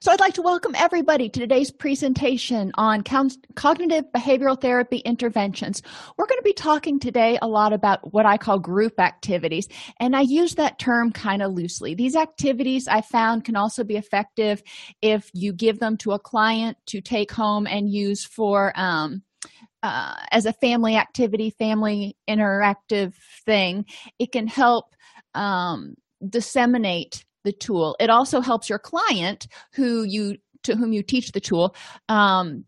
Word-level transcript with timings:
So, 0.00 0.12
I'd 0.12 0.20
like 0.20 0.34
to 0.34 0.42
welcome 0.42 0.74
everybody 0.76 1.28
to 1.28 1.40
today's 1.40 1.70
presentation 1.70 2.72
on 2.74 3.02
cognitive 3.02 4.04
behavioral 4.14 4.60
therapy 4.60 4.98
interventions. 4.98 5.82
We're 6.16 6.26
going 6.26 6.38
to 6.38 6.44
be 6.44 6.52
talking 6.52 7.00
today 7.00 7.38
a 7.42 7.48
lot 7.48 7.72
about 7.72 8.12
what 8.12 8.26
I 8.26 8.36
call 8.36 8.58
group 8.58 9.00
activities, 9.00 9.68
and 9.98 10.14
I 10.14 10.22
use 10.22 10.54
that 10.54 10.78
term 10.78 11.12
kind 11.12 11.42
of 11.42 11.52
loosely. 11.52 11.94
These 11.94 12.16
activities 12.16 12.88
I 12.88 13.00
found 13.00 13.44
can 13.44 13.56
also 13.56 13.84
be 13.84 13.96
effective 13.96 14.62
if 15.02 15.30
you 15.34 15.52
give 15.52 15.80
them 15.80 15.96
to 15.98 16.12
a 16.12 16.18
client 16.18 16.76
to 16.86 17.00
take 17.00 17.32
home 17.32 17.66
and 17.66 17.90
use 17.90 18.24
for. 18.24 18.72
Um, 18.74 19.22
uh, 19.80 20.16
as 20.32 20.44
a 20.44 20.52
family 20.54 20.96
activity, 20.96 21.50
family 21.50 22.16
interactive 22.28 23.14
thing, 23.46 23.84
it 24.18 24.32
can 24.32 24.48
help 24.48 24.96
um, 25.34 25.94
disseminate 26.26 27.24
the 27.44 27.52
tool. 27.52 27.96
It 28.00 28.10
also 28.10 28.40
helps 28.40 28.68
your 28.68 28.78
client 28.78 29.46
who 29.74 30.02
you 30.02 30.38
to 30.64 30.76
whom 30.76 30.92
you 30.92 31.02
teach 31.02 31.32
the 31.32 31.40
tool 31.40 31.74
um, 32.08 32.64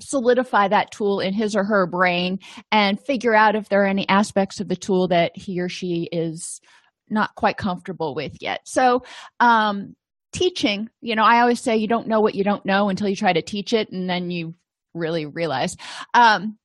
solidify 0.00 0.68
that 0.68 0.90
tool 0.90 1.20
in 1.20 1.34
his 1.34 1.54
or 1.54 1.62
her 1.62 1.86
brain 1.86 2.40
and 2.72 2.98
figure 2.98 3.34
out 3.34 3.54
if 3.54 3.68
there 3.68 3.82
are 3.82 3.86
any 3.86 4.08
aspects 4.08 4.58
of 4.60 4.68
the 4.68 4.76
tool 4.76 5.08
that 5.08 5.36
he 5.36 5.60
or 5.60 5.68
she 5.68 6.08
is 6.10 6.60
not 7.08 7.34
quite 7.34 7.56
comfortable 7.56 8.14
with 8.14 8.40
yet. 8.40 8.60
So 8.64 9.04
um, 9.40 9.94
teaching 10.32 10.90
you 11.00 11.14
know 11.14 11.22
i 11.22 11.38
always 11.38 11.60
say 11.60 11.76
you 11.76 11.86
don't 11.86 12.08
know 12.08 12.20
what 12.20 12.34
you 12.34 12.42
don't 12.42 12.66
know 12.66 12.88
until 12.88 13.08
you 13.08 13.14
try 13.14 13.32
to 13.32 13.40
teach 13.40 13.72
it 13.72 13.92
and 13.92 14.10
then 14.10 14.32
you 14.32 14.52
really 14.94 15.26
realize. 15.26 15.76
Um, 16.14 16.58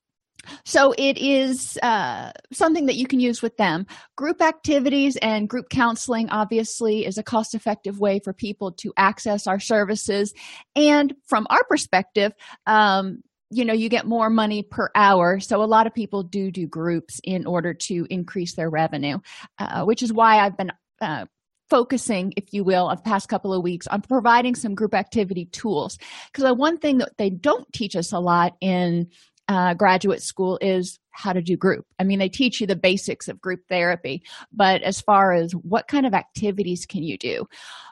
so 0.64 0.94
it 0.96 1.18
is 1.18 1.78
uh, 1.82 2.32
something 2.52 2.86
that 2.86 2.96
you 2.96 3.06
can 3.06 3.20
use 3.20 3.42
with 3.42 3.56
them. 3.56 3.86
Group 4.16 4.42
activities 4.42 5.16
and 5.16 5.48
group 5.48 5.68
counseling 5.68 6.30
obviously 6.30 7.06
is 7.06 7.18
a 7.18 7.22
cost 7.22 7.54
effective 7.54 7.98
way 7.98 8.18
for 8.18 8.32
people 8.32 8.72
to 8.72 8.92
access 8.96 9.46
our 9.46 9.60
services. 9.60 10.32
And 10.76 11.14
from 11.26 11.46
our 11.50 11.64
perspective 11.64 12.32
um, 12.66 13.22
you 13.52 13.64
know 13.64 13.72
you 13.72 13.88
get 13.88 14.06
more 14.06 14.30
money 14.30 14.62
per 14.62 14.90
hour. 14.94 15.40
So 15.40 15.62
a 15.62 15.64
lot 15.64 15.88
of 15.88 15.94
people 15.94 16.22
do 16.22 16.52
do 16.52 16.66
groups 16.68 17.20
in 17.24 17.46
order 17.46 17.74
to 17.74 18.06
increase 18.08 18.54
their 18.54 18.70
revenue 18.70 19.18
uh, 19.58 19.84
which 19.84 20.02
is 20.02 20.12
why 20.12 20.38
i've 20.38 20.56
been 20.56 20.72
uh, 21.00 21.26
focusing 21.70 22.34
if 22.36 22.52
you 22.52 22.64
will 22.64 22.90
of 22.90 22.98
the 22.98 23.08
past 23.08 23.28
couple 23.28 23.54
of 23.54 23.62
weeks 23.62 23.86
on 23.86 24.02
providing 24.02 24.54
some 24.54 24.74
group 24.74 24.92
activity 24.92 25.46
tools. 25.46 25.96
Because 26.26 26.44
the 26.44 26.52
one 26.52 26.78
thing 26.78 26.98
that 26.98 27.16
they 27.16 27.30
don't 27.30 27.72
teach 27.72 27.96
us 27.96 28.12
a 28.12 28.18
lot 28.18 28.56
in 28.60 29.08
uh, 29.50 29.74
graduate 29.74 30.22
school 30.22 30.60
is 30.62 31.00
how 31.10 31.32
to 31.32 31.42
do 31.42 31.56
group. 31.56 31.84
I 31.98 32.04
mean, 32.04 32.20
they 32.20 32.28
teach 32.28 32.60
you 32.60 32.68
the 32.68 32.76
basics 32.76 33.26
of 33.26 33.40
group 33.40 33.58
therapy, 33.68 34.22
but 34.52 34.80
as 34.82 35.00
far 35.00 35.32
as 35.32 35.50
what 35.52 35.88
kind 35.88 36.06
of 36.06 36.14
activities 36.14 36.86
can 36.86 37.02
you 37.02 37.18
do, 37.18 37.46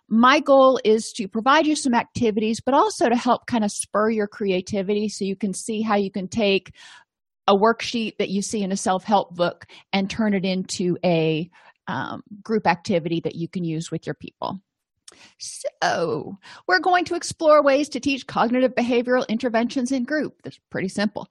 my 0.09 0.39
goal 0.39 0.79
is 0.85 1.13
to 1.15 1.27
provide 1.27 1.67
you 1.67 1.75
some 1.75 1.95
activities, 1.95 2.61
but 2.65 2.75
also 2.75 3.09
to 3.09 3.17
help 3.17 3.47
kind 3.47 3.65
of 3.65 3.73
spur 3.73 4.09
your 4.09 4.29
creativity 4.29 5.09
so 5.09 5.25
you 5.25 5.35
can 5.35 5.53
see 5.53 5.83
how 5.83 5.97
you 5.97 6.13
can 6.13 6.29
take 6.29 6.71
a 7.49 7.57
worksheet 7.57 8.19
that 8.19 8.29
you 8.29 8.41
see 8.41 8.63
in 8.63 8.71
a 8.71 8.77
self 8.77 9.03
help 9.03 9.35
book 9.35 9.67
and 9.93 10.09
turn 10.09 10.35
it 10.35 10.45
into 10.45 10.97
a 11.05 11.51
um, 11.89 12.23
group 12.41 12.69
activity 12.69 13.19
that 13.25 13.35
you 13.35 13.49
can 13.49 13.65
use 13.65 13.91
with 13.91 14.07
your 14.07 14.15
people. 14.15 14.61
So, 15.39 16.39
we're 16.67 16.81
going 16.81 17.05
to 17.06 17.15
explore 17.15 17.62
ways 17.62 17.89
to 17.91 18.01
teach 18.01 18.27
cognitive 18.27 18.75
behavioral 18.75 19.27
interventions 19.29 19.93
in 19.93 20.05
group. 20.05 20.41
That's 20.43 20.59
pretty 20.71 20.89
simple. 20.89 21.29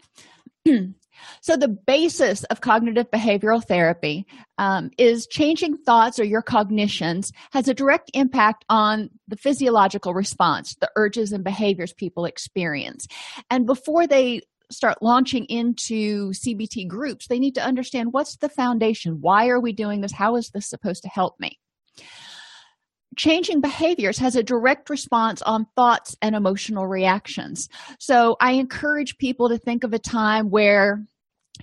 so, 1.42 1.58
the 1.58 1.68
basis 1.68 2.44
of 2.46 2.62
cognitive 2.62 3.10
behavioral 3.12 3.64
therapy 3.64 4.26
um, 4.58 4.92
is 4.98 5.28
changing 5.28 5.78
thoughts 5.78 6.20
or 6.20 6.24
your 6.24 6.42
cognitions 6.42 7.32
has 7.52 7.68
a 7.68 7.74
direct 7.74 8.12
impact 8.14 8.66
on 8.70 9.10
the 9.28 9.38
physiological 9.38 10.14
response, 10.14 10.76
the 10.76 10.92
urges 10.96 11.32
and 11.32 11.44
behaviors 11.44 11.94
people 11.94 12.26
experience. 12.26 13.08
And 13.50 13.66
before 13.66 14.08
they 14.08 14.42
start 14.70 15.02
launching 15.02 15.46
into 15.46 16.32
CBT 16.32 16.88
groups, 16.88 17.28
they 17.28 17.40
need 17.40 17.56
to 17.56 17.64
understand 17.64 18.14
what's 18.14 18.38
the 18.38 18.50
foundation? 18.50 19.22
Why 19.22 19.48
are 19.48 19.60
we 19.60 19.72
doing 19.72 20.02
this? 20.02 20.12
How 20.12 20.36
is 20.36 20.50
this 20.50 20.68
supposed 20.68 21.04
to 21.04 21.10
help 21.10 21.40
me? 21.40 21.60
Changing 23.18 23.62
behaviors 23.62 24.20
has 24.20 24.36
a 24.36 24.44
direct 24.44 24.90
response 24.90 25.42
on 25.42 25.68
thoughts 25.76 26.16
and 26.22 26.36
emotional 26.36 26.88
reactions. 26.88 27.68
So 28.00 28.38
I 28.40 28.54
encourage 28.54 29.18
people 29.18 29.50
to 29.50 29.58
think 29.58 29.84
of 29.84 29.94
a 29.94 30.00
time 30.00 30.50
where 30.50 31.04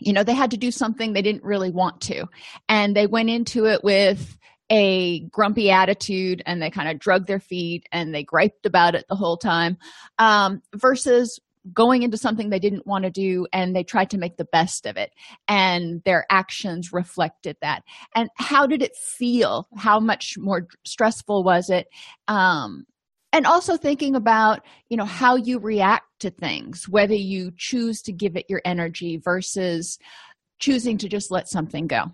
you 0.01 0.13
know 0.13 0.25
they 0.25 0.35
had 0.35 0.51
to 0.51 0.57
do 0.57 0.73
something 0.73 1.13
they 1.13 1.23
didn't 1.23 1.45
really 1.45 1.71
want 1.71 2.01
to 2.01 2.27
and 2.69 2.97
they 2.97 3.07
went 3.07 3.31
into 3.31 3.67
it 3.67 3.85
with 3.85 4.37
a 4.71 5.21
grumpy 5.29 5.71
attitude 5.71 6.43
and 6.47 6.61
they 6.61 6.71
kind 6.71 6.89
of 6.89 6.99
drug 6.99 7.27
their 7.27 7.39
feet 7.39 7.87
and 7.93 8.15
they 8.15 8.25
griped 8.25 8.67
about 8.67 8.95
it 8.95 9.05
the 9.09 9.15
whole 9.15 9.37
time 9.37 9.77
um, 10.19 10.63
versus 10.75 11.39
going 11.73 12.03
into 12.03 12.19
something 12.19 12.51
they 12.51 12.59
didn't 12.59 12.87
want 12.87 13.05
to 13.05 13.11
do 13.11 13.47
and 13.53 13.75
they 13.75 13.85
tried 13.85 14.11
to 14.11 14.19
make 14.19 14.37
the 14.37 14.45
best 14.45 14.87
of 14.87 14.97
it 14.97 15.13
and 15.49 16.03
their 16.05 16.27
actions 16.31 16.93
reflected 16.93 17.57
that. 17.63 17.83
And 18.15 18.29
how 18.37 18.67
did 18.67 18.83
it 18.83 18.97
feel? 18.97 19.67
How 19.77 19.99
much 19.99 20.37
more 20.39 20.67
stressful 20.85 21.43
was 21.43 21.71
it? 21.71 21.89
Um 22.29 22.87
and 23.33 23.47
also 23.47 23.77
thinking 23.77 24.15
about 24.15 24.61
you 24.89 24.97
know 24.97 25.05
how 25.05 25.37
you 25.37 25.59
react 25.59 26.07
to 26.21 26.31
things 26.31 26.89
whether 26.89 27.15
you 27.15 27.51
choose 27.57 28.01
to 28.03 28.13
give 28.13 28.37
it 28.37 28.47
your 28.49 28.63
energy 28.65 29.17
versus 29.17 29.99
choosing 30.59 30.99
to 30.99 31.09
just 31.09 31.31
let 31.31 31.49
something 31.49 31.87
go. 31.87 32.13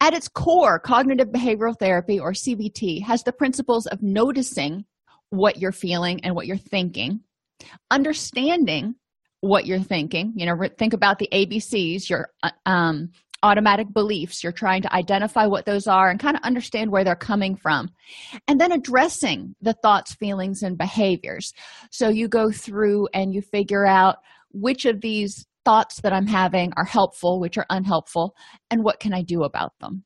At 0.00 0.14
its 0.14 0.28
core 0.28 0.78
cognitive 0.78 1.28
behavioral 1.28 1.78
therapy 1.78 2.18
or 2.20 2.32
cbt 2.32 3.02
has 3.02 3.22
the 3.24 3.32
principles 3.32 3.86
of 3.86 4.02
noticing 4.02 4.84
what 5.30 5.58
you're 5.58 5.72
feeling 5.72 6.24
and 6.24 6.34
what 6.34 6.46
you're 6.46 6.56
thinking 6.56 7.20
understanding 7.90 8.94
what 9.40 9.66
you're 9.66 9.78
thinking 9.78 10.32
you 10.36 10.46
know 10.46 10.56
think 10.78 10.92
about 10.92 11.18
the 11.18 11.28
abcs 11.32 12.08
your 12.08 12.30
uh, 12.42 12.50
um, 12.66 13.10
automatic 13.42 13.92
beliefs 13.92 14.42
you're 14.42 14.52
trying 14.52 14.82
to 14.82 14.92
identify 14.92 15.46
what 15.46 15.64
those 15.64 15.86
are 15.86 16.10
and 16.10 16.18
kind 16.18 16.36
of 16.36 16.42
understand 16.42 16.90
where 16.90 17.04
they're 17.04 17.14
coming 17.14 17.56
from. 17.56 17.90
And 18.46 18.60
then 18.60 18.72
addressing 18.72 19.54
the 19.60 19.74
thoughts 19.74 20.14
feelings 20.14 20.62
and 20.62 20.76
behaviors. 20.76 21.52
So 21.90 22.08
you 22.08 22.28
go 22.28 22.50
through 22.50 23.08
and 23.14 23.32
you 23.32 23.42
figure 23.42 23.86
out 23.86 24.16
which 24.50 24.86
of 24.86 25.00
these 25.00 25.46
thoughts 25.64 26.00
that 26.00 26.14
i'm 26.14 26.26
having 26.26 26.72
are 26.78 26.84
helpful 26.84 27.40
which 27.40 27.58
are 27.58 27.66
unhelpful 27.68 28.34
and 28.70 28.82
what 28.82 29.00
can 29.00 29.12
i 29.12 29.22
do 29.22 29.42
about 29.44 29.72
them. 29.80 30.04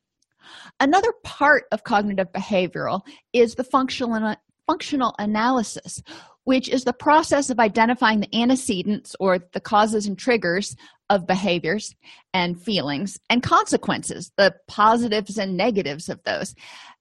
Another 0.80 1.12
part 1.22 1.64
of 1.70 1.84
cognitive 1.84 2.32
behavioral 2.32 3.02
is 3.32 3.54
the 3.54 3.64
functional 3.64 4.34
functional 4.66 5.14
analysis 5.18 6.02
which 6.44 6.68
is 6.68 6.84
the 6.84 6.92
process 6.92 7.50
of 7.50 7.60
identifying 7.60 8.20
the 8.20 8.34
antecedents 8.34 9.14
or 9.20 9.38
the 9.52 9.60
causes 9.60 10.06
and 10.06 10.18
triggers 10.18 10.76
of 11.08 11.26
behaviors 11.26 11.94
and 12.34 12.60
feelings 12.60 13.18
and 13.30 13.42
consequences, 13.42 14.32
the 14.36 14.54
positives 14.66 15.38
and 15.38 15.56
negatives 15.56 16.08
of 16.08 16.22
those. 16.24 16.54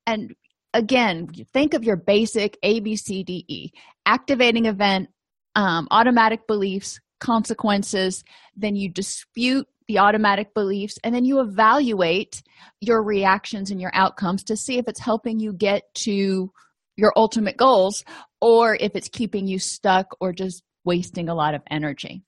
And 0.05 0.35
again, 0.73 1.27
think 1.53 1.73
of 1.73 1.83
your 1.83 1.95
basic 1.95 2.57
ABCDE 2.63 3.71
activating 4.05 4.65
event, 4.65 5.09
um, 5.55 5.87
automatic 5.91 6.47
beliefs, 6.47 6.99
consequences, 7.19 8.23
then 8.55 8.75
you 8.75 8.89
dispute 8.89 9.67
the 9.87 9.99
automatic 9.99 10.53
beliefs, 10.53 10.97
and 11.03 11.13
then 11.13 11.25
you 11.25 11.39
evaluate 11.39 12.41
your 12.79 13.03
reactions 13.03 13.71
and 13.71 13.81
your 13.81 13.91
outcomes 13.93 14.43
to 14.43 14.55
see 14.55 14.77
if 14.77 14.87
it's 14.87 14.99
helping 14.99 15.39
you 15.39 15.53
get 15.53 15.93
to 15.93 16.51
your 16.97 17.13
ultimate 17.15 17.57
goals 17.57 18.03
or 18.39 18.75
if 18.75 18.95
it's 18.95 19.09
keeping 19.09 19.47
you 19.47 19.59
stuck 19.59 20.15
or 20.19 20.33
just 20.33 20.63
wasting 20.83 21.29
a 21.29 21.35
lot 21.35 21.53
of 21.53 21.61
energy. 21.69 22.23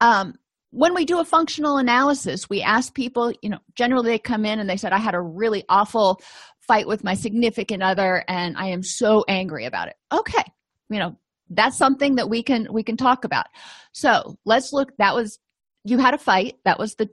Um, 0.00 0.34
when 0.70 0.94
we 0.94 1.04
do 1.04 1.18
a 1.18 1.24
functional 1.24 1.78
analysis, 1.78 2.48
we 2.48 2.62
ask 2.62 2.94
people, 2.94 3.32
you 3.42 3.50
know, 3.50 3.58
generally 3.74 4.10
they 4.10 4.18
come 4.18 4.44
in 4.44 4.60
and 4.60 4.70
they 4.70 4.76
said, 4.76 4.92
I 4.92 4.98
had 4.98 5.14
a 5.14 5.20
really 5.20 5.64
awful 5.68 6.20
fight 6.60 6.86
with 6.86 7.02
my 7.02 7.14
significant 7.14 7.82
other 7.82 8.24
and 8.28 8.56
I 8.56 8.68
am 8.68 8.82
so 8.82 9.24
angry 9.26 9.66
about 9.66 9.88
it. 9.88 9.96
Okay, 10.12 10.44
you 10.88 10.98
know, 10.98 11.16
that's 11.50 11.76
something 11.76 12.14
that 12.14 12.30
we 12.30 12.42
can 12.42 12.68
we 12.72 12.82
can 12.82 12.96
talk 12.96 13.24
about 13.24 13.46
so 13.92 14.36
let's 14.44 14.72
look 14.72 14.96
that 14.98 15.14
was 15.14 15.38
you 15.84 15.98
had 15.98 16.14
a 16.14 16.18
fight 16.18 16.56
that 16.64 16.78
was 16.78 16.94
the 16.94 17.10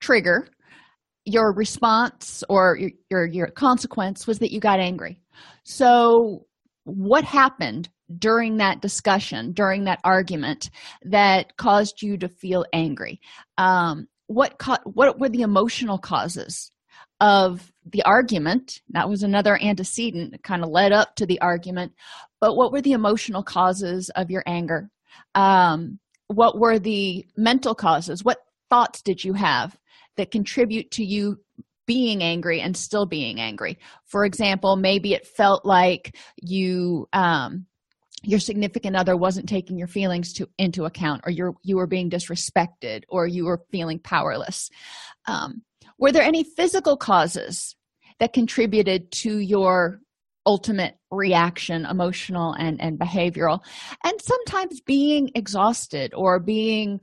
trigger 0.00 0.48
your 1.24 1.52
response 1.52 2.44
or 2.48 2.76
your, 2.76 2.90
your 3.10 3.26
your, 3.26 3.46
consequence 3.48 4.26
was 4.26 4.40
that 4.40 4.52
you 4.52 4.60
got 4.60 4.80
angry 4.80 5.18
so 5.64 6.46
what 6.84 7.24
happened 7.24 7.88
during 8.18 8.58
that 8.58 8.80
discussion 8.80 9.52
during 9.52 9.84
that 9.84 10.00
argument 10.04 10.70
that 11.02 11.56
caused 11.56 12.02
you 12.02 12.16
to 12.18 12.28
feel 12.28 12.64
angry? 12.72 13.20
Um, 13.58 14.06
what 14.28 14.58
co- 14.58 14.76
what 14.84 15.18
were 15.18 15.28
the 15.28 15.42
emotional 15.42 15.98
causes 15.98 16.70
of 17.20 17.72
the 17.84 18.02
argument? 18.02 18.80
That 18.90 19.08
was 19.08 19.22
another 19.22 19.60
antecedent 19.60 20.32
that 20.32 20.42
kind 20.42 20.62
of 20.62 20.70
led 20.70 20.92
up 20.92 21.16
to 21.16 21.26
the 21.26 21.40
argument. 21.40 21.92
But 22.40 22.56
what 22.56 22.72
were 22.72 22.82
the 22.82 22.92
emotional 22.92 23.42
causes 23.42 24.10
of 24.10 24.30
your 24.30 24.42
anger? 24.46 24.90
Um, 25.34 25.98
what 26.28 26.58
were 26.58 26.78
the 26.78 27.26
mental 27.36 27.74
causes? 27.74 28.24
What 28.24 28.38
thoughts 28.68 29.02
did 29.02 29.24
you 29.24 29.32
have 29.34 29.78
that 30.16 30.30
contribute 30.30 30.90
to 30.92 31.04
you 31.04 31.38
being 31.86 32.22
angry 32.22 32.60
and 32.60 32.76
still 32.76 33.06
being 33.06 33.40
angry. 33.40 33.78
For 34.04 34.24
example 34.24 34.76
maybe 34.76 35.14
it 35.14 35.26
felt 35.26 35.64
like 35.64 36.16
you 36.36 37.08
um, 37.12 37.66
your 38.22 38.40
significant 38.40 38.96
other 38.96 39.16
wasn't 39.16 39.48
taking 39.48 39.78
your 39.78 39.88
feelings 39.88 40.32
to 40.34 40.48
into 40.58 40.84
account 40.84 41.22
or 41.24 41.30
you 41.30 41.56
you 41.62 41.76
were 41.76 41.86
being 41.86 42.10
disrespected 42.10 43.04
or 43.08 43.26
you 43.26 43.44
were 43.44 43.64
feeling 43.70 43.98
powerless. 43.98 44.70
Um, 45.26 45.62
were 45.98 46.12
there 46.12 46.22
any 46.22 46.44
physical 46.44 46.96
causes 46.96 47.76
that 48.18 48.32
contributed 48.32 49.12
to 49.12 49.38
your 49.38 50.00
ultimate 50.44 50.96
reaction 51.10 51.86
emotional 51.86 52.52
and 52.54 52.80
and 52.80 52.98
behavioral? 52.98 53.60
And 54.04 54.20
sometimes 54.20 54.80
being 54.80 55.30
exhausted 55.34 56.12
or 56.14 56.40
being 56.40 57.00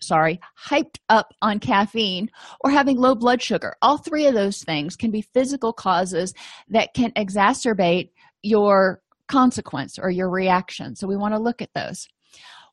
sorry 0.00 0.40
hyped 0.68 0.98
up 1.08 1.32
on 1.42 1.58
caffeine 1.58 2.30
or 2.60 2.70
having 2.70 2.96
low 2.96 3.14
blood 3.14 3.42
sugar. 3.42 3.74
All 3.82 3.98
three 3.98 4.26
of 4.26 4.34
those 4.34 4.62
things 4.62 4.96
can 4.96 5.10
be 5.10 5.22
physical 5.22 5.72
causes 5.72 6.34
that 6.68 6.94
can 6.94 7.12
exacerbate 7.12 8.10
your 8.42 9.02
consequence 9.28 9.98
or 9.98 10.10
your 10.10 10.28
reaction. 10.28 10.94
So 10.94 11.06
we 11.06 11.16
want 11.16 11.34
to 11.34 11.40
look 11.40 11.62
at 11.62 11.72
those. 11.74 12.06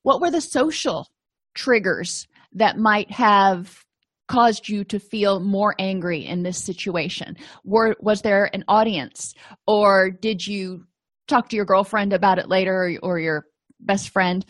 What 0.04 0.22
were 0.22 0.32
the 0.32 0.42
social 0.42 1.08
triggers 1.54 2.28
that 2.54 2.78
might 2.78 3.12
have 3.12 3.84
caused 4.28 4.70
you 4.70 4.84
to 4.86 5.00
feel 5.00 5.40
more 5.40 5.76
angry 5.80 6.26
in 6.26 6.44
this 6.44 6.58
situation? 6.64 7.38
Were, 7.64 7.96
was 8.00 8.22
there 8.22 8.50
an 8.54 8.64
audience 8.68 9.34
or 9.68 10.12
did 10.12 10.46
you 10.46 10.86
talk 11.28 11.50
to 11.50 11.56
your 11.56 11.66
girlfriend 11.66 12.12
about 12.12 12.40
it 12.40 12.50
later 12.50 12.98
or, 13.02 13.20
your 13.20 13.46
best 13.82 14.10
friend 14.10 14.46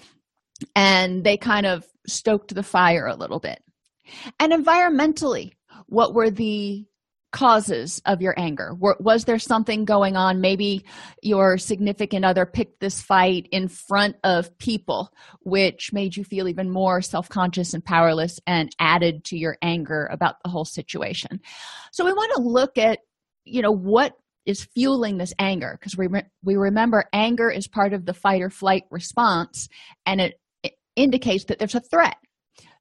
and 0.75 1.23
they 1.23 1.37
kind 1.37 1.65
of 1.65 1.85
stoked 2.07 2.53
the 2.53 2.63
fire 2.63 3.07
a 3.07 3.15
little 3.15 3.39
bit. 3.39 3.61
And 4.39 4.51
environmentally 4.51 5.51
what 5.87 6.13
were 6.13 6.29
the 6.29 6.85
causes 7.31 8.01
of 8.05 8.21
your 8.21 8.33
anger? 8.37 8.75
Was 8.79 9.25
there 9.25 9.37
something 9.37 9.85
going 9.85 10.15
on? 10.15 10.41
Maybe 10.41 10.83
your 11.21 11.59
significant 11.59 12.25
other 12.25 12.45
picked 12.45 12.79
this 12.79 13.01
fight 13.01 13.47
in 13.51 13.67
front 13.67 14.15
of 14.23 14.57
people 14.57 15.13
which 15.41 15.93
made 15.93 16.17
you 16.17 16.23
feel 16.23 16.47
even 16.47 16.71
more 16.71 17.01
self-conscious 17.01 17.75
and 17.75 17.85
powerless 17.85 18.39
and 18.47 18.75
added 18.79 19.23
to 19.25 19.37
your 19.37 19.57
anger 19.61 20.09
about 20.11 20.37
the 20.43 20.49
whole 20.49 20.65
situation. 20.65 21.39
So 21.91 22.03
we 22.03 22.13
want 22.13 22.33
to 22.35 22.41
look 22.41 22.77
at 22.77 22.99
you 23.45 23.61
know 23.61 23.71
what 23.71 24.15
is 24.45 24.63
fueling 24.73 25.17
this 25.17 25.33
anger 25.37 25.77
because 25.79 25.97
we, 25.97 26.07
re- 26.07 26.25
we 26.43 26.55
remember 26.55 27.05
anger 27.13 27.51
is 27.51 27.67
part 27.67 27.93
of 27.93 28.05
the 28.05 28.13
fight 28.13 28.41
or 28.41 28.49
flight 28.49 28.83
response 28.89 29.67
and 30.05 30.19
it 30.19 30.39
indicates 30.99 31.45
that 31.45 31.59
there's 31.59 31.75
a 31.75 31.79
threat 31.79 32.17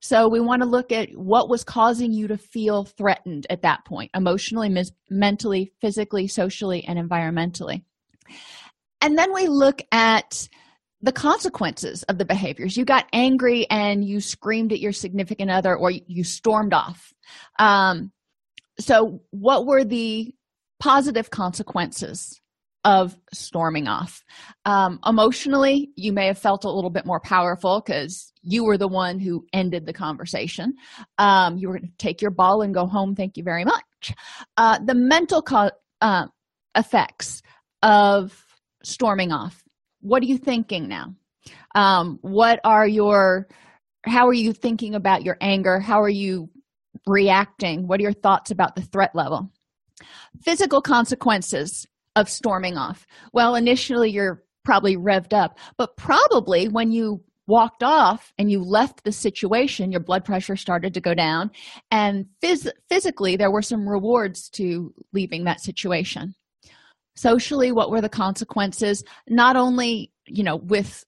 so 0.00 0.28
we 0.28 0.40
want 0.40 0.62
to 0.62 0.68
look 0.68 0.92
at 0.92 1.10
what 1.16 1.48
was 1.48 1.64
causing 1.64 2.12
you 2.12 2.28
to 2.28 2.38
feel 2.38 2.84
threatened 2.84 3.46
at 3.50 3.62
that 3.62 3.84
point 3.84 4.10
emotionally, 4.14 4.68
mis- 4.68 4.92
mentally, 5.10 5.72
physically, 5.80 6.28
socially, 6.28 6.84
and 6.84 6.98
environmentally. 6.98 7.82
And 9.00 9.18
then 9.18 9.32
we 9.34 9.48
look 9.48 9.82
at 9.90 10.48
the 11.00 11.12
consequences 11.12 12.02
of 12.04 12.18
the 12.18 12.24
behaviors. 12.24 12.76
You 12.76 12.84
got 12.84 13.06
angry 13.12 13.68
and 13.70 14.04
you 14.04 14.20
screamed 14.20 14.72
at 14.72 14.80
your 14.80 14.92
significant 14.92 15.50
other 15.50 15.76
or 15.76 15.90
you 15.90 16.24
stormed 16.24 16.72
off. 16.72 17.12
Um, 17.58 18.12
so, 18.80 19.20
what 19.30 19.66
were 19.66 19.84
the 19.84 20.32
positive 20.80 21.30
consequences 21.30 22.40
of 22.84 23.16
storming 23.32 23.88
off. 23.88 24.24
Um, 24.64 25.00
emotionally, 25.04 25.90
you 25.96 26.12
may 26.12 26.26
have 26.26 26.38
felt 26.38 26.64
a 26.64 26.70
little 26.70 26.90
bit 26.90 27.04
more 27.06 27.20
powerful 27.20 27.82
because 27.84 28.32
you 28.42 28.64
were 28.64 28.78
the 28.78 28.88
one 28.88 29.18
who 29.18 29.44
ended 29.52 29.84
the 29.84 29.92
conversation. 29.92 30.74
Um, 31.18 31.58
you 31.58 31.68
were 31.68 31.78
going 31.78 31.88
to 31.88 31.96
take 31.98 32.22
your 32.22 32.30
ball 32.30 32.62
and 32.62 32.72
go 32.72 32.86
home. 32.86 33.14
Thank 33.14 33.36
you 33.36 33.42
very 33.42 33.64
much. 33.64 34.14
Uh, 34.56 34.78
the 34.84 34.94
mental 34.94 35.42
co- 35.42 35.70
uh, 36.00 36.26
effects 36.76 37.42
of 37.82 38.44
storming 38.82 39.32
off. 39.32 39.62
What 40.00 40.22
are 40.22 40.26
you 40.26 40.38
thinking 40.38 40.88
now? 40.88 41.14
Um, 41.74 42.18
what 42.22 42.60
are 42.64 42.86
your, 42.86 43.48
how 44.06 44.28
are 44.28 44.34
you 44.34 44.52
thinking 44.52 44.94
about 44.94 45.24
your 45.24 45.36
anger? 45.40 45.80
How 45.80 46.00
are 46.00 46.08
you 46.08 46.48
reacting? 47.06 47.88
What 47.88 47.98
are 47.98 48.04
your 48.04 48.12
thoughts 48.12 48.50
about 48.50 48.76
the 48.76 48.82
threat 48.82 49.14
level? 49.14 49.50
Physical 50.42 50.80
consequences 50.80 51.86
of 52.16 52.28
storming 52.28 52.76
off? 52.76 53.06
Well, 53.32 53.54
initially 53.54 54.10
you're 54.10 54.42
probably 54.64 54.96
revved 54.96 55.32
up, 55.32 55.58
but 55.76 55.96
probably 55.96 56.68
when 56.68 56.90
you 56.92 57.22
walked 57.46 57.82
off 57.82 58.32
and 58.36 58.50
you 58.50 58.62
left 58.62 59.02
the 59.04 59.12
situation, 59.12 59.90
your 59.90 60.02
blood 60.02 60.24
pressure 60.24 60.56
started 60.56 60.94
to 60.94 61.00
go 61.00 61.14
down, 61.14 61.50
and 61.90 62.26
phys- 62.42 62.70
physically 62.88 63.36
there 63.36 63.50
were 63.50 63.62
some 63.62 63.88
rewards 63.88 64.50
to 64.50 64.92
leaving 65.12 65.44
that 65.44 65.60
situation. 65.60 66.34
Socially, 67.16 67.72
what 67.72 67.90
were 67.90 68.00
the 68.00 68.08
consequences? 68.08 69.02
Not 69.26 69.56
only, 69.56 70.12
you 70.26 70.44
know, 70.44 70.56
with 70.56 71.04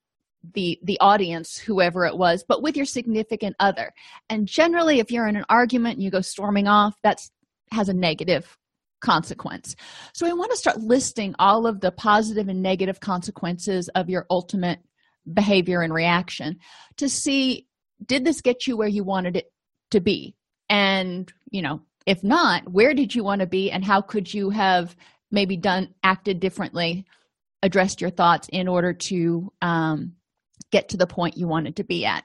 the 0.55 0.79
the 0.83 0.99
audience 1.01 1.59
whoever 1.59 2.07
it 2.07 2.17
was 2.17 2.43
but 2.49 2.63
with 2.63 2.75
your 2.75 2.87
significant 2.87 3.55
other 3.61 3.93
and 4.31 4.49
generally 4.49 4.99
if 4.99 5.11
you're 5.11 5.27
in 5.27 5.37
an 5.37 5.45
argument 5.51 5.97
and 5.97 6.03
you 6.03 6.11
go 6.11 6.23
storming 6.23 6.67
off 6.67 6.95
that's 7.03 7.31
has 7.73 7.89
a 7.89 7.95
negative 7.95 8.57
consequence. 9.01 9.75
So 10.13 10.27
I 10.27 10.33
want 10.33 10.51
to 10.51 10.57
start 10.57 10.81
listing 10.81 11.35
all 11.39 11.67
of 11.67 11.81
the 11.81 11.91
positive 11.91 12.49
and 12.49 12.63
negative 12.63 13.01
consequences 13.01 13.89
of 13.95 14.09
your 14.09 14.27
ultimate 14.31 14.81
behavior 15.33 15.83
and 15.83 15.93
reaction 15.93 16.59
to 16.97 17.09
see 17.09 17.67
did 18.07 18.25
this 18.25 18.41
get 18.41 18.67
you 18.67 18.77
where 18.77 18.89
you 18.89 19.05
wanted 19.05 19.37
it 19.37 19.53
to 19.91 20.01
be? 20.01 20.35
And, 20.69 21.31
you 21.51 21.63
know, 21.63 21.83
if 22.07 22.25
not, 22.25 22.71
where 22.71 22.95
did 22.95 23.15
you 23.15 23.23
want 23.23 23.41
to 23.41 23.47
be 23.47 23.71
and 23.71 23.85
how 23.85 24.01
could 24.01 24.33
you 24.33 24.51
have 24.51 24.97
maybe 25.31 25.57
done 25.57 25.95
acted 26.03 26.41
differently, 26.41 27.05
addressed 27.63 28.01
your 28.01 28.11
thoughts 28.11 28.49
in 28.51 28.69
order 28.69 28.93
to 28.93 29.53
um, 29.61 30.15
get 30.71 30.89
to 30.91 30.97
the 30.97 31.07
point 31.07 31.37
you 31.37 31.47
wanted 31.47 31.77
to 31.77 31.85
be 31.85 32.07
at? 32.07 32.25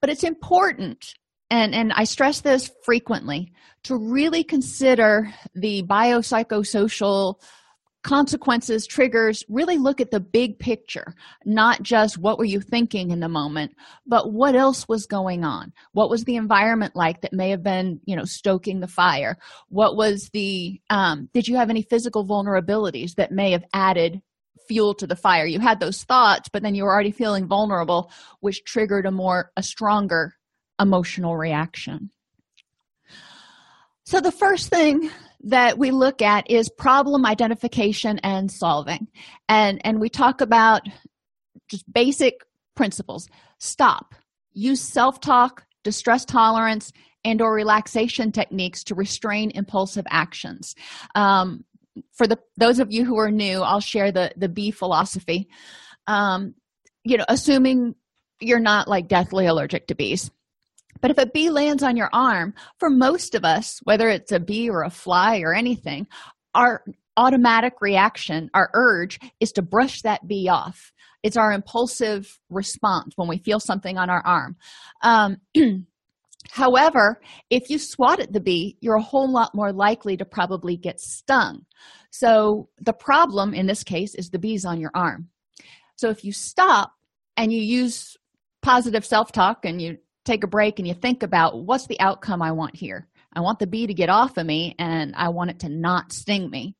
But 0.00 0.10
it's 0.10 0.24
important 0.24 1.14
and 1.50 1.74
and 1.74 1.92
i 1.94 2.04
stress 2.04 2.40
this 2.40 2.70
frequently 2.84 3.52
to 3.84 3.96
really 3.96 4.44
consider 4.44 5.32
the 5.54 5.82
biopsychosocial 5.84 7.40
consequences 8.02 8.86
triggers 8.86 9.44
really 9.48 9.76
look 9.76 10.00
at 10.00 10.10
the 10.10 10.20
big 10.20 10.58
picture 10.58 11.14
not 11.44 11.82
just 11.82 12.16
what 12.16 12.38
were 12.38 12.44
you 12.44 12.60
thinking 12.60 13.10
in 13.10 13.20
the 13.20 13.28
moment 13.28 13.74
but 14.06 14.32
what 14.32 14.54
else 14.54 14.88
was 14.88 15.06
going 15.06 15.44
on? 15.44 15.72
What 15.92 16.08
was 16.08 16.24
the 16.24 16.36
environment 16.36 16.96
like 16.96 17.20
that 17.20 17.32
may 17.32 17.50
have 17.50 17.62
been 17.62 18.00
you 18.06 18.16
know 18.16 18.24
stoking 18.24 18.80
the 18.80 18.88
fire? 18.88 19.36
What 19.68 19.96
was 19.96 20.30
the 20.32 20.80
um, 20.88 21.28
did 21.34 21.48
you 21.48 21.56
have 21.56 21.70
any 21.70 21.82
physical 21.82 22.24
vulnerabilities 22.24 23.16
that 23.16 23.32
may 23.32 23.50
have 23.50 23.64
added 23.74 24.22
fuel 24.68 24.94
to 24.94 25.06
the 25.06 25.16
fire? 25.16 25.44
You 25.44 25.60
had 25.60 25.80
those 25.80 26.04
thoughts 26.04 26.48
but 26.48 26.62
then 26.62 26.74
you 26.74 26.84
were 26.84 26.92
already 26.92 27.10
feeling 27.10 27.46
vulnerable 27.46 28.10
which 28.40 28.64
triggered 28.64 29.06
a 29.06 29.10
more 29.10 29.50
a 29.56 29.62
stronger 29.62 30.37
emotional 30.80 31.36
reaction. 31.36 32.10
So 34.04 34.20
the 34.20 34.32
first 34.32 34.68
thing 34.68 35.10
that 35.44 35.78
we 35.78 35.90
look 35.90 36.22
at 36.22 36.50
is 36.50 36.68
problem 36.68 37.26
identification 37.26 38.18
and 38.20 38.50
solving. 38.50 39.08
And 39.48 39.80
and 39.84 40.00
we 40.00 40.08
talk 40.08 40.40
about 40.40 40.82
just 41.68 41.90
basic 41.92 42.40
principles. 42.74 43.28
Stop. 43.58 44.14
Use 44.52 44.80
self-talk 44.80 45.64
distress 45.84 46.24
tolerance 46.24 46.92
and 47.24 47.40
or 47.40 47.52
relaxation 47.52 48.32
techniques 48.32 48.84
to 48.84 48.94
restrain 48.94 49.50
impulsive 49.54 50.06
actions. 50.10 50.74
Um, 51.14 51.64
for 52.12 52.26
the 52.26 52.38
those 52.56 52.78
of 52.78 52.92
you 52.92 53.04
who 53.04 53.18
are 53.18 53.30
new 53.30 53.60
i'll 53.60 53.80
share 53.80 54.12
the 54.12 54.32
the 54.36 54.48
b 54.48 54.70
philosophy. 54.70 55.48
Um, 56.06 56.54
you 57.04 57.16
know 57.16 57.24
assuming 57.28 57.94
you're 58.40 58.60
not 58.60 58.88
like 58.88 59.08
deathly 59.08 59.46
allergic 59.46 59.88
to 59.88 59.94
bees 59.94 60.30
but 61.00 61.10
if 61.10 61.18
a 61.18 61.26
bee 61.26 61.50
lands 61.50 61.82
on 61.82 61.96
your 61.96 62.10
arm 62.12 62.54
for 62.78 62.90
most 62.90 63.34
of 63.34 63.44
us 63.44 63.80
whether 63.84 64.08
it's 64.08 64.32
a 64.32 64.40
bee 64.40 64.68
or 64.68 64.82
a 64.82 64.90
fly 64.90 65.40
or 65.40 65.54
anything 65.54 66.06
our 66.54 66.82
automatic 67.16 67.74
reaction 67.80 68.50
our 68.54 68.70
urge 68.74 69.18
is 69.40 69.52
to 69.52 69.62
brush 69.62 70.02
that 70.02 70.26
bee 70.26 70.48
off 70.48 70.92
it's 71.22 71.36
our 71.36 71.52
impulsive 71.52 72.38
response 72.48 73.12
when 73.16 73.28
we 73.28 73.38
feel 73.38 73.60
something 73.60 73.98
on 73.98 74.08
our 74.10 74.24
arm 74.24 74.56
um, 75.02 75.36
However, 76.50 77.20
if 77.50 77.68
you 77.68 77.78
swat 77.78 78.20
at 78.20 78.32
the 78.32 78.40
bee, 78.40 78.76
you're 78.80 78.96
a 78.96 79.02
whole 79.02 79.30
lot 79.30 79.54
more 79.54 79.72
likely 79.72 80.16
to 80.16 80.24
probably 80.24 80.76
get 80.76 81.00
stung. 81.00 81.66
So, 82.10 82.68
the 82.80 82.92
problem 82.92 83.54
in 83.54 83.66
this 83.66 83.84
case 83.84 84.14
is 84.14 84.30
the 84.30 84.38
bees 84.38 84.64
on 84.64 84.80
your 84.80 84.90
arm. 84.94 85.28
So, 85.96 86.08
if 86.08 86.24
you 86.24 86.32
stop 86.32 86.92
and 87.36 87.52
you 87.52 87.60
use 87.60 88.16
positive 88.62 89.04
self 89.04 89.30
talk 89.30 89.64
and 89.64 89.80
you 89.80 89.98
take 90.28 90.44
a 90.44 90.48
break 90.48 90.78
and 90.78 90.86
you 90.86 90.94
think 90.94 91.22
about 91.22 91.64
what's 91.64 91.86
the 91.86 91.98
outcome 92.00 92.42
I 92.42 92.52
want 92.52 92.76
here, 92.76 93.08
I 93.32 93.40
want 93.40 93.58
the 93.58 93.66
bee 93.66 93.86
to 93.86 93.94
get 93.94 94.10
off 94.10 94.36
of 94.36 94.46
me 94.46 94.74
and 94.78 95.14
I 95.16 95.30
want 95.30 95.50
it 95.50 95.60
to 95.60 95.68
not 95.68 96.12
sting 96.12 96.50
me. 96.50 96.74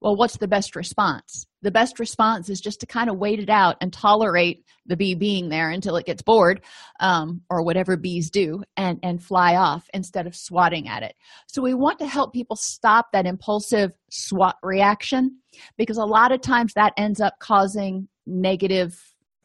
Well 0.00 0.14
what's 0.14 0.36
the 0.36 0.46
best 0.46 0.76
response? 0.76 1.46
The 1.60 1.72
best 1.72 1.98
response 1.98 2.48
is 2.48 2.60
just 2.60 2.80
to 2.80 2.86
kind 2.86 3.10
of 3.10 3.18
wait 3.18 3.40
it 3.40 3.50
out 3.50 3.78
and 3.80 3.92
tolerate 3.92 4.64
the 4.86 4.96
bee 4.96 5.16
being 5.16 5.48
there 5.48 5.70
until 5.70 5.96
it 5.96 6.06
gets 6.06 6.22
bored 6.22 6.60
um, 7.00 7.42
or 7.50 7.64
whatever 7.64 7.96
bees 7.96 8.30
do 8.30 8.62
and 8.76 9.00
and 9.02 9.20
fly 9.20 9.56
off 9.56 9.88
instead 9.92 10.28
of 10.28 10.36
swatting 10.36 10.86
at 10.86 11.02
it. 11.02 11.16
So 11.48 11.62
we 11.62 11.74
want 11.74 11.98
to 11.98 12.06
help 12.06 12.32
people 12.32 12.54
stop 12.54 13.08
that 13.12 13.26
impulsive 13.26 13.90
swat 14.08 14.56
reaction 14.62 15.38
because 15.76 15.96
a 15.96 16.04
lot 16.04 16.30
of 16.30 16.42
times 16.42 16.74
that 16.74 16.92
ends 16.96 17.20
up 17.20 17.40
causing 17.40 18.06
negative 18.24 18.94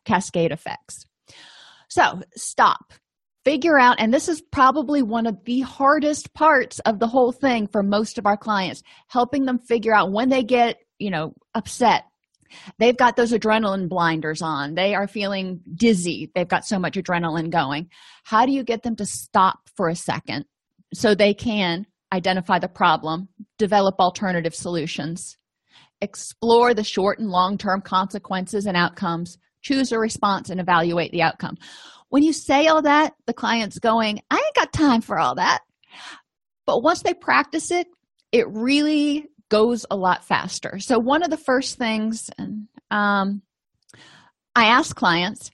cascade 0.06 0.52
effects. 0.52 1.08
So 1.90 2.22
stop 2.36 2.94
figure 3.46 3.78
out 3.78 3.98
and 4.00 4.14
this 4.14 4.30
is 4.30 4.42
probably 4.42 5.02
one 5.02 5.26
of 5.28 5.44
the 5.46 5.62
hardest 5.62 6.34
parts 6.34 6.80
of 6.80 7.00
the 7.00 7.08
whole 7.08 7.32
thing 7.32 7.68
for 7.68 7.84
most 7.84 8.18
of 8.18 8.26
our 8.26 8.38
clients 8.38 8.84
helping 9.08 9.46
them 9.46 9.60
figure 9.60 9.94
out 9.94 10.12
when 10.12 10.30
they 10.30 10.44
get 10.44 10.78
you 11.00 11.10
know 11.10 11.34
upset. 11.54 12.06
They've 12.78 12.96
got 12.96 13.16
those 13.16 13.34
adrenaline 13.34 13.90
blinders 13.90 14.44
on. 14.44 14.76
They 14.76 14.94
are 14.94 15.08
feeling 15.08 15.62
dizzy. 15.76 16.30
They've 16.36 16.48
got 16.48 16.66
so 16.66 16.78
much 16.78 16.94
adrenaline 16.94 17.50
going. 17.50 17.90
How 18.24 18.46
do 18.46 18.52
you 18.52 18.64
get 18.64 18.84
them 18.84 18.96
to 18.98 19.08
stop 19.08 19.58
for 19.76 19.90
a 19.90 19.96
second 19.96 20.46
so 20.94 21.16
they 21.16 21.34
can 21.34 21.88
identify 22.14 22.60
the 22.60 22.68
problem 22.68 23.28
develop 23.58 23.96
alternative 24.00 24.54
solutions 24.54 25.38
explore 26.02 26.74
the 26.74 26.84
short 26.84 27.18
and 27.18 27.30
long 27.30 27.58
term 27.58 27.82
consequences 27.82 28.66
and 28.68 28.78
outcomes 28.78 29.38
choose 29.62 29.92
a 29.92 29.98
response 29.98 30.50
and 30.50 30.60
evaluate 30.60 31.12
the 31.12 31.22
outcome 31.22 31.58
when 32.14 32.22
you 32.22 32.32
say 32.32 32.68
all 32.68 32.84
that 32.84 33.16
the 33.26 33.34
client's 33.34 33.80
going 33.80 34.22
i 34.30 34.36
ain't 34.36 34.56
got 34.56 34.72
time 34.72 35.02
for 35.02 35.18
all 35.18 35.34
that. 35.34 35.62
But 36.68 36.84
once 36.84 37.02
they 37.02 37.16
practice 37.16 37.72
it 37.72 37.88
it 38.32 38.46
really 38.50 39.26
goes 39.50 39.88
a 39.90 39.96
lot 39.96 40.24
faster. 40.24 40.78
So 40.78 41.00
one 41.00 41.24
of 41.24 41.32
the 41.32 41.38
first 41.38 41.80
things 41.80 42.30
um, 42.92 43.42
i 44.56 44.66
ask 44.66 44.96
clients 44.96 45.50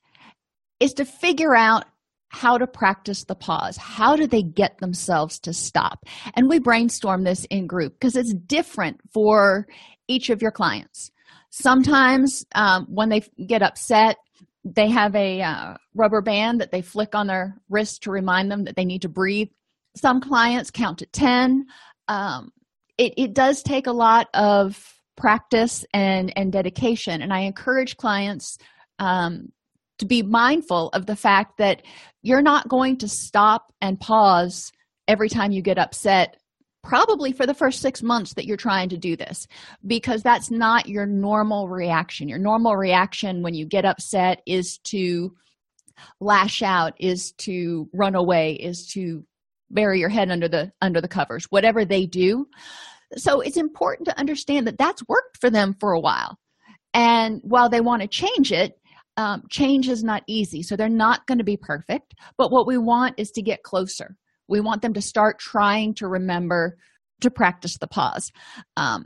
is 0.81 0.95
to 0.95 1.05
figure 1.05 1.55
out 1.55 1.85
how 2.27 2.57
to 2.57 2.67
practice 2.67 3.23
the 3.23 3.35
pause. 3.35 3.77
How 3.77 4.17
do 4.17 4.27
they 4.27 4.43
get 4.43 4.79
themselves 4.79 5.39
to 5.41 5.53
stop? 5.53 6.03
And 6.33 6.49
we 6.49 6.59
brainstorm 6.59 7.23
this 7.23 7.45
in 7.45 7.67
group 7.67 7.93
because 7.93 8.17
it's 8.17 8.33
different 8.33 8.99
for 9.13 9.65
each 10.09 10.29
of 10.29 10.41
your 10.41 10.51
clients. 10.51 11.09
Sometimes 11.51 12.45
um, 12.53 12.85
when 12.89 13.07
they 13.07 13.21
get 13.47 13.63
upset 13.63 14.17
they 14.63 14.89
have 14.89 15.15
a 15.15 15.41
uh, 15.41 15.75
rubber 15.93 16.21
band 16.21 16.61
that 16.61 16.71
they 16.71 16.81
flick 16.81 17.15
on 17.15 17.27
their 17.27 17.55
wrist 17.69 18.03
to 18.03 18.11
remind 18.11 18.51
them 18.51 18.65
that 18.65 18.75
they 18.75 18.85
need 18.85 19.01
to 19.03 19.09
breathe. 19.09 19.49
Some 19.95 20.21
clients 20.21 20.71
count 20.71 20.99
to 20.99 21.05
10 21.07 21.65
um, 22.09 22.51
it, 22.97 23.13
it 23.15 23.33
does 23.33 23.63
take 23.63 23.87
a 23.87 23.93
lot 23.93 24.27
of 24.33 24.95
practice 25.15 25.85
and 25.93 26.31
and 26.37 26.51
dedication 26.51 27.21
and 27.21 27.33
i 27.33 27.41
encourage 27.41 27.97
clients 27.97 28.57
um, 28.99 29.51
to 29.97 30.05
be 30.05 30.21
mindful 30.21 30.89
of 30.89 31.05
the 31.05 31.15
fact 31.15 31.57
that 31.57 31.81
you're 32.21 32.41
not 32.41 32.69
going 32.69 32.97
to 32.97 33.07
stop 33.07 33.73
and 33.81 33.99
pause 33.99 34.71
every 35.09 35.27
time 35.27 35.51
you 35.51 35.61
get 35.61 35.77
upset 35.77 36.37
probably 36.83 37.31
for 37.31 37.45
the 37.45 37.53
first 37.53 37.81
six 37.81 38.01
months 38.01 38.33
that 38.33 38.45
you're 38.45 38.57
trying 38.57 38.89
to 38.89 38.98
do 38.98 39.15
this 39.15 39.48
because 39.86 40.24
that's 40.24 40.50
not 40.50 40.88
your 40.88 41.05
normal 41.05 41.67
reaction. 41.67 42.29
Your 42.29 42.39
normal 42.39 42.75
reaction 42.75 43.43
when 43.43 43.53
you 43.53 43.65
get 43.65 43.86
upset 43.86 44.41
is 44.45 44.77
to 44.86 45.36
lash 46.21 46.62
out, 46.62 46.93
is 47.00 47.33
to 47.33 47.89
run 47.93 48.15
away, 48.15 48.53
is 48.53 48.88
to 48.93 49.25
bury 49.69 50.00
your 50.00 50.09
head 50.09 50.31
under 50.31 50.48
the 50.48 50.71
under 50.81 51.00
the 51.01 51.07
covers 51.07 51.45
whatever 51.50 51.86
they 51.86 52.05
do. 52.05 52.48
So 53.17 53.41
it's 53.41 53.57
important 53.57 54.07
to 54.07 54.19
understand 54.19 54.67
that 54.67 54.77
that's 54.77 55.07
worked 55.07 55.38
for 55.39 55.50
them 55.50 55.75
for 55.79 55.91
a 55.91 56.00
while. 56.00 56.38
And 56.93 57.41
while 57.43 57.69
they 57.69 57.81
want 57.81 58.01
to 58.01 58.07
change 58.07 58.51
it 58.51 58.75
um, 59.17 59.43
change 59.50 59.89
is 59.89 60.01
not 60.01 60.24
easy. 60.27 60.63
So 60.63 60.77
they're 60.77 60.88
not 60.88 61.27
going 61.27 61.39
to 61.39 61.43
be 61.43 61.57
perfect 61.57 62.15
but 62.38 62.51
what 62.51 62.65
we 62.65 62.77
want 62.77 63.15
is 63.17 63.31
to 63.31 63.41
get 63.41 63.63
closer 63.63 64.15
we 64.49 64.59
want 64.59 64.81
them 64.81 64.93
to 64.93 65.01
start 65.01 65.39
trying 65.39 65.93
to 65.95 66.07
remember 66.07 66.77
to 67.21 67.29
practice 67.29 67.77
the 67.77 67.87
pause. 67.87 68.31
Um, 68.77 69.05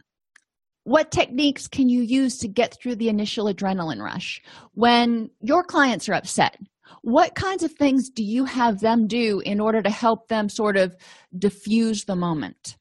what 0.85 1.11
techniques 1.11 1.67
can 1.67 1.89
you 1.89 2.01
use 2.01 2.37
to 2.39 2.47
get 2.47 2.77
through 2.81 2.95
the 2.95 3.09
initial 3.09 3.45
adrenaline 3.45 4.01
rush? 4.01 4.41
When 4.73 5.29
your 5.41 5.63
clients 5.63 6.09
are 6.09 6.13
upset 6.13 6.57
what 7.01 7.35
kinds 7.35 7.63
of 7.63 7.71
things 7.71 8.09
do 8.09 8.23
you 8.23 8.45
have 8.45 8.79
them 8.79 9.07
do 9.07 9.41
in 9.45 9.59
order 9.59 9.81
to 9.81 9.89
help 9.89 10.27
them 10.27 10.49
sort 10.49 10.77
of 10.77 10.95
diffuse 11.37 12.05
the 12.05 12.15
moment? 12.15 12.77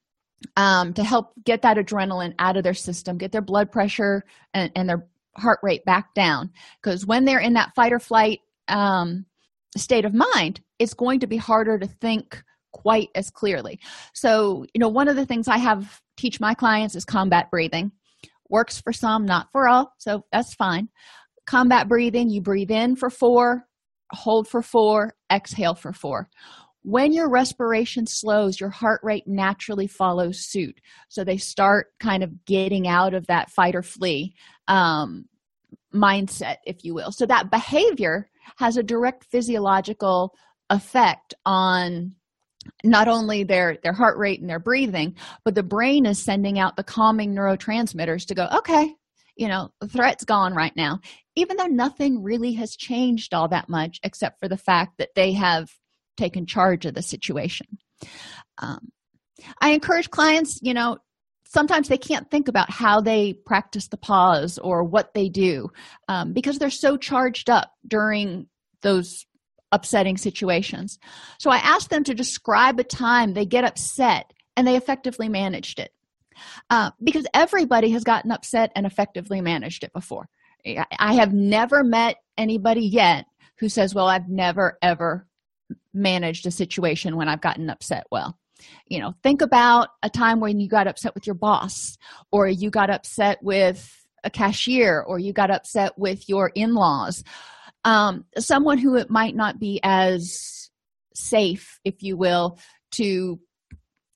Um, 0.56 0.92
to 0.94 1.04
help 1.04 1.32
get 1.44 1.62
that 1.62 1.76
adrenaline 1.76 2.34
out 2.40 2.56
of 2.56 2.64
their 2.64 2.74
system 2.74 3.16
get 3.16 3.30
their 3.30 3.40
blood 3.42 3.70
pressure 3.70 4.24
and, 4.52 4.72
and 4.74 4.88
their 4.88 5.06
heart 5.36 5.60
rate 5.62 5.84
back 5.84 6.14
down. 6.14 6.50
Because 6.82 7.06
when 7.06 7.24
they're 7.24 7.38
in 7.38 7.52
that 7.52 7.74
fight 7.76 7.92
or 7.92 8.00
flight 8.00 8.40
um, 8.66 9.24
state 9.76 10.04
of 10.04 10.14
mind 10.14 10.60
it's 10.80 10.94
going 10.94 11.20
to 11.20 11.28
be 11.28 11.36
harder 11.36 11.78
to 11.78 11.86
think 11.86 12.42
quite 12.72 13.08
as 13.14 13.30
clearly. 13.30 13.78
So 14.14 14.64
you 14.74 14.78
know 14.78 14.88
one 14.88 15.08
of 15.08 15.16
the 15.16 15.26
things 15.26 15.48
i 15.48 15.58
have 15.58 16.00
teach 16.16 16.40
my 16.40 16.54
clients 16.54 16.94
is 16.94 17.04
combat 17.04 17.50
breathing. 17.50 17.92
Works 18.48 18.80
for 18.80 18.92
some 18.92 19.24
not 19.24 19.48
for 19.52 19.68
all 19.68 19.92
so 19.98 20.24
that's 20.32 20.54
fine. 20.54 20.88
Combat 21.46 21.88
breathing 21.88 22.28
you 22.30 22.40
breathe 22.40 22.70
in 22.70 22.96
for 22.96 23.10
four 23.10 23.66
hold 24.12 24.46
for 24.46 24.62
four 24.62 25.14
exhale 25.32 25.74
for 25.74 25.92
four. 25.92 26.28
When 26.82 27.12
your 27.12 27.30
respiration 27.30 28.06
slows 28.06 28.58
your 28.58 28.70
heart 28.70 29.00
rate 29.04 29.24
naturally 29.26 29.86
follows 29.86 30.50
suit. 30.50 30.80
So 31.08 31.22
they 31.22 31.36
start 31.36 31.88
kind 32.00 32.22
of 32.22 32.44
getting 32.44 32.88
out 32.88 33.14
of 33.14 33.26
that 33.28 33.50
fight 33.50 33.76
or 33.76 33.82
flee 33.82 34.34
um, 34.66 35.26
mindset 35.94 36.56
if 36.66 36.84
you 36.84 36.94
will. 36.94 37.12
So 37.12 37.26
that 37.26 37.50
behavior 37.50 38.28
has 38.56 38.76
a 38.76 38.82
direct 38.82 39.24
physiological 39.30 40.34
effect 40.70 41.34
on 41.46 42.14
not 42.84 43.08
only 43.08 43.44
their 43.44 43.78
their 43.82 43.92
heart 43.92 44.16
rate 44.18 44.40
and 44.40 44.48
their 44.48 44.60
breathing 44.60 45.16
but 45.44 45.54
the 45.54 45.62
brain 45.62 46.06
is 46.06 46.18
sending 46.18 46.58
out 46.58 46.76
the 46.76 46.84
calming 46.84 47.34
neurotransmitters 47.34 48.26
to 48.26 48.34
go 48.34 48.48
okay 48.52 48.94
you 49.36 49.48
know 49.48 49.70
the 49.80 49.88
threat's 49.88 50.24
gone 50.24 50.54
right 50.54 50.74
now. 50.76 51.00
Even 51.34 51.56
though 51.56 51.66
nothing 51.66 52.22
really 52.22 52.52
has 52.54 52.76
changed 52.76 53.32
all 53.32 53.48
that 53.48 53.68
much 53.68 53.98
except 54.02 54.38
for 54.38 54.48
the 54.48 54.56
fact 54.56 54.98
that 54.98 55.14
they 55.14 55.32
have 55.32 55.70
taken 56.16 56.46
charge 56.46 56.84
of 56.84 56.94
the 56.94 57.02
situation. 57.02 57.66
Um, 58.58 58.92
i 59.60 59.70
encourage 59.70 60.10
clients 60.10 60.60
you 60.62 60.72
know 60.72 60.98
sometimes 61.46 61.88
they 61.88 61.98
can't 61.98 62.30
think 62.30 62.48
about 62.48 62.70
how 62.70 63.00
they 63.00 63.32
practice 63.32 63.88
the 63.88 63.96
pause 63.96 64.58
or 64.58 64.84
what 64.84 65.14
they 65.14 65.28
do 65.28 65.68
um, 66.08 66.32
because 66.32 66.58
they're 66.58 66.70
so 66.70 66.96
charged 66.96 67.50
up 67.50 67.72
during 67.86 68.46
those 68.82 69.26
upsetting 69.72 70.16
situations. 70.16 70.98
So 71.38 71.50
I 71.50 71.56
asked 71.56 71.90
them 71.90 72.04
to 72.04 72.14
describe 72.14 72.78
a 72.78 72.84
time 72.84 73.34
they 73.34 73.46
get 73.46 73.64
upset 73.64 74.32
and 74.56 74.66
they 74.66 74.76
effectively 74.76 75.28
managed 75.28 75.80
it. 75.80 75.92
uh, 76.70 76.90
because 77.02 77.26
everybody 77.34 77.90
has 77.90 78.04
gotten 78.04 78.30
upset 78.30 78.72
and 78.74 78.86
effectively 78.86 79.40
managed 79.40 79.84
it 79.84 79.92
before 79.92 80.28
i 80.98 81.14
have 81.14 81.32
never 81.32 81.82
met 81.82 82.16
anybody 82.38 82.82
yet 82.82 83.26
who 83.58 83.68
says 83.68 83.94
well 83.94 84.06
i've 84.06 84.28
never 84.28 84.78
ever 84.80 85.26
managed 85.92 86.46
a 86.46 86.50
situation 86.50 87.16
when 87.16 87.28
i've 87.28 87.40
gotten 87.40 87.68
upset 87.68 88.06
well 88.10 88.38
you 88.86 89.00
know 89.00 89.14
think 89.22 89.42
about 89.42 89.88
a 90.02 90.10
time 90.10 90.40
when 90.40 90.60
you 90.60 90.68
got 90.68 90.86
upset 90.86 91.14
with 91.14 91.26
your 91.26 91.34
boss 91.34 91.96
or 92.30 92.46
you 92.46 92.70
got 92.70 92.90
upset 92.90 93.42
with 93.42 94.04
a 94.24 94.30
cashier 94.30 95.00
or 95.00 95.18
you 95.18 95.32
got 95.32 95.50
upset 95.50 95.98
with 95.98 96.28
your 96.28 96.52
in-laws 96.54 97.24
um, 97.84 98.24
someone 98.38 98.78
who 98.78 98.96
it 98.96 99.10
might 99.10 99.34
not 99.34 99.58
be 99.58 99.80
as 99.82 100.70
safe 101.14 101.78
if 101.84 102.02
you 102.02 102.16
will 102.16 102.58
to 102.92 103.38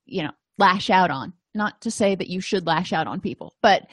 you 0.06 0.22
know 0.22 0.32
lash 0.58 0.90
out 0.90 1.10
on. 1.10 1.32
Not 1.54 1.80
to 1.82 1.90
say 1.90 2.14
that 2.14 2.28
you 2.28 2.40
should 2.40 2.66
lash 2.66 2.92
out 2.92 3.06
on 3.06 3.20
people 3.20 3.54
but 3.62 3.86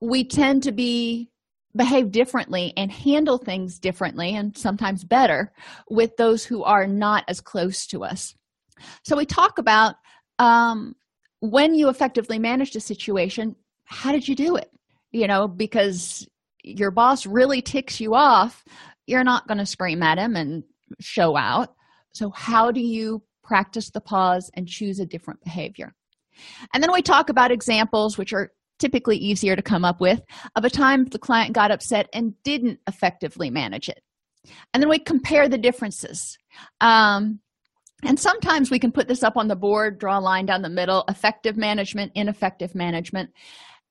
we 0.00 0.24
tend 0.24 0.62
to 0.64 0.72
be 0.72 1.30
behave 1.74 2.10
differently 2.10 2.72
and 2.76 2.90
handle 2.90 3.38
things 3.38 3.78
differently 3.78 4.34
and 4.34 4.56
sometimes 4.56 5.04
better 5.04 5.52
with 5.90 6.16
those 6.16 6.44
who 6.44 6.64
are 6.64 6.86
not 6.86 7.22
as 7.28 7.40
close 7.40 7.86
to 7.86 8.02
us. 8.02 8.34
So 9.04 9.16
we 9.16 9.26
talk 9.26 9.58
about 9.58 9.96
um, 10.38 10.96
when 11.40 11.74
you 11.74 11.88
effectively 11.88 12.38
managed 12.38 12.76
a 12.76 12.80
situation 12.80 13.56
how 13.84 14.10
did 14.10 14.26
you 14.26 14.34
do 14.34 14.56
it? 14.56 14.70
You 15.12 15.26
know 15.26 15.46
because 15.46 16.26
your 16.62 16.90
boss 16.90 17.26
really 17.26 17.62
ticks 17.62 18.00
you 18.00 18.14
off 18.14 18.64
you're 19.06 19.24
not 19.24 19.46
going 19.46 19.58
to 19.58 19.66
scream 19.66 20.02
at 20.02 20.18
him 20.18 20.36
and 20.36 20.64
show 21.00 21.36
out. 21.36 21.74
So 22.12 22.30
how 22.30 22.70
do 22.70 22.80
you 22.80 23.22
practice 23.42 23.90
the 23.90 24.00
pause 24.00 24.50
and 24.54 24.66
choose 24.66 25.00
a 25.00 25.06
different 25.06 25.42
behavior? 25.42 25.94
And 26.74 26.82
then 26.82 26.92
we 26.92 27.02
talk 27.02 27.28
about 27.28 27.50
examples 27.50 28.18
which 28.18 28.32
are 28.32 28.52
typically 28.78 29.16
easier 29.16 29.56
to 29.56 29.62
come 29.62 29.84
up 29.84 30.00
with 30.00 30.20
of 30.54 30.64
a 30.64 30.70
time 30.70 31.06
the 31.06 31.18
client 31.18 31.54
got 31.54 31.70
upset 31.70 32.08
and 32.12 32.34
didn't 32.42 32.78
effectively 32.86 33.50
manage 33.50 33.88
it. 33.88 34.02
And 34.72 34.82
then 34.82 34.90
we 34.90 34.98
compare 34.98 35.48
the 35.48 35.58
differences. 35.58 36.36
Um, 36.80 37.40
and 38.04 38.20
sometimes 38.20 38.70
we 38.70 38.78
can 38.78 38.92
put 38.92 39.08
this 39.08 39.22
up 39.22 39.36
on 39.36 39.48
the 39.48 39.56
board 39.56 39.98
draw 39.98 40.18
a 40.18 40.20
line 40.20 40.46
down 40.46 40.62
the 40.62 40.68
middle 40.68 41.04
effective 41.08 41.56
management 41.56 42.12
ineffective 42.14 42.74
management 42.74 43.30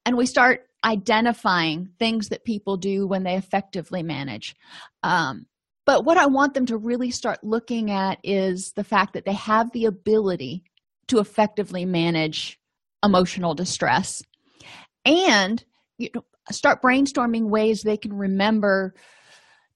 and 0.05 0.15
we 0.15 0.25
start 0.25 0.67
identifying 0.83 1.89
things 1.97 2.29
that 2.29 2.45
people 2.45 2.77
do 2.77 3.07
when 3.07 3.24
they 3.24 3.35
effectively 3.35 4.03
manage. 4.03 4.55
Um, 5.03 5.47
but 5.85 6.03
what 6.03 6.17
i 6.17 6.25
want 6.25 6.53
them 6.53 6.65
to 6.65 6.77
really 6.77 7.12
start 7.12 7.43
looking 7.43 7.91
at 7.91 8.19
is 8.24 8.74
the 8.74 8.83
fact 8.83 9.13
that 9.13 9.25
they 9.25 9.33
have 9.33 9.71
the 9.71 9.85
ability 9.85 10.63
to 11.07 11.19
effectively 11.19 11.85
manage 11.85 12.59
emotional 13.03 13.53
distress. 13.53 14.24
And 15.05 15.63
you 15.97 16.09
know, 16.13 16.25
start 16.51 16.81
brainstorming 16.81 17.50
ways 17.50 17.81
they 17.81 17.97
can 17.97 18.13
remember 18.13 18.95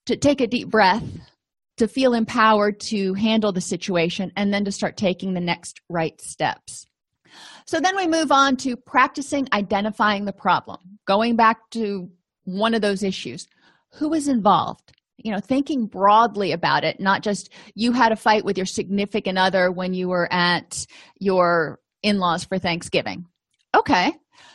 to 0.08 0.18
take 0.18 0.42
a 0.42 0.48
deep 0.48 0.70
breath 0.70 1.04
to 1.78 1.88
feel 1.88 2.14
empowered 2.14 2.80
to 2.80 3.14
handle 3.14 3.52
the 3.52 3.62
situation 3.62 4.32
and 4.36 4.54
then 4.54 4.66
to 4.66 4.72
start 4.72 4.98
taking 4.98 5.34
the 5.34 5.40
next 5.40 5.80
right 5.88 6.20
steps 6.20 6.89
so 7.70 7.80
then 7.80 7.96
we 7.96 8.08
move 8.08 8.32
on 8.32 8.58
to 8.58 8.76
practicing 8.76 9.48
identifying 9.54 10.26
the 10.26 10.34
problem 10.34 10.80
going 11.06 11.36
back 11.36 11.70
to 11.70 12.10
one 12.46 12.74
of 12.74 12.82
those 12.82 13.04
issues. 13.04 13.48
Who 13.94 14.16
is 14.16 14.28
involved? 14.28 14.92
You 15.18 15.32
know 15.34 15.40
thinking 15.40 15.86
broadly 15.86 16.52
about 16.52 16.84
it 16.84 17.00
not 17.00 17.22
just 17.22 17.52
you 17.76 17.92
had 17.92 18.12
a 18.12 18.16
fight 18.16 18.44
with 18.44 18.58
your 18.58 18.66
significant 18.66 19.38
other 19.38 19.72
when 19.72 19.94
you 19.94 20.10
were 20.10 20.32
at 20.34 20.88
your 21.20 21.80
in-laws 22.02 22.46
for 22.46 22.58
thanksgiving. 22.58 23.28
Okay 23.76 24.14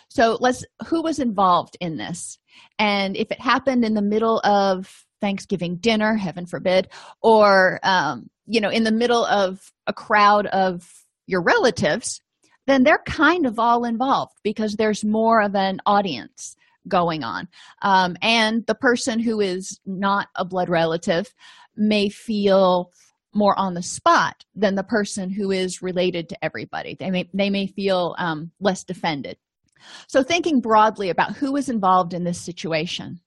so 0.08 0.36
let's 0.40 0.64
who 0.88 1.00
was 1.00 1.20
involved 1.20 1.76
in 1.80 1.96
this? 1.96 2.38
And 2.80 3.16
if 3.16 3.30
it 3.30 3.40
happened 3.40 3.84
in 3.84 3.94
the 3.94 4.02
middle 4.02 4.40
of 4.40 5.04
thanksgiving 5.20 5.76
dinner 5.76 6.16
heaven 6.16 6.46
forbid 6.46 6.88
or 7.22 7.78
um, 7.84 8.28
you 8.46 8.60
know 8.60 8.70
in 8.70 8.82
the 8.82 8.90
middle 8.90 9.24
of 9.24 9.70
a 9.86 9.92
crowd 9.92 10.46
of 10.46 10.90
your 11.26 11.42
relatives 11.42 12.20
then 12.66 12.82
they're 12.82 13.02
kind 13.06 13.46
of 13.46 13.58
all 13.58 13.84
involved 13.84 14.32
because 14.42 14.74
there's 14.74 15.04
more 15.04 15.40
of 15.40 15.54
an 15.54 15.80
audience 15.86 16.56
going 16.86 17.24
on. 17.24 17.48
Um, 17.82 18.16
and 18.20 18.66
the 18.66 18.74
person 18.74 19.18
who 19.18 19.40
is 19.40 19.80
not 19.86 20.28
a 20.34 20.44
blood 20.44 20.68
relative 20.68 21.34
may 21.76 22.08
feel 22.08 22.92
more 23.32 23.58
on 23.58 23.74
the 23.74 23.82
spot 23.82 24.44
than 24.54 24.74
the 24.74 24.84
person 24.84 25.30
who 25.30 25.50
is 25.50 25.82
related 25.82 26.28
to 26.28 26.44
everybody. 26.44 26.94
They 26.94 27.10
may 27.10 27.28
they 27.34 27.50
may 27.50 27.66
feel 27.66 28.14
um, 28.18 28.52
less 28.60 28.84
defended. 28.84 29.38
So 30.06 30.22
thinking 30.22 30.60
broadly 30.60 31.10
about 31.10 31.36
who 31.36 31.56
is 31.56 31.68
involved 31.68 32.14
in 32.14 32.24
this 32.24 32.40
situation 32.40 33.20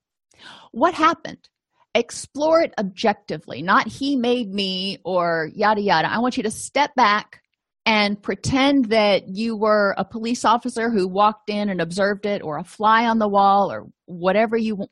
what 0.71 0.93
happened? 0.93 1.49
Explore 1.95 2.61
it 2.61 2.73
objectively 2.77 3.61
not 3.61 3.87
he 3.87 4.15
made 4.15 4.53
me 4.53 4.99
or 5.03 5.49
yada 5.55 5.81
yada. 5.81 6.11
I 6.11 6.19
want 6.19 6.37
you 6.37 6.43
to 6.43 6.51
step 6.51 6.93
back 6.95 7.41
and 7.87 8.21
pretend 8.21 8.89
that 8.89 9.29
you 9.29 9.55
were 9.55 9.95
a 9.97 10.03
police 10.03 10.43
officer 10.43 10.89
who 10.89 11.07
walked 11.07 11.49
in 11.49 11.69
and 11.69 11.79
observed 11.79 12.25
it 12.25 12.43
or 12.43 12.57
a 12.57 12.63
fly 12.63 13.05
on 13.05 13.17
the 13.17 13.29
wall 13.29 13.71
or 13.71 13.87
whatever 14.05 14.57
you 14.57 14.87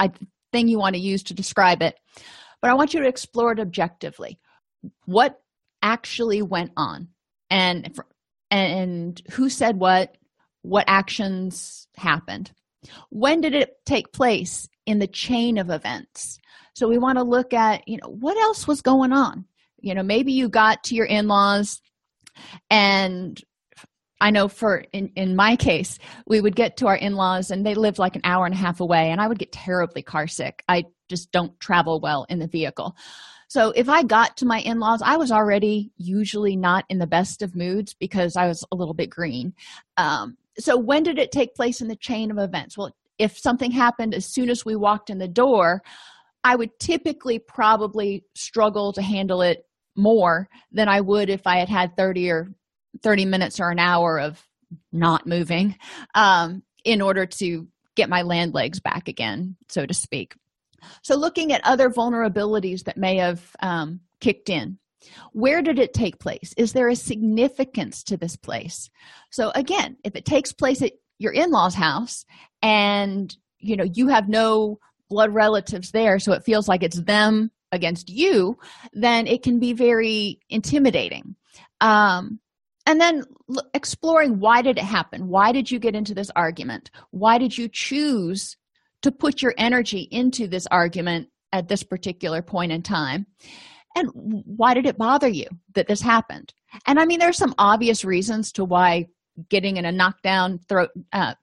I, 0.00 0.10
thing 0.50 0.66
you 0.66 0.76
want 0.76 0.96
to 0.96 1.00
use 1.00 1.22
to 1.24 1.34
describe 1.34 1.80
it. 1.80 1.96
But 2.60 2.70
i 2.70 2.74
want 2.74 2.92
you 2.92 3.00
to 3.00 3.08
explore 3.08 3.52
it 3.52 3.60
objectively. 3.60 4.40
What 5.04 5.40
actually 5.80 6.42
went 6.42 6.72
on? 6.76 7.08
And 7.50 7.96
and 8.50 9.22
who 9.30 9.48
said 9.48 9.76
what? 9.76 10.16
What 10.62 10.84
actions 10.88 11.86
happened? 11.96 12.50
When 13.10 13.40
did 13.40 13.54
it 13.54 13.76
take 13.86 14.12
place 14.12 14.68
in 14.86 14.98
the 14.98 15.06
chain 15.06 15.56
of 15.56 15.70
events? 15.70 16.40
So 16.74 16.88
we 16.88 16.98
want 16.98 17.18
to 17.18 17.24
look 17.24 17.54
at 17.54 17.86
you 17.86 17.98
know 17.98 18.08
what 18.08 18.36
else 18.38 18.66
was 18.66 18.82
going 18.82 19.12
on? 19.12 19.44
You 19.80 19.94
know 19.94 20.02
maybe 20.02 20.32
you 20.32 20.48
got 20.48 20.82
to 20.84 20.96
your 20.96 21.06
in-laws 21.06 21.80
and 22.70 23.42
I 24.20 24.30
know 24.30 24.48
for 24.48 24.84
in, 24.92 25.10
in 25.16 25.34
my 25.34 25.56
case, 25.56 25.98
we 26.26 26.40
would 26.40 26.54
get 26.54 26.76
to 26.78 26.86
our 26.88 26.96
in 26.96 27.14
laws 27.14 27.50
and 27.50 27.64
they 27.64 27.74
lived 27.74 27.98
like 27.98 28.16
an 28.16 28.22
hour 28.24 28.44
and 28.44 28.54
a 28.54 28.58
half 28.58 28.80
away, 28.80 29.10
and 29.10 29.20
I 29.20 29.28
would 29.28 29.38
get 29.38 29.52
terribly 29.52 30.02
car 30.02 30.26
sick. 30.26 30.62
I 30.68 30.84
just 31.08 31.32
don't 31.32 31.58
travel 31.58 32.00
well 32.00 32.26
in 32.28 32.38
the 32.38 32.46
vehicle. 32.46 32.96
So 33.48 33.72
if 33.74 33.88
I 33.88 34.04
got 34.04 34.36
to 34.38 34.46
my 34.46 34.60
in 34.60 34.78
laws, 34.78 35.02
I 35.02 35.16
was 35.16 35.32
already 35.32 35.90
usually 35.96 36.54
not 36.54 36.84
in 36.88 36.98
the 36.98 37.06
best 37.06 37.42
of 37.42 37.56
moods 37.56 37.94
because 37.94 38.36
I 38.36 38.46
was 38.46 38.64
a 38.70 38.76
little 38.76 38.94
bit 38.94 39.10
green. 39.10 39.54
Um, 39.96 40.36
so 40.58 40.76
when 40.76 41.02
did 41.02 41.18
it 41.18 41.32
take 41.32 41.56
place 41.56 41.80
in 41.80 41.88
the 41.88 41.96
chain 41.96 42.30
of 42.30 42.38
events? 42.38 42.78
Well, 42.78 42.94
if 43.18 43.36
something 43.36 43.72
happened 43.72 44.14
as 44.14 44.24
soon 44.24 44.50
as 44.50 44.64
we 44.64 44.76
walked 44.76 45.10
in 45.10 45.18
the 45.18 45.26
door, 45.26 45.82
I 46.44 46.54
would 46.54 46.78
typically 46.78 47.38
probably 47.38 48.24
struggle 48.34 48.92
to 48.92 49.02
handle 49.02 49.42
it 49.42 49.66
more 50.00 50.48
than 50.72 50.88
I 50.88 51.00
would 51.00 51.30
if 51.30 51.46
I 51.46 51.58
had 51.58 51.68
had 51.68 51.96
30 51.96 52.30
or 52.30 52.48
30 53.02 53.24
minutes 53.26 53.60
or 53.60 53.70
an 53.70 53.78
hour 53.78 54.18
of 54.18 54.42
not 54.92 55.26
moving 55.26 55.76
um, 56.14 56.62
in 56.84 57.00
order 57.00 57.26
to 57.26 57.68
get 57.96 58.08
my 58.08 58.22
land 58.22 58.54
legs 58.54 58.80
back 58.80 59.08
again, 59.08 59.56
so 59.68 59.86
to 59.86 59.94
speak. 59.94 60.34
So, 61.02 61.16
looking 61.16 61.52
at 61.52 61.60
other 61.64 61.90
vulnerabilities 61.90 62.84
that 62.84 62.96
may 62.96 63.16
have 63.16 63.54
um, 63.60 64.00
kicked 64.20 64.48
in. 64.48 64.78
Where 65.32 65.62
did 65.62 65.78
it 65.78 65.94
take 65.94 66.18
place? 66.18 66.52
Is 66.58 66.72
there 66.72 66.88
a 66.88 66.96
significance 66.96 68.02
to 68.04 68.18
this 68.18 68.36
place? 68.36 68.90
So, 69.30 69.50
again, 69.54 69.96
if 70.04 70.14
it 70.14 70.26
takes 70.26 70.52
place 70.52 70.82
at 70.82 70.92
your 71.18 71.32
in 71.32 71.50
law's 71.50 71.74
house 71.74 72.24
and 72.62 73.34
you 73.58 73.76
know 73.76 73.84
you 73.84 74.08
have 74.08 74.28
no 74.28 74.78
blood 75.08 75.34
relatives 75.34 75.90
there, 75.90 76.18
so 76.18 76.32
it 76.32 76.44
feels 76.44 76.68
like 76.68 76.82
it's 76.82 77.00
them 77.00 77.50
against 77.72 78.08
you 78.08 78.58
then 78.92 79.26
it 79.26 79.42
can 79.42 79.58
be 79.58 79.72
very 79.72 80.40
intimidating. 80.48 81.36
Um, 81.80 82.40
and 82.86 83.00
then 83.00 83.24
l- 83.54 83.70
exploring 83.74 84.40
why 84.40 84.62
did 84.62 84.78
it 84.78 84.84
happen? 84.84 85.28
Why 85.28 85.52
did 85.52 85.70
you 85.70 85.78
get 85.78 85.94
into 85.94 86.14
this 86.14 86.30
argument? 86.34 86.90
Why 87.10 87.38
did 87.38 87.56
you 87.56 87.68
choose 87.68 88.56
to 89.02 89.12
put 89.12 89.42
your 89.42 89.54
energy 89.56 90.08
into 90.10 90.46
this 90.46 90.66
argument 90.70 91.28
at 91.52 91.68
this 91.68 91.82
particular 91.82 92.42
point 92.42 92.72
in 92.72 92.82
time? 92.82 93.26
And 93.96 94.08
why 94.14 94.74
did 94.74 94.86
it 94.86 94.98
bother 94.98 95.28
you 95.28 95.46
that 95.74 95.88
this 95.88 96.00
happened? 96.00 96.54
And 96.86 97.00
i 97.00 97.04
mean 97.04 97.18
there's 97.18 97.38
some 97.38 97.54
obvious 97.58 98.04
reasons 98.04 98.52
to 98.52 98.64
why 98.64 99.06
getting 99.48 99.76
in 99.76 99.84
a 99.84 99.92
knockdown 99.92 100.60
throat 100.68 100.90
uh, 101.12 101.34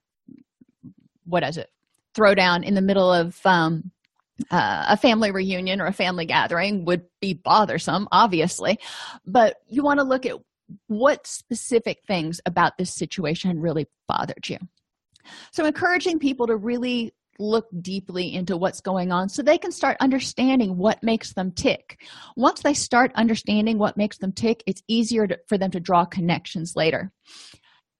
what 1.28 1.44
is 1.44 1.58
it? 1.58 1.70
Throwdown 2.14 2.64
in 2.64 2.74
the 2.74 2.82
middle 2.82 3.12
of 3.12 3.38
um, 3.44 3.90
uh, 4.50 4.86
a 4.88 4.96
family 4.96 5.30
reunion 5.30 5.80
or 5.80 5.86
a 5.86 5.92
family 5.92 6.26
gathering 6.26 6.84
would 6.84 7.02
be 7.20 7.34
bothersome, 7.34 8.08
obviously, 8.12 8.78
but 9.26 9.56
you 9.68 9.82
want 9.82 9.98
to 9.98 10.04
look 10.04 10.26
at 10.26 10.36
what 10.86 11.26
specific 11.26 12.00
things 12.06 12.40
about 12.46 12.76
this 12.78 12.92
situation 12.92 13.60
really 13.60 13.86
bothered 14.06 14.48
you. 14.48 14.58
So, 15.50 15.64
encouraging 15.64 16.18
people 16.18 16.46
to 16.46 16.56
really 16.56 17.12
look 17.38 17.68
deeply 17.80 18.34
into 18.34 18.56
what's 18.56 18.80
going 18.80 19.12
on 19.12 19.28
so 19.28 19.42
they 19.42 19.58
can 19.58 19.70
start 19.70 19.96
understanding 20.00 20.76
what 20.76 21.02
makes 21.02 21.34
them 21.34 21.52
tick. 21.52 22.00
Once 22.36 22.62
they 22.62 22.74
start 22.74 23.12
understanding 23.14 23.78
what 23.78 23.96
makes 23.96 24.18
them 24.18 24.32
tick, 24.32 24.62
it's 24.66 24.82
easier 24.88 25.26
to, 25.26 25.38
for 25.46 25.56
them 25.56 25.70
to 25.70 25.78
draw 25.80 26.04
connections 26.04 26.74
later. 26.74 27.12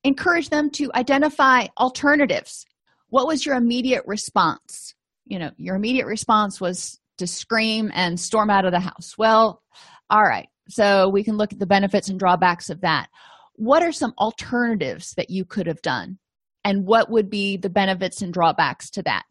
encourage 0.05 0.51
them 0.51 0.70
to 0.70 0.90
identify 0.94 1.66
alternatives 1.79 2.66
what 3.11 3.27
was 3.27 3.44
your 3.44 3.57
immediate 3.57 4.03
response 4.07 4.94
you 5.29 5.38
know 5.38 5.51
your 5.57 5.77
immediate 5.77 6.07
response 6.07 6.61
was 6.61 6.99
to 7.19 7.27
scream 7.27 7.91
and 7.95 8.19
storm 8.19 8.51
out 8.51 8.64
of 8.64 8.73
the 8.73 8.81
house. 8.81 9.14
Well 9.17 9.62
all 10.11 10.23
right. 10.23 10.49
So 10.69 11.09
we 11.09 11.23
can 11.23 11.37
look 11.37 11.53
at 11.53 11.59
the 11.59 11.67
benefits 11.67 12.09
and 12.09 12.19
drawbacks 12.19 12.71
of 12.71 12.81
that. 12.81 13.09
What 13.55 13.83
are 13.83 13.93
some 13.93 14.14
alternatives 14.19 15.14
that 15.14 15.31
you 15.31 15.45
could 15.45 15.67
have 15.67 15.83
done? 15.83 16.19
And 16.64 16.87
what 16.87 17.11
would 17.11 17.29
be 17.31 17.57
the 17.57 17.71
benefits 17.71 18.23
and 18.23 18.33
drawbacks 18.33 18.91
to 18.91 19.03
that? 19.03 19.25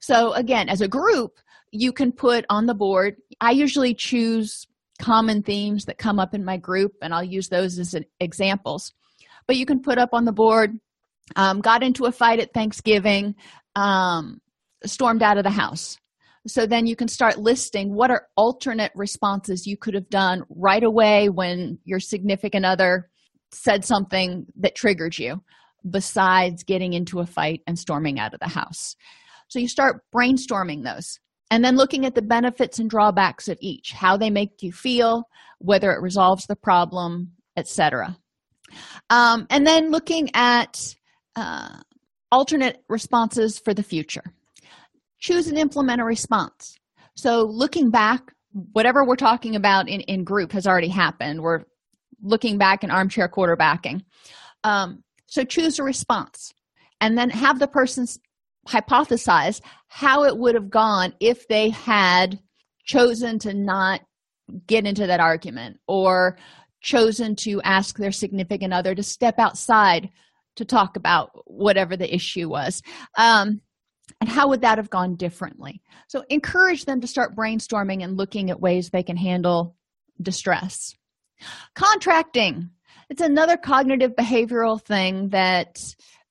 So 0.00 0.32
again 0.32 0.68
as 0.68 0.80
a 0.80 0.88
group 0.88 1.38
you 1.76 1.92
can 1.92 2.12
put 2.12 2.44
on 2.48 2.66
the 2.66 2.74
board 2.74 3.16
i 3.40 3.50
usually 3.50 3.94
choose 3.94 4.64
common 5.02 5.42
themes 5.42 5.86
that 5.86 5.98
come 5.98 6.20
up 6.20 6.32
in 6.32 6.44
my 6.44 6.56
group 6.56 6.92
and 7.02 7.12
i'll 7.12 7.24
use 7.24 7.48
those 7.48 7.78
as 7.80 7.96
examples. 8.20 8.92
But 9.46 9.56
you 9.56 9.66
can 9.66 9.82
put 9.82 9.98
up 9.98 10.10
on 10.12 10.24
the 10.24 10.32
board 10.32 10.78
um, 11.36 11.60
got 11.60 11.82
into 11.82 12.04
a 12.04 12.12
fight 12.12 12.40
at 12.40 12.52
thanksgiving 12.52 13.34
um, 13.76 14.40
stormed 14.84 15.22
out 15.22 15.38
of 15.38 15.44
the 15.44 15.50
house. 15.50 15.98
So 16.46 16.66
then 16.66 16.86
you 16.86 16.94
can 16.94 17.08
start 17.08 17.38
listing 17.38 17.94
what 17.94 18.10
are 18.10 18.26
alternate 18.36 18.92
responses 18.94 19.66
you 19.66 19.78
could 19.78 19.94
have 19.94 20.10
done 20.10 20.44
right 20.50 20.82
away 20.82 21.28
when 21.28 21.78
your 21.84 22.00
significant 22.00 22.66
other 22.66 23.08
said 23.50 23.84
something 23.84 24.46
that 24.56 24.74
triggered 24.74 25.16
you 25.16 25.42
besides 25.88 26.64
getting 26.64 26.92
into 26.92 27.20
a 27.20 27.26
fight 27.26 27.62
and 27.66 27.78
storming 27.78 28.18
out 28.18 28.34
of 28.34 28.40
the 28.40 28.48
house. 28.48 28.96
So 29.48 29.58
you 29.58 29.68
start 29.68 30.02
brainstorming 30.14 30.84
those 30.84 31.18
and 31.50 31.64
then 31.64 31.76
looking 31.76 32.04
at 32.04 32.14
the 32.14 32.22
benefits 32.22 32.78
and 32.78 32.90
drawbacks 32.90 33.48
of 33.48 33.58
each 33.60 33.92
how 33.92 34.16
they 34.16 34.30
make 34.30 34.62
you 34.62 34.72
feel 34.72 35.24
whether 35.58 35.92
it 35.92 36.02
resolves 36.02 36.46
the 36.46 36.56
problem 36.56 37.32
etc 37.56 38.16
um, 39.10 39.46
and 39.50 39.66
then 39.66 39.90
looking 39.90 40.30
at 40.34 40.94
uh, 41.36 41.80
alternate 42.32 42.82
responses 42.88 43.58
for 43.58 43.74
the 43.74 43.82
future 43.82 44.24
choose 45.24 45.48
and 45.48 45.56
implement 45.56 46.02
a 46.02 46.04
response. 46.04 46.76
So 47.16 47.44
looking 47.44 47.90
back 47.90 48.20
whatever 48.72 49.04
we're 49.04 49.16
talking 49.16 49.56
about 49.56 49.88
in, 49.88 50.02
in 50.02 50.22
group 50.22 50.52
has 50.52 50.66
already 50.66 50.88
happened. 50.88 51.40
We're 51.40 51.64
looking 52.22 52.58
back 52.58 52.82
and 52.82 52.92
armchair 52.92 53.28
quarterbacking. 53.28 54.02
Um, 54.64 55.02
so 55.26 55.42
choose 55.42 55.78
a 55.78 55.82
response 55.82 56.52
and 57.00 57.16
then 57.16 57.30
have 57.30 57.58
the 57.58 57.66
person 57.66 58.06
hypothesize 58.68 59.62
how 59.88 60.24
it 60.24 60.36
would 60.36 60.54
have 60.54 60.68
gone 60.68 61.14
if 61.20 61.48
they 61.48 61.70
had 61.70 62.38
chosen 62.84 63.38
to 63.40 63.54
not 63.54 64.02
get 64.66 64.86
into 64.86 65.06
that 65.06 65.20
argument 65.20 65.80
or 65.88 66.36
chosen 66.82 67.34
to 67.36 67.62
ask 67.62 67.96
their 67.96 68.12
significant 68.12 68.74
other 68.74 68.94
to 68.94 69.02
step 69.02 69.38
outside 69.38 70.10
to 70.56 70.66
talk 70.66 70.96
about 70.96 71.30
whatever 71.46 71.96
the 71.96 72.14
issue 72.14 72.48
was. 72.48 72.82
Um, 73.16 73.62
and 74.24 74.32
how 74.32 74.48
would 74.48 74.62
that 74.62 74.78
have 74.78 74.88
gone 74.88 75.16
differently? 75.16 75.82
So 76.08 76.24
encourage 76.30 76.86
them 76.86 77.02
to 77.02 77.06
start 77.06 77.36
brainstorming 77.36 78.02
and 78.02 78.16
looking 78.16 78.48
at 78.48 78.58
ways 78.58 78.88
they 78.88 79.02
can 79.02 79.18
handle 79.18 79.76
distress. 80.22 80.94
Contracting. 81.74 82.70
It's 83.10 83.20
another 83.20 83.58
cognitive 83.58 84.16
behavioral 84.16 84.80
thing 84.80 85.28
that 85.28 85.78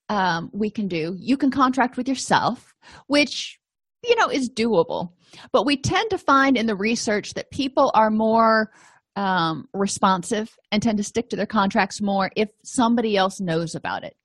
um, 0.09 0.49
we 0.53 0.71
can 0.71 0.87
do. 0.87 1.15
You 1.19 1.37
can 1.37 1.51
contract 1.51 1.97
with 1.97 2.07
yourself 2.07 2.73
which 3.07 3.59
you 4.03 4.15
know 4.15 4.29
is 4.29 4.49
doable. 4.49 5.11
But 5.51 5.65
we 5.65 5.77
tend 5.77 6.09
to 6.09 6.17
find 6.17 6.57
in 6.57 6.65
the 6.65 6.75
research 6.75 7.33
that 7.33 7.51
people 7.51 7.91
are 7.93 8.09
more 8.09 8.71
um, 9.15 9.67
responsive 9.73 10.55
and 10.71 10.81
tend 10.81 10.97
to 10.97 11.03
stick 11.03 11.29
to 11.29 11.35
their 11.35 11.45
contracts 11.45 12.01
more 12.01 12.31
if 12.35 12.49
somebody 12.63 13.15
else 13.15 13.39
knows 13.39 13.75
about 13.75 14.03
it. 14.03 14.15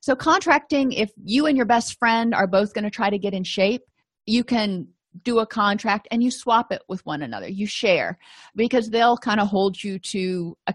So, 0.00 0.14
contracting, 0.14 0.92
if 0.92 1.10
you 1.22 1.46
and 1.46 1.56
your 1.56 1.66
best 1.66 1.98
friend 1.98 2.34
are 2.34 2.46
both 2.46 2.74
going 2.74 2.84
to 2.84 2.90
try 2.90 3.10
to 3.10 3.18
get 3.18 3.34
in 3.34 3.44
shape, 3.44 3.82
you 4.26 4.44
can 4.44 4.88
do 5.24 5.38
a 5.38 5.46
contract 5.46 6.06
and 6.10 6.22
you 6.22 6.30
swap 6.30 6.72
it 6.72 6.82
with 6.88 7.04
one 7.04 7.22
another. 7.22 7.48
You 7.48 7.66
share 7.66 8.18
because 8.54 8.90
they'll 8.90 9.16
kind 9.16 9.40
of 9.40 9.48
hold 9.48 9.82
you 9.82 9.98
to 9.98 10.56
uh, 10.66 10.72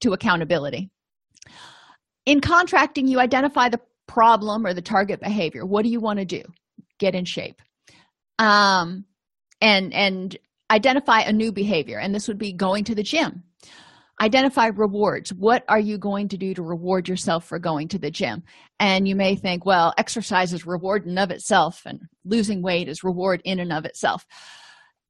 to 0.00 0.12
accountability. 0.12 0.90
In 2.26 2.40
contracting, 2.40 3.06
you 3.06 3.20
identify 3.20 3.68
the 3.68 3.80
problem 4.06 4.66
or 4.66 4.74
the 4.74 4.82
target 4.82 5.20
behavior. 5.20 5.64
What 5.64 5.82
do 5.82 5.88
you 5.88 6.00
want 6.00 6.18
to 6.18 6.24
do? 6.24 6.42
Get 6.98 7.14
in 7.14 7.24
shape. 7.24 7.62
Um, 8.38 9.04
and 9.60 9.92
and 9.94 10.36
identify 10.70 11.20
a 11.20 11.32
new 11.32 11.52
behavior 11.52 11.98
and 11.98 12.14
this 12.14 12.26
would 12.28 12.38
be 12.38 12.52
going 12.52 12.84
to 12.84 12.94
the 12.94 13.02
gym 13.02 13.44
identify 14.20 14.68
rewards. 14.68 15.30
What 15.30 15.64
are 15.68 15.78
you 15.78 15.98
going 15.98 16.28
to 16.28 16.38
do 16.38 16.54
to 16.54 16.62
reward 16.62 17.08
yourself 17.08 17.44
for 17.44 17.58
going 17.58 17.88
to 17.88 17.98
the 17.98 18.10
gym? 18.10 18.42
And 18.80 19.06
you 19.06 19.14
may 19.14 19.36
think 19.36 19.66
well 19.66 19.92
exercise 19.98 20.52
is 20.52 20.66
reward 20.66 21.06
in 21.06 21.18
of 21.18 21.30
itself 21.30 21.82
and 21.84 22.00
losing 22.24 22.62
weight 22.62 22.88
is 22.88 23.04
reward 23.04 23.42
in 23.44 23.60
and 23.60 23.72
of 23.72 23.84
itself. 23.84 24.24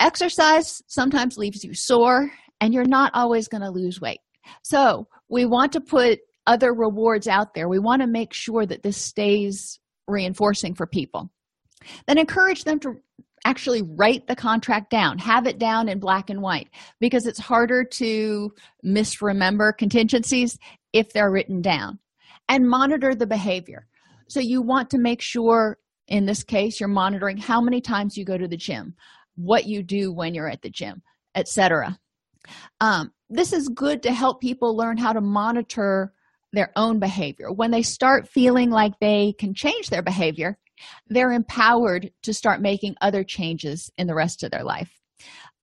Exercise 0.01 0.83
sometimes 0.89 1.39
leaves 1.39 1.65
you 1.65 1.73
sore 1.75 2.31
and 2.61 2.75
you're 2.75 2.85
not 2.85 3.13
always 3.15 3.49
going 3.49 3.63
to 3.63 3.71
lose 3.71 4.01
weight. 4.01 4.21
So 4.63 5.07
we 5.29 5.47
want 5.47 5.73
to 5.73 5.81
put 5.81 6.21
other 6.47 6.73
rewards 6.73 7.27
out 7.27 7.55
there. 7.55 7.69
We 7.69 7.79
want 7.79 8.03
to 8.03 8.09
make 8.09 8.33
sure 8.33 8.67
that 8.67 8.83
this 8.83 8.97
stays 8.97 9.81
reinforcing 10.07 10.75
for 10.75 10.87
people. 10.87 11.31
Then 12.07 12.19
encourage 12.19 12.65
them 12.65 12.81
to 12.81 12.95
actually 13.47 13.83
write 13.83 14.27
the 14.27 14.35
contract 14.35 14.91
down 14.91 15.19
have 15.19 15.47
it 15.47 15.59
down 15.59 15.89
in 15.89 16.01
black 16.01 16.31
and 16.31 16.43
white 16.43 16.69
because 16.99 17.27
it's 17.27 17.39
harder 17.39 17.85
to 17.85 18.53
misremember 18.83 19.73
contingencies 19.73 20.59
if 20.93 21.13
they're 21.13 21.31
written 21.31 21.63
down 21.63 21.99
and 22.49 22.69
monitor 22.69 23.15
the 23.15 23.27
behavior. 23.27 23.87
So 24.29 24.41
you 24.41 24.63
want 24.63 24.91
to 24.91 24.99
make 24.99 25.23
sure 25.23 25.79
in 26.09 26.27
this 26.27 26.43
case 26.43 26.81
you're 26.81 26.89
monitoring 26.89 27.37
how 27.37 27.61
many 27.61 27.81
times 27.81 28.17
you 28.17 28.25
go 28.25 28.37
to 28.37 28.49
the 28.49 28.57
gym 28.57 28.95
what 29.37 29.67
you 29.67 29.83
do 29.83 30.13
when 30.13 30.35
you're 30.35 30.49
at 30.49 30.63
the 30.63 30.71
gym 30.71 31.03
etc 31.35 31.99
um, 32.81 33.13
this 33.29 33.53
is 33.53 33.69
good 33.69 34.03
to 34.05 34.13
help 34.13 34.41
people 34.41 34.77
learn 34.77 34.97
how 34.97 35.13
to 35.13 35.21
monitor 35.21 36.13
their 36.53 36.71
own 36.77 36.99
behavior. 36.99 37.53
When 37.53 37.71
they 37.71 37.83
start 37.83 38.29
feeling 38.29 38.71
like 38.71 38.99
they 39.01 39.35
can 39.39 39.55
change 39.55 39.91
their 39.91 40.03
behavior 40.03 40.59
they're 41.09 41.33
empowered 41.33 42.11
to 42.23 42.35
start 42.35 42.61
making 42.61 42.97
other 43.01 43.25
changes 43.25 43.91
in 43.97 44.07
the 44.07 44.15
rest 44.15 44.43
of 44.43 44.51
their 44.51 44.65
life. 44.65 44.91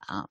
Um, 0.09 0.25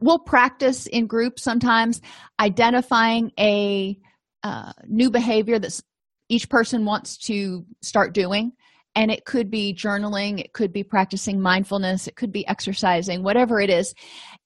we'll 0.00 0.18
practice 0.18 0.86
in 0.86 1.06
groups 1.06 1.42
sometimes 1.42 2.00
identifying 2.40 3.32
a 3.38 3.98
uh, 4.42 4.72
new 4.86 5.10
behavior 5.10 5.58
that 5.58 5.80
each 6.28 6.48
person 6.48 6.84
wants 6.84 7.18
to 7.18 7.64
start 7.82 8.14
doing. 8.14 8.52
And 8.96 9.10
it 9.10 9.24
could 9.24 9.50
be 9.50 9.72
journaling 9.72 10.40
it 10.40 10.52
could 10.52 10.72
be 10.72 10.82
practicing 10.82 11.40
mindfulness 11.40 12.08
it 12.08 12.16
could 12.16 12.32
be 12.32 12.46
exercising 12.48 13.22
whatever 13.22 13.60
it 13.60 13.70
is. 13.70 13.94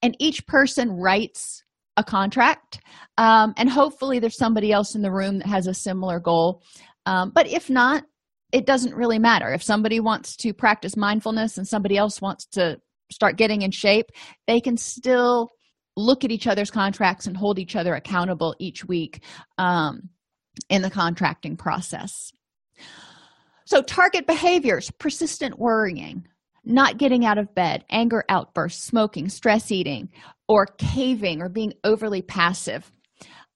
And 0.03 0.15
each 0.19 0.45
person 0.45 0.91
writes 0.91 1.63
a 1.97 2.03
contract 2.03 2.79
um, 3.17 3.53
and 3.57 3.69
hopefully 3.69 4.19
there's 4.19 4.37
somebody 4.37 4.71
else 4.71 4.93
in 4.93 5.01
the 5.01 5.11
room 5.11 5.39
that 5.39 5.47
has 5.47 5.65
a 5.65 5.73
similar 5.73 6.19
goal. 6.19 6.61
Um, 7.07 7.31
but 7.33 7.47
if 7.47 7.69
not 7.69 8.03
it 8.51 8.65
doesn't 8.65 8.95
really 8.95 9.19
matter. 9.19 9.53
If 9.53 9.63
somebody 9.63 9.99
wants 9.99 10.35
to 10.37 10.53
practice 10.53 10.95
mindfulness 10.95 11.57
and 11.57 11.67
somebody 11.67 11.97
else 11.97 12.21
wants 12.21 12.45
to 12.47 12.77
start 13.11 13.37
getting 13.37 13.61
in 13.61 13.71
shape 13.71 14.07
they 14.47 14.59
can 14.59 14.77
still 14.77 15.51
look 15.95 16.23
at 16.23 16.31
each 16.31 16.47
other's 16.47 16.71
contracts 16.71 17.27
and 17.27 17.37
hold 17.37 17.59
each 17.59 17.75
other 17.75 17.93
accountable 17.95 18.55
each 18.59 18.85
week 18.85 19.23
um, 19.57 20.09
in 20.69 20.81
the 20.81 20.89
contracting 20.89 21.55
process. 21.55 22.31
So 23.65 23.81
target 23.81 24.27
behaviors 24.27 24.91
persistent 24.91 25.57
worrying 25.57 26.27
not 26.67 26.97
getting 26.97 27.25
out 27.25 27.37
of 27.37 27.53
bed 27.53 27.85
anger 27.89 28.23
outbursts 28.27 28.83
smoking 28.83 29.29
stress 29.29 29.71
eating 29.71 30.09
or 30.47 30.65
caving 30.65 31.41
or 31.41 31.47
being 31.47 31.73
overly 31.83 32.21
passive. 32.21 32.91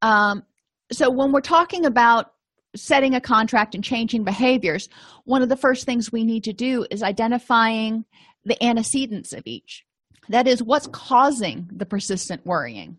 Um, 0.02 0.43
so 0.91 1.10
when 1.10 1.32
we're 1.32 1.41
talking 1.41 1.86
about 1.86 2.34
setting 2.82 3.15
a 3.15 3.22
contract 3.22 3.76
and 3.76 3.84
changing 3.84 4.24
behaviors 4.24 4.89
one 5.26 5.42
of 5.42 5.50
the 5.50 5.58
first 5.58 5.86
things 5.86 6.12
we 6.12 6.24
need 6.24 6.44
to 6.46 6.54
do 6.54 6.86
is 6.89 7.04
identifying 7.04 8.06
the 8.46 8.62
antecedents 8.63 9.34
of 9.34 9.44
each. 9.46 9.86
That 10.30 10.48
is 10.48 10.63
what's 10.63 10.88
causing 10.88 11.70
the 11.72 11.86
persistent 11.86 12.46
worrying? 12.46 12.98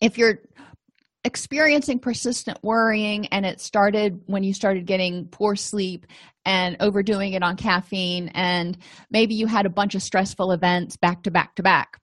If 0.00 0.18
you're 0.18 0.40
experiencing 1.24 1.98
persistent 1.98 2.58
worrying 2.62 3.26
and 3.26 3.44
it 3.44 3.60
started 3.60 4.22
when 4.26 4.44
you 4.44 4.54
started 4.54 4.86
getting 4.86 5.26
poor 5.26 5.56
sleep 5.56 6.06
and 6.44 6.76
overdoing 6.78 7.32
it 7.32 7.42
on 7.42 7.56
caffeine 7.56 8.28
and 8.28 8.78
maybe 9.10 9.34
you 9.34 9.48
had 9.48 9.66
a 9.66 9.70
bunch 9.70 9.96
of 9.96 10.02
stressful 10.02 10.52
events 10.52 10.96
back 10.96 11.24
to 11.24 11.30
back 11.30 11.56
to 11.56 11.62
back. 11.64 11.98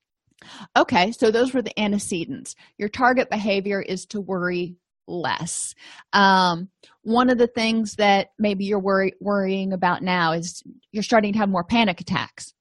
Okay 0.78 1.14
so 1.14 1.32
those 1.32 1.54
were 1.54 1.62
the 1.62 1.80
antecedents. 1.80 2.56
Your 2.78 2.90
target 2.90 3.30
behavior 3.30 3.82
is 3.82 4.06
to 4.08 4.20
worry 4.20 4.76
less. 5.08 5.74
Um, 6.14 6.70
one 7.02 7.30
of 7.30 7.38
the 7.38 7.48
things 7.48 7.96
that 7.96 8.30
maybe 8.40 8.66
you're 8.66 8.80
worry, 8.80 9.14
worrying 9.20 9.74
about 9.74 10.02
now 10.02 10.32
is 10.32 10.64
you're 10.92 11.04
starting 11.04 11.34
to 11.34 11.40
have 11.40 11.50
more 11.50 11.64
panic 11.64 12.00
attacks 12.02 12.54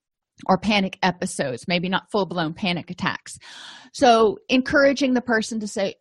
or 0.46 0.58
panic 0.58 0.98
episodes 1.02 1.68
maybe 1.68 1.88
not 1.88 2.10
full-blown 2.10 2.52
panic 2.54 2.90
attacks. 2.90 3.38
So 3.92 4.38
encouraging 4.48 5.14
the 5.14 5.20
person 5.20 5.60
to 5.60 5.68
say 5.68 5.94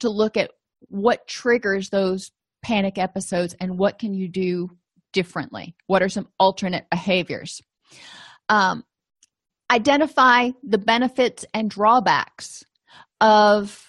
to 0.00 0.10
look 0.10 0.36
at 0.36 0.50
what 0.88 1.26
triggers 1.26 1.88
those 1.90 2.30
panic 2.62 2.98
episodes 2.98 3.54
and 3.60 3.78
what 3.78 3.98
can 3.98 4.14
you 4.14 4.28
do 4.28 4.68
differently? 5.12 5.74
What 5.86 6.02
are 6.02 6.08
some 6.08 6.28
alternate 6.38 6.86
behaviors? 6.90 7.62
Um, 8.48 8.84
identify 9.70 10.50
the 10.62 10.78
benefits 10.78 11.44
and 11.54 11.70
drawbacks 11.70 12.64
of 13.20 13.86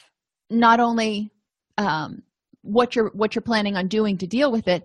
not 0.50 0.80
only 0.80 1.32
um, 1.80 2.22
what 2.62 2.96
you're 2.96 3.10
what 3.14 3.34
you're 3.34 3.42
planning 3.42 3.76
on 3.76 3.88
doing 3.88 4.18
to 4.18 4.28
deal 4.28 4.52
with 4.52 4.68
it. 4.68 4.84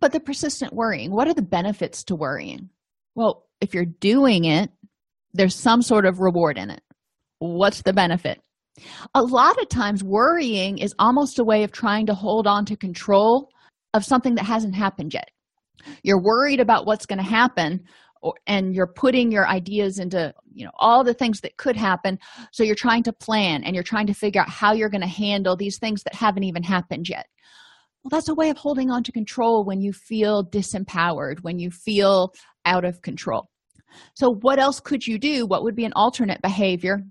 But 0.00 0.12
the 0.12 0.20
persistent 0.20 0.74
worrying 0.74 1.12
what 1.12 1.28
are 1.28 1.34
the 1.34 1.42
benefits 1.42 2.04
to 2.04 2.16
worrying? 2.16 2.68
Well 3.14 3.46
if 3.60 3.72
you're 3.72 3.86
doing 3.86 4.44
it 4.44 4.70
there's 5.32 5.54
some 5.54 5.82
sort 5.82 6.06
of 6.06 6.20
reward 6.20 6.58
in 6.58 6.70
it. 6.70 6.82
What's 7.38 7.82
the 7.82 7.92
benefit? 7.92 8.40
A 9.14 9.22
lot 9.22 9.60
of 9.60 9.68
times 9.68 10.02
worrying 10.02 10.78
is 10.78 10.94
almost 10.98 11.38
a 11.38 11.44
way 11.44 11.62
of 11.64 11.72
trying 11.72 12.06
to 12.06 12.14
hold 12.14 12.46
on 12.46 12.64
to 12.66 12.76
control 12.76 13.48
of 13.94 14.04
something 14.04 14.34
that 14.36 14.44
hasn't 14.44 14.74
happened 14.74 15.14
yet. 15.14 15.30
You're 16.02 16.22
worried 16.22 16.60
about 16.60 16.86
what's 16.86 17.06
going 17.06 17.18
to 17.18 17.24
happen 17.24 17.84
or, 18.24 18.34
and 18.46 18.74
you're 18.74 18.86
putting 18.86 19.30
your 19.30 19.46
ideas 19.46 19.98
into 19.98 20.34
you 20.52 20.64
know 20.64 20.72
all 20.76 21.04
the 21.04 21.14
things 21.14 21.40
that 21.42 21.58
could 21.58 21.76
happen. 21.76 22.18
So 22.52 22.64
you're 22.64 22.74
trying 22.74 23.02
to 23.04 23.12
plan 23.12 23.62
and 23.62 23.74
you're 23.74 23.84
trying 23.84 24.06
to 24.06 24.14
figure 24.14 24.40
out 24.40 24.48
how 24.48 24.72
you're 24.72 24.88
going 24.88 25.02
to 25.02 25.06
handle 25.06 25.56
these 25.56 25.78
things 25.78 26.02
that 26.04 26.14
haven't 26.14 26.44
even 26.44 26.62
happened 26.62 27.08
yet. 27.08 27.26
Well 28.02 28.10
that's 28.10 28.28
a 28.28 28.34
way 28.34 28.48
of 28.48 28.56
holding 28.56 28.90
on 28.90 29.02
to 29.04 29.12
control 29.12 29.64
when 29.64 29.80
you 29.82 29.92
feel 29.92 30.42
disempowered 30.42 31.40
when 31.42 31.58
you 31.58 31.70
feel 31.70 32.32
out 32.64 32.84
of 32.84 33.02
control. 33.02 33.50
So 34.14 34.34
what 34.40 34.58
else 34.58 34.80
could 34.80 35.06
you 35.06 35.18
do? 35.18 35.46
What 35.46 35.62
would 35.62 35.76
be 35.76 35.84
an 35.84 35.92
alternate 35.94 36.40
behavior 36.42 37.02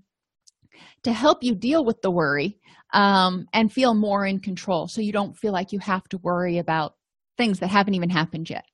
to 1.04 1.12
help 1.12 1.42
you 1.42 1.54
deal 1.54 1.84
with 1.84 2.02
the 2.02 2.10
worry 2.10 2.58
um, 2.92 3.46
and 3.52 3.72
feel 3.72 3.94
more 3.94 4.26
in 4.26 4.40
control 4.40 4.88
so 4.88 5.00
you 5.00 5.12
don't 5.12 5.36
feel 5.38 5.52
like 5.52 5.72
you 5.72 5.78
have 5.78 6.08
to 6.08 6.18
worry 6.18 6.58
about 6.58 6.94
things 7.38 7.60
that 7.60 7.68
haven't 7.68 7.94
even 7.94 8.10
happened 8.10 8.50
yet 8.50 8.64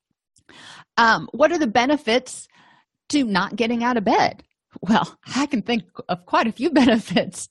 um, 0.96 1.28
what 1.32 1.52
are 1.52 1.58
the 1.58 1.66
benefits 1.66 2.48
to 3.10 3.24
not 3.24 3.56
getting 3.56 3.82
out 3.82 3.96
of 3.96 4.04
bed? 4.04 4.42
Well 4.82 5.18
i 5.34 5.46
can 5.46 5.62
think 5.62 5.84
of 6.08 6.26
quite 6.26 6.46
a 6.46 6.52
few 6.52 6.70
benefits. 6.82 7.48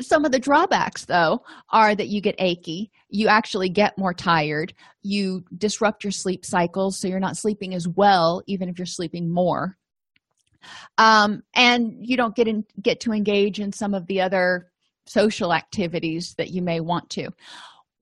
Some 0.00 0.24
of 0.24 0.32
the 0.32 0.38
drawbacks 0.38 1.04
though 1.06 1.42
are 1.70 1.94
that 1.94 2.08
you 2.08 2.20
get 2.20 2.34
achy 2.38 2.90
you 3.08 3.28
actually 3.28 3.68
get 3.68 3.98
more 3.98 4.14
tired 4.14 4.74
you 5.02 5.44
disrupt 5.56 6.04
your 6.04 6.10
sleep 6.10 6.44
cycles 6.44 6.98
so 6.98 7.08
you're 7.08 7.20
not 7.20 7.36
sleeping 7.36 7.74
as 7.74 7.88
well 7.88 8.42
even 8.46 8.68
if 8.68 8.78
you're 8.78 8.86
sleeping 8.86 9.32
more. 9.32 9.76
Um, 10.98 11.42
and 11.54 11.94
you 12.00 12.16
don't 12.18 12.36
get 12.36 12.46
in 12.46 12.64
get 12.82 13.00
to 13.00 13.12
engage 13.12 13.60
in 13.60 13.72
some 13.72 13.94
of 13.94 14.06
the 14.06 14.20
other 14.20 14.70
social 15.06 15.52
activities 15.52 16.34
that 16.36 16.50
you 16.50 16.62
may 16.62 16.80
want 16.80 17.08
to 17.10 17.30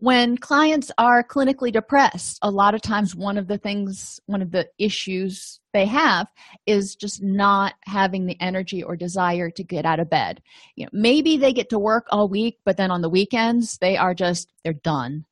when 0.00 0.36
clients 0.36 0.92
are 0.96 1.24
clinically 1.24 1.72
depressed 1.72 2.38
a 2.42 2.50
lot 2.50 2.74
of 2.74 2.80
times 2.80 3.16
one 3.16 3.36
of 3.36 3.48
the 3.48 3.58
things 3.58 4.20
one 4.26 4.40
of 4.40 4.52
the 4.52 4.68
issues 4.78 5.60
they 5.72 5.86
have 5.86 6.28
is 6.66 6.94
just 6.94 7.22
not 7.22 7.74
having 7.84 8.26
the 8.26 8.40
energy 8.40 8.82
or 8.82 8.96
desire 8.96 9.50
to 9.50 9.64
get 9.64 9.84
out 9.84 10.00
of 10.00 10.08
bed. 10.08 10.40
You 10.76 10.86
know 10.86 10.90
maybe 10.92 11.36
they 11.36 11.52
get 11.52 11.70
to 11.70 11.78
work 11.78 12.06
all 12.10 12.28
week 12.28 12.58
but 12.64 12.76
then 12.76 12.90
on 12.90 13.02
the 13.02 13.10
weekends 13.10 13.78
they 13.78 13.96
are 13.96 14.14
just 14.14 14.52
they're 14.62 14.72
done. 14.72 15.24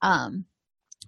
Um, 0.00 0.46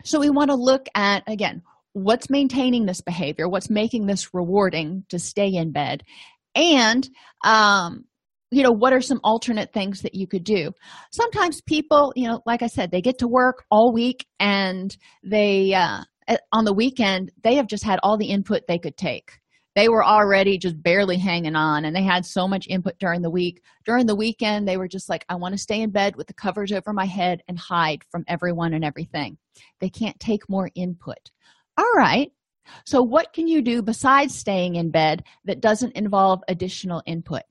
so 0.04 0.20
we 0.20 0.30
want 0.30 0.50
to 0.50 0.56
look 0.56 0.86
at 0.94 1.22
again 1.26 1.62
what's 1.94 2.28
maintaining 2.28 2.84
this 2.84 3.00
behavior 3.00 3.48
what's 3.48 3.70
making 3.70 4.06
this 4.06 4.34
rewarding 4.34 5.04
to 5.08 5.18
stay 5.18 5.48
in 5.48 5.72
bed. 5.72 6.02
And 6.54 7.08
um 7.42 8.04
you 8.50 8.62
know 8.62 8.72
what 8.72 8.92
are 8.92 9.00
some 9.00 9.20
alternate 9.24 9.72
things 9.72 10.02
that 10.02 10.14
you 10.14 10.26
could 10.26 10.44
do? 10.44 10.72
Sometimes 11.12 11.60
people 11.62 12.12
you 12.16 12.28
know 12.28 12.42
like 12.46 12.62
i 12.62 12.66
said 12.66 12.90
they 12.90 13.00
get 13.00 13.18
to 13.18 13.28
work 13.28 13.64
all 13.70 13.92
week 13.92 14.26
and 14.38 14.96
they 15.24 15.74
uh 15.74 16.02
on 16.52 16.64
the 16.64 16.72
weekend 16.74 17.30
they 17.42 17.54
have 17.54 17.66
just 17.66 17.84
had 17.84 18.00
all 18.02 18.16
the 18.16 18.30
input 18.30 18.62
they 18.66 18.78
could 18.78 18.96
take. 18.96 19.38
They 19.74 19.90
were 19.90 20.04
already 20.04 20.56
just 20.56 20.82
barely 20.82 21.18
hanging 21.18 21.54
on 21.54 21.84
and 21.84 21.94
they 21.94 22.02
had 22.02 22.24
so 22.24 22.48
much 22.48 22.66
input 22.66 22.98
during 22.98 23.20
the 23.20 23.30
week. 23.30 23.60
During 23.84 24.06
the 24.06 24.16
weekend 24.16 24.66
they 24.66 24.76
were 24.76 24.88
just 24.88 25.08
like 25.08 25.24
i 25.28 25.34
want 25.34 25.52
to 25.52 25.58
stay 25.58 25.80
in 25.80 25.90
bed 25.90 26.16
with 26.16 26.28
the 26.28 26.34
covers 26.34 26.72
over 26.72 26.92
my 26.92 27.06
head 27.06 27.42
and 27.48 27.58
hide 27.58 28.02
from 28.10 28.24
everyone 28.28 28.74
and 28.74 28.84
everything. 28.84 29.38
They 29.80 29.90
can't 29.90 30.18
take 30.20 30.48
more 30.48 30.70
input. 30.74 31.30
All 31.76 31.92
right. 31.96 32.30
So 32.84 33.02
what 33.02 33.32
can 33.32 33.46
you 33.48 33.62
do 33.62 33.82
besides 33.82 34.34
staying 34.34 34.76
in 34.76 34.90
bed 34.90 35.24
that 35.44 35.60
doesn't 35.60 35.96
involve 35.96 36.40
additional 36.48 37.02
input 37.06 37.42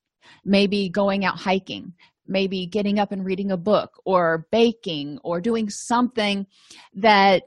maybe 0.43 0.89
going 0.89 1.25
out 1.25 1.37
hiking 1.37 1.93
maybe 2.27 2.65
getting 2.65 2.97
up 2.97 3.11
and 3.11 3.23
reading 3.23 3.51
a 3.51 3.57
book 3.57 4.01
or 4.03 4.47
baking 4.51 5.19
or 5.23 5.39
doing 5.39 5.69
something 5.69 6.47
that 6.95 7.43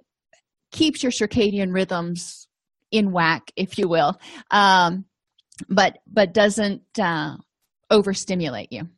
keeps 0.70 1.02
your 1.02 1.10
circadian 1.10 1.74
rhythms 1.74 2.46
in 2.92 3.10
whack 3.10 3.50
if 3.56 3.76
you 3.76 3.88
will 3.88 4.18
um, 4.52 5.04
but 5.68 5.98
but 6.06 6.32
doesn't 6.32 6.82
uh, 6.98 7.36
overstimulate 7.90 8.72
you. 8.72 8.88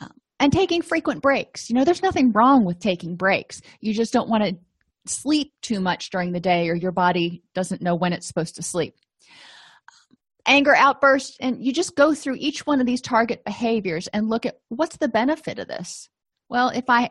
Um, 0.00 0.12
and 0.40 0.52
taking 0.52 0.82
frequent 0.82 1.22
breaks. 1.22 1.68
You 1.68 1.76
know 1.76 1.84
there's 1.84 2.02
nothing 2.02 2.32
wrong 2.32 2.64
with 2.64 2.78
taking 2.78 3.16
breaks. 3.16 3.60
You 3.80 3.94
just 3.94 4.12
don't 4.12 4.28
want 4.28 4.44
to 4.44 4.56
sleep 5.06 5.52
too 5.62 5.80
much 5.80 6.10
during 6.10 6.32
the 6.32 6.40
day 6.40 6.68
or 6.68 6.74
your 6.74 6.92
body 6.92 7.42
doesn't 7.54 7.82
know 7.82 7.96
when 7.96 8.12
it's 8.12 8.26
supposed 8.26 8.54
to 8.54 8.62
sleep 8.62 8.94
anger 10.46 10.74
outbursts 10.74 11.36
and 11.40 11.64
you 11.64 11.72
just 11.72 11.94
go 11.96 12.14
through 12.14 12.36
each 12.38 12.66
one 12.66 12.80
of 12.80 12.86
these 12.86 13.00
target 13.00 13.44
behaviors 13.44 14.08
and 14.08 14.28
look 14.28 14.44
at 14.44 14.58
what's 14.68 14.96
the 14.96 15.08
benefit 15.08 15.58
of 15.58 15.68
this 15.68 16.08
well 16.48 16.68
if 16.70 16.84
i 16.88 17.08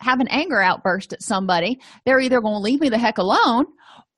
have 0.00 0.20
an 0.20 0.28
anger 0.28 0.60
outburst 0.60 1.12
at 1.12 1.22
somebody 1.22 1.78
they're 2.04 2.20
either 2.20 2.40
going 2.40 2.54
to 2.54 2.60
leave 2.60 2.80
me 2.80 2.88
the 2.88 2.98
heck 2.98 3.18
alone 3.18 3.64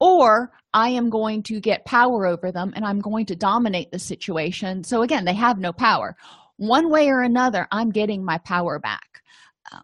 or 0.00 0.50
i 0.72 0.88
am 0.88 1.10
going 1.10 1.42
to 1.42 1.60
get 1.60 1.84
power 1.84 2.26
over 2.26 2.50
them 2.50 2.72
and 2.74 2.84
i'm 2.84 3.00
going 3.00 3.26
to 3.26 3.36
dominate 3.36 3.90
the 3.90 3.98
situation 3.98 4.82
so 4.82 5.02
again 5.02 5.24
they 5.26 5.34
have 5.34 5.58
no 5.58 5.72
power 5.72 6.16
one 6.56 6.88
way 6.88 7.08
or 7.10 7.20
another 7.20 7.68
i'm 7.70 7.90
getting 7.90 8.24
my 8.24 8.38
power 8.38 8.78
back 8.78 9.22
um, 9.70 9.82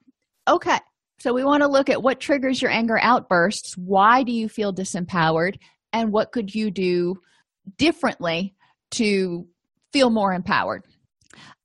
okay 0.49 0.79
so 1.23 1.33
we 1.33 1.45
want 1.45 1.63
to 1.63 1.69
look 1.69 1.89
at 1.89 2.03
what 2.03 2.19
triggers 2.19 2.61
your 2.61 2.73
anger 2.73 2.99
outbursts. 3.01 3.79
Why 3.79 4.25
do 4.25 4.33
you 4.33 4.49
feel 4.49 4.75
disempowered? 4.75 5.57
And 5.93 6.11
what 6.11 6.33
could 6.33 6.53
you 6.53 6.69
do 6.73 7.21
differently 7.79 8.57
to 8.93 9.47
feel 9.93 10.11
more 10.11 10.33
empowered? 10.33 10.85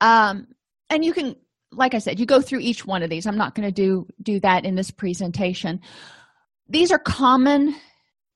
Um, 0.02 0.48
and 0.90 1.04
you 1.04 1.14
can, 1.14 1.36
like 1.72 1.94
I 1.94 2.00
said, 2.00 2.20
you 2.20 2.26
go 2.26 2.42
through 2.42 2.60
each 2.60 2.86
one 2.86 3.04
of 3.04 3.10
these. 3.10 3.26
I'm 3.26 3.38
not 3.38 3.56
going 3.56 3.68
to 3.68 3.72
do 3.72 4.08
do 4.22 4.40
that 4.42 4.66
in 4.66 4.76
this 4.76 4.92
presentation. 4.92 5.82
These 6.70 6.92
are 6.92 7.00
common 7.00 7.76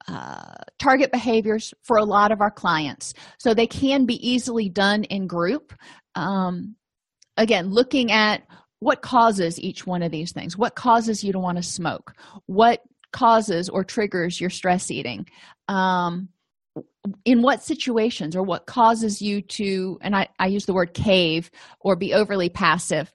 uh, 0.08 0.54
target 0.80 1.12
behaviors 1.12 1.74
for 1.84 1.98
a 1.98 2.04
lot 2.04 2.32
of 2.32 2.42
our 2.42 2.52
clients, 2.52 3.14
so 3.38 3.54
they 3.54 3.68
can 3.68 4.06
be 4.06 4.28
easily 4.28 4.70
done 4.70 5.04
in 5.06 5.28
group. 5.28 5.74
Um, 6.16 6.76
again, 7.38 7.70
looking 7.70 8.12
at 8.12 8.44
what 8.82 9.04
causes 9.04 9.60
each 9.60 9.86
one 9.86 10.02
of 10.02 10.12
these 10.12 10.32
things 10.34 10.58
what 10.58 10.76
causes 10.76 11.24
you 11.24 11.32
to 11.32 11.40
want 11.40 11.56
to 11.56 11.64
smoke 11.64 12.14
what 12.48 12.82
causes 13.14 13.70
or 13.70 13.84
triggers 13.84 14.42
your 14.42 14.50
stress 14.50 14.90
eating 14.92 15.26
um, 15.68 16.28
in 17.26 17.42
what 17.42 17.64
situations 17.64 18.36
or 18.36 18.44
what 18.44 18.66
causes 18.66 19.22
you 19.22 19.42
to 19.42 19.98
and 20.02 20.16
I, 20.16 20.28
I 20.40 20.48
use 20.48 20.66
the 20.66 20.74
word 20.74 20.94
cave 20.94 21.50
or 21.80 21.96
be 21.96 22.14
overly 22.14 22.50
passive 22.50 23.12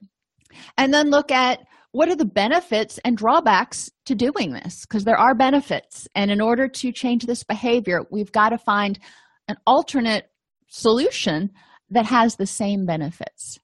and 0.77 0.93
then 0.93 1.09
look 1.09 1.31
at 1.31 1.59
what 1.91 2.09
are 2.09 2.15
the 2.15 2.25
benefits 2.25 2.99
and 3.05 3.17
drawbacks 3.17 3.89
to 4.05 4.13
doing 4.13 4.51
this 4.51 4.85
because 4.85 5.03
there 5.05 5.17
are 5.17 5.33
benefits. 5.33 6.07
And 6.15 6.29
in 6.29 6.41
order 6.41 6.67
to 6.67 6.91
change 6.91 7.25
this 7.25 7.43
behavior 7.43 8.01
we've 8.11 8.31
got 8.31 8.49
to 8.49 8.57
find 8.57 8.99
an 9.47 9.57
alternate 9.65 10.29
solution 10.67 11.51
that 11.89 12.05
has 12.05 12.35
the 12.35 12.45
same 12.45 12.85
benefits 12.85 13.59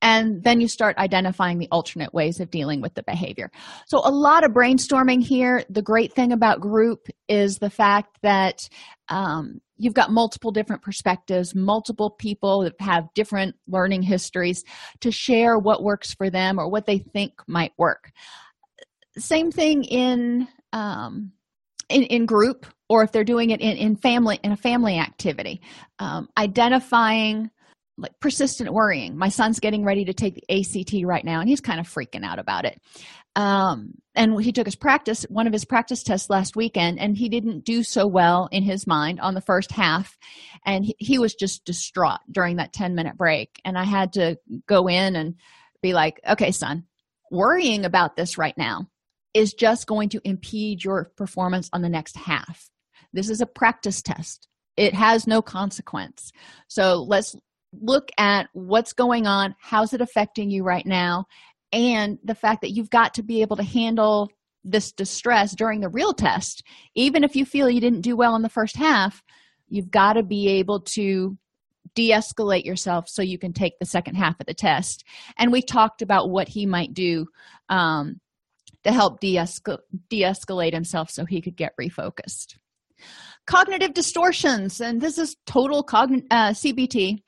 and 0.00 0.42
then 0.44 0.60
you 0.60 0.68
start 0.68 0.96
identifying 0.98 1.58
the 1.58 1.68
alternate 1.72 2.14
ways 2.14 2.40
of 2.40 2.50
dealing 2.50 2.80
with 2.80 2.94
the 2.94 3.02
behavior. 3.02 3.50
So 3.86 4.00
a 4.04 4.10
lot 4.10 4.44
of 4.44 4.52
brainstorming 4.52 5.22
here. 5.22 5.64
The 5.68 5.82
great 5.82 6.12
thing 6.12 6.32
about 6.32 6.60
group 6.60 7.08
is 7.28 7.58
the 7.58 7.70
fact 7.70 8.18
that 8.22 8.68
um, 9.08 9.60
you've 9.76 9.94
got 9.94 10.10
multiple 10.10 10.50
different 10.50 10.82
perspectives 10.82 11.54
multiple 11.54 12.10
people 12.10 12.62
that 12.62 12.74
have 12.80 13.04
different 13.14 13.56
learning 13.66 14.02
histories 14.02 14.64
to 15.00 15.10
share 15.10 15.58
what 15.58 15.82
works 15.82 16.14
for 16.14 16.30
them 16.30 16.58
or 16.58 16.68
what 16.68 16.86
they 16.86 16.98
think 16.98 17.32
might 17.46 17.72
work. 17.78 18.10
Same 19.16 19.50
thing 19.50 19.84
in 19.84 20.46
um, 20.72 21.32
in, 21.88 22.02
in 22.04 22.26
group 22.26 22.66
or 22.88 23.02
if 23.02 23.12
they're 23.12 23.24
doing 23.24 23.50
it 23.50 23.60
in, 23.60 23.76
in 23.76 23.96
family 23.96 24.38
in 24.42 24.52
a 24.52 24.56
family 24.56 24.98
activity. 24.98 25.60
Um, 25.98 26.28
identifying 26.36 27.50
like 27.98 28.18
persistent 28.20 28.72
worrying 28.72 29.16
my 29.16 29.28
son's 29.28 29.60
getting 29.60 29.84
ready 29.84 30.04
to 30.04 30.14
take 30.14 30.34
the 30.34 30.60
ACT 30.60 31.04
right 31.04 31.24
now 31.24 31.40
and 31.40 31.48
he's 31.48 31.60
kind 31.60 31.80
of 31.80 31.86
freaking 31.86 32.24
out 32.24 32.38
about 32.38 32.64
it 32.64 32.80
um, 33.36 33.92
and 34.14 34.40
he 34.42 34.52
took 34.52 34.66
his 34.66 34.76
practice 34.76 35.24
one 35.28 35.46
of 35.46 35.52
his 35.52 35.64
practice 35.64 36.02
tests 36.02 36.30
last 36.30 36.56
weekend 36.56 36.98
and 36.98 37.16
he 37.16 37.28
didn't 37.28 37.64
do 37.64 37.82
so 37.82 38.06
well 38.06 38.48
in 38.50 38.62
his 38.62 38.86
mind 38.86 39.20
on 39.20 39.34
the 39.34 39.40
first 39.40 39.72
half 39.72 40.16
and 40.64 40.84
he, 40.84 40.96
he 40.98 41.18
was 41.18 41.34
just 41.34 41.64
distraught 41.64 42.20
during 42.30 42.56
that 42.56 42.72
10 42.72 42.94
minute 42.94 43.16
break 43.16 43.60
and 43.64 43.76
i 43.76 43.84
had 43.84 44.12
to 44.14 44.38
go 44.66 44.88
in 44.88 45.16
and 45.16 45.34
be 45.82 45.92
like 45.92 46.20
okay 46.28 46.52
son 46.52 46.84
worrying 47.30 47.84
about 47.84 48.16
this 48.16 48.38
right 48.38 48.56
now 48.56 48.88
is 49.34 49.54
just 49.54 49.86
going 49.86 50.08
to 50.10 50.20
impede 50.24 50.82
your 50.82 51.12
performance 51.16 51.68
on 51.72 51.82
the 51.82 51.88
next 51.88 52.16
half. 52.16 52.68
This 53.12 53.30
is 53.30 53.40
a 53.40 53.46
practice 53.46 54.02
test, 54.02 54.48
it 54.76 54.94
has 54.94 55.26
no 55.26 55.42
consequence. 55.42 56.32
So 56.68 57.04
let's 57.08 57.36
look 57.72 58.08
at 58.18 58.48
what's 58.52 58.92
going 58.92 59.26
on, 59.26 59.54
how's 59.60 59.92
it 59.92 60.00
affecting 60.00 60.50
you 60.50 60.64
right 60.64 60.86
now, 60.86 61.26
and 61.72 62.18
the 62.24 62.34
fact 62.34 62.62
that 62.62 62.70
you've 62.70 62.90
got 62.90 63.14
to 63.14 63.22
be 63.22 63.42
able 63.42 63.56
to 63.56 63.62
handle 63.62 64.30
this 64.64 64.92
distress 64.92 65.54
during 65.54 65.80
the 65.80 65.88
real 65.88 66.12
test. 66.12 66.62
Even 66.94 67.24
if 67.24 67.36
you 67.36 67.44
feel 67.44 67.70
you 67.70 67.80
didn't 67.80 68.00
do 68.02 68.16
well 68.16 68.34
in 68.36 68.42
the 68.42 68.48
first 68.48 68.76
half, 68.76 69.22
you've 69.68 69.90
got 69.90 70.14
to 70.14 70.22
be 70.22 70.48
able 70.48 70.80
to 70.80 71.36
de 71.94 72.10
escalate 72.10 72.64
yourself 72.64 73.08
so 73.08 73.22
you 73.22 73.38
can 73.38 73.52
take 73.52 73.78
the 73.78 73.86
second 73.86 74.14
half 74.14 74.38
of 74.40 74.46
the 74.46 74.54
test. 74.54 75.04
And 75.38 75.52
we 75.52 75.62
talked 75.62 76.02
about 76.02 76.30
what 76.30 76.48
he 76.48 76.66
might 76.66 76.94
do 76.94 77.26
um, 77.68 78.20
to 78.84 78.92
help 78.92 79.20
de 79.20 79.36
escalate 79.36 80.72
himself 80.72 81.10
so 81.10 81.24
he 81.24 81.40
could 81.40 81.56
get 81.56 81.72
refocused. 81.80 82.56
Cognitive 83.46 83.94
distortions, 83.94 84.80
and 84.80 85.00
this 85.00 85.16
is 85.18 85.36
total 85.46 85.82
cogn- 85.82 86.26
uh, 86.30 86.50
CBT. 86.50 87.22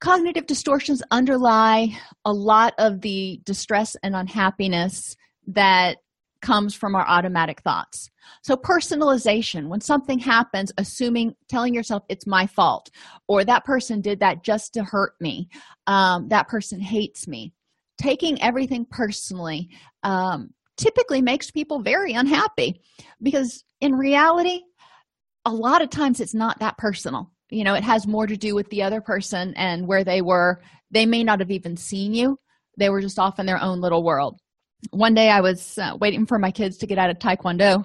Cognitive 0.00 0.46
distortions 0.46 1.02
underlie 1.10 1.88
a 2.24 2.32
lot 2.32 2.74
of 2.78 3.02
the 3.02 3.40
distress 3.44 3.96
and 4.02 4.16
unhappiness 4.16 5.14
that 5.46 5.98
comes 6.40 6.74
from 6.74 6.94
our 6.94 7.06
automatic 7.06 7.60
thoughts. 7.60 8.10
So, 8.42 8.56
personalization, 8.56 9.68
when 9.68 9.80
something 9.80 10.18
happens, 10.18 10.72
assuming, 10.78 11.34
telling 11.48 11.74
yourself 11.74 12.02
it's 12.08 12.26
my 12.26 12.46
fault, 12.46 12.90
or 13.28 13.44
that 13.44 13.64
person 13.64 14.00
did 14.00 14.20
that 14.20 14.42
just 14.42 14.72
to 14.74 14.84
hurt 14.84 15.12
me, 15.20 15.48
um, 15.86 16.28
that 16.28 16.48
person 16.48 16.80
hates 16.80 17.28
me, 17.28 17.52
taking 18.00 18.40
everything 18.42 18.86
personally 18.90 19.68
um, 20.02 20.50
typically 20.76 21.20
makes 21.20 21.50
people 21.50 21.82
very 21.82 22.14
unhappy 22.14 22.80
because 23.22 23.64
in 23.80 23.94
reality, 23.94 24.62
a 25.44 25.52
lot 25.52 25.82
of 25.82 25.90
times 25.90 26.20
it's 26.20 26.34
not 26.34 26.58
that 26.60 26.78
personal. 26.78 27.30
You 27.50 27.64
know, 27.64 27.74
it 27.74 27.84
has 27.84 28.06
more 28.06 28.26
to 28.26 28.36
do 28.36 28.54
with 28.54 28.68
the 28.70 28.82
other 28.82 29.00
person 29.00 29.54
and 29.56 29.86
where 29.86 30.04
they 30.04 30.22
were. 30.22 30.60
They 30.90 31.06
may 31.06 31.24
not 31.24 31.40
have 31.40 31.50
even 31.50 31.76
seen 31.76 32.14
you, 32.14 32.38
they 32.78 32.90
were 32.90 33.00
just 33.00 33.18
off 33.18 33.38
in 33.38 33.46
their 33.46 33.60
own 33.60 33.80
little 33.80 34.02
world 34.02 34.40
one 34.90 35.14
day 35.14 35.28
I 35.30 35.40
was 35.40 35.78
uh, 35.78 35.96
waiting 36.00 36.26
for 36.26 36.38
my 36.38 36.50
kids 36.50 36.78
to 36.78 36.86
get 36.86 36.98
out 36.98 37.10
of 37.10 37.18
Taekwondo, 37.18 37.84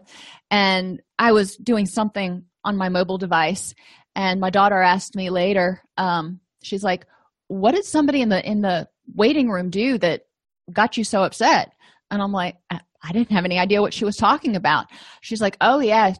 and 0.49 1.01
I 1.19 1.33
was 1.33 1.55
doing 1.57 1.85
something 1.85 2.45
on 2.63 2.77
my 2.77 2.89
mobile 2.89 3.17
device. 3.17 3.73
And 4.15 4.39
my 4.39 4.49
daughter 4.49 4.81
asked 4.81 5.15
me 5.15 5.29
later, 5.29 5.81
um, 5.97 6.39
she's 6.63 6.83
like, 6.83 7.05
"What 7.47 7.75
did 7.75 7.85
somebody 7.85 8.21
in 8.21 8.29
the 8.29 8.47
in 8.47 8.61
the 8.61 8.87
waiting 9.13 9.49
room 9.49 9.69
do 9.69 9.97
that 9.97 10.23
got 10.71 10.97
you 10.97 11.03
so 11.03 11.23
upset?" 11.23 11.71
And 12.15 12.23
I'm 12.23 12.31
like, 12.31 12.55
I, 12.71 12.79
didn't 13.11 13.31
have 13.31 13.45
any 13.45 13.59
idea 13.59 13.81
what 13.81 13.93
she 13.93 14.03
was 14.03 14.17
talking 14.17 14.55
about. 14.55 14.87
She's 15.21 15.39
like, 15.39 15.57
"Oh 15.61 15.79
yeah, 15.79 16.15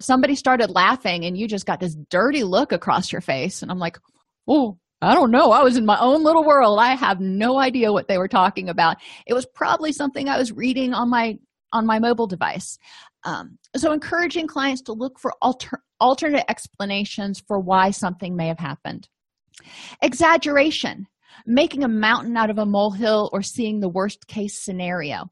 somebody 0.00 0.34
started 0.34 0.70
laughing, 0.70 1.26
and 1.26 1.36
you 1.36 1.46
just 1.46 1.66
got 1.66 1.78
this 1.78 1.94
dirty 2.08 2.42
look 2.42 2.72
across 2.72 3.12
your 3.12 3.20
face." 3.20 3.60
And 3.60 3.70
I'm 3.70 3.78
like, 3.78 3.98
"Oh, 4.48 4.78
I 5.02 5.14
don't 5.14 5.30
know. 5.30 5.50
I 5.50 5.62
was 5.62 5.76
in 5.76 5.84
my 5.84 5.98
own 6.00 6.22
little 6.22 6.44
world. 6.44 6.78
I 6.78 6.94
have 6.94 7.20
no 7.20 7.58
idea 7.58 7.92
what 7.92 8.08
they 8.08 8.16
were 8.16 8.28
talking 8.28 8.70
about. 8.70 8.96
It 9.26 9.34
was 9.34 9.44
probably 9.44 9.92
something 9.92 10.28
I 10.28 10.38
was 10.38 10.52
reading 10.52 10.94
on 10.94 11.10
my 11.10 11.38
on 11.72 11.86
my 11.86 11.98
mobile 11.98 12.26
device. 12.26 12.78
Um, 13.24 13.58
so, 13.76 13.92
encouraging 13.92 14.46
clients 14.46 14.82
to 14.82 14.92
look 14.92 15.18
for 15.18 15.34
alter, 15.42 15.82
alternate 16.00 16.44
explanations 16.48 17.42
for 17.46 17.58
why 17.58 17.90
something 17.90 18.36
may 18.36 18.48
have 18.48 18.58
happened. 18.58 19.08
Exaggeration, 20.00 21.06
making 21.46 21.84
a 21.84 21.88
mountain 21.88 22.36
out 22.36 22.50
of 22.50 22.58
a 22.58 22.66
molehill 22.66 23.30
or 23.32 23.42
seeing 23.42 23.80
the 23.80 23.88
worst 23.88 24.26
case 24.26 24.58
scenario. 24.58 25.30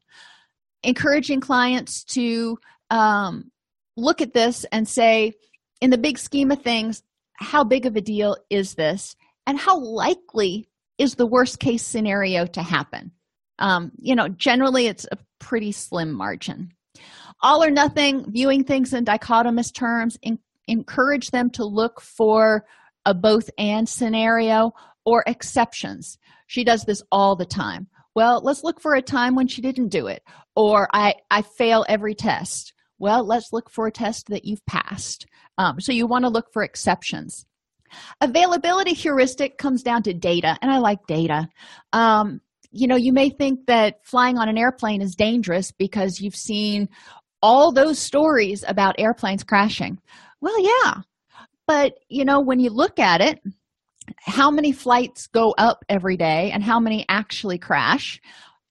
Encouraging 0.83 1.41
clients 1.41 2.03
to 2.03 2.57
um, 2.89 3.51
look 3.95 4.21
at 4.21 4.33
this 4.33 4.65
and 4.71 4.87
say, 4.87 5.33
in 5.79 5.89
the 5.89 5.97
big 5.97 6.17
scheme 6.17 6.51
of 6.51 6.61
things, 6.61 7.03
how 7.35 7.63
big 7.63 7.85
of 7.85 7.95
a 7.95 8.01
deal 8.01 8.37
is 8.49 8.75
this? 8.75 9.15
and 9.47 9.59
how 9.59 9.79
likely 9.79 10.69
is 10.97 11.15
the 11.15 11.25
worst 11.25 11.59
case 11.59 11.83
scenario 11.85 12.45
to 12.45 12.61
happen 12.61 13.11
um, 13.59 13.91
you 13.97 14.15
know 14.15 14.27
generally 14.27 14.87
it's 14.87 15.05
a 15.11 15.17
pretty 15.39 15.71
slim 15.71 16.11
margin 16.11 16.71
all 17.41 17.63
or 17.63 17.71
nothing 17.71 18.31
viewing 18.31 18.63
things 18.63 18.93
in 18.93 19.05
dichotomous 19.05 19.73
terms 19.73 20.17
in, 20.21 20.37
encourage 20.67 21.31
them 21.31 21.49
to 21.49 21.65
look 21.65 21.99
for 22.01 22.65
a 23.05 23.13
both 23.13 23.49
and 23.57 23.89
scenario 23.89 24.71
or 25.05 25.23
exceptions 25.27 26.17
she 26.47 26.63
does 26.63 26.83
this 26.83 27.01
all 27.11 27.35
the 27.35 27.45
time 27.45 27.87
well 28.15 28.41
let's 28.43 28.63
look 28.63 28.81
for 28.81 28.95
a 28.95 29.01
time 29.01 29.35
when 29.35 29.47
she 29.47 29.61
didn't 29.61 29.89
do 29.89 30.07
it 30.07 30.23
or 30.55 30.87
i 30.93 31.13
i 31.29 31.41
fail 31.41 31.85
every 31.87 32.15
test 32.15 32.73
well 32.99 33.23
let's 33.25 33.51
look 33.51 33.69
for 33.69 33.87
a 33.87 33.91
test 33.91 34.27
that 34.27 34.45
you've 34.45 34.65
passed 34.65 35.25
um, 35.57 35.79
so 35.79 35.91
you 35.91 36.07
want 36.07 36.23
to 36.23 36.29
look 36.29 36.51
for 36.53 36.63
exceptions 36.63 37.45
Availability 38.21 38.93
heuristic 38.93 39.57
comes 39.57 39.83
down 39.83 40.03
to 40.03 40.13
data, 40.13 40.57
and 40.61 40.71
I 40.71 40.77
like 40.77 41.05
data. 41.07 41.47
Um, 41.93 42.41
you 42.71 42.87
know, 42.87 42.95
you 42.95 43.11
may 43.11 43.29
think 43.29 43.65
that 43.67 44.05
flying 44.05 44.37
on 44.37 44.47
an 44.47 44.57
airplane 44.57 45.01
is 45.01 45.15
dangerous 45.15 45.71
because 45.71 46.21
you've 46.21 46.35
seen 46.35 46.87
all 47.41 47.71
those 47.71 47.99
stories 47.99 48.63
about 48.67 48.95
airplanes 48.99 49.43
crashing. 49.43 49.99
Well, 50.39 50.61
yeah. 50.61 51.01
But, 51.67 51.95
you 52.07 52.25
know, 52.25 52.39
when 52.39 52.59
you 52.59 52.69
look 52.69 52.99
at 52.99 53.21
it, 53.21 53.39
how 54.19 54.51
many 54.51 54.71
flights 54.71 55.27
go 55.27 55.53
up 55.57 55.83
every 55.89 56.17
day 56.17 56.51
and 56.51 56.63
how 56.63 56.79
many 56.79 57.05
actually 57.09 57.57
crash? 57.57 58.21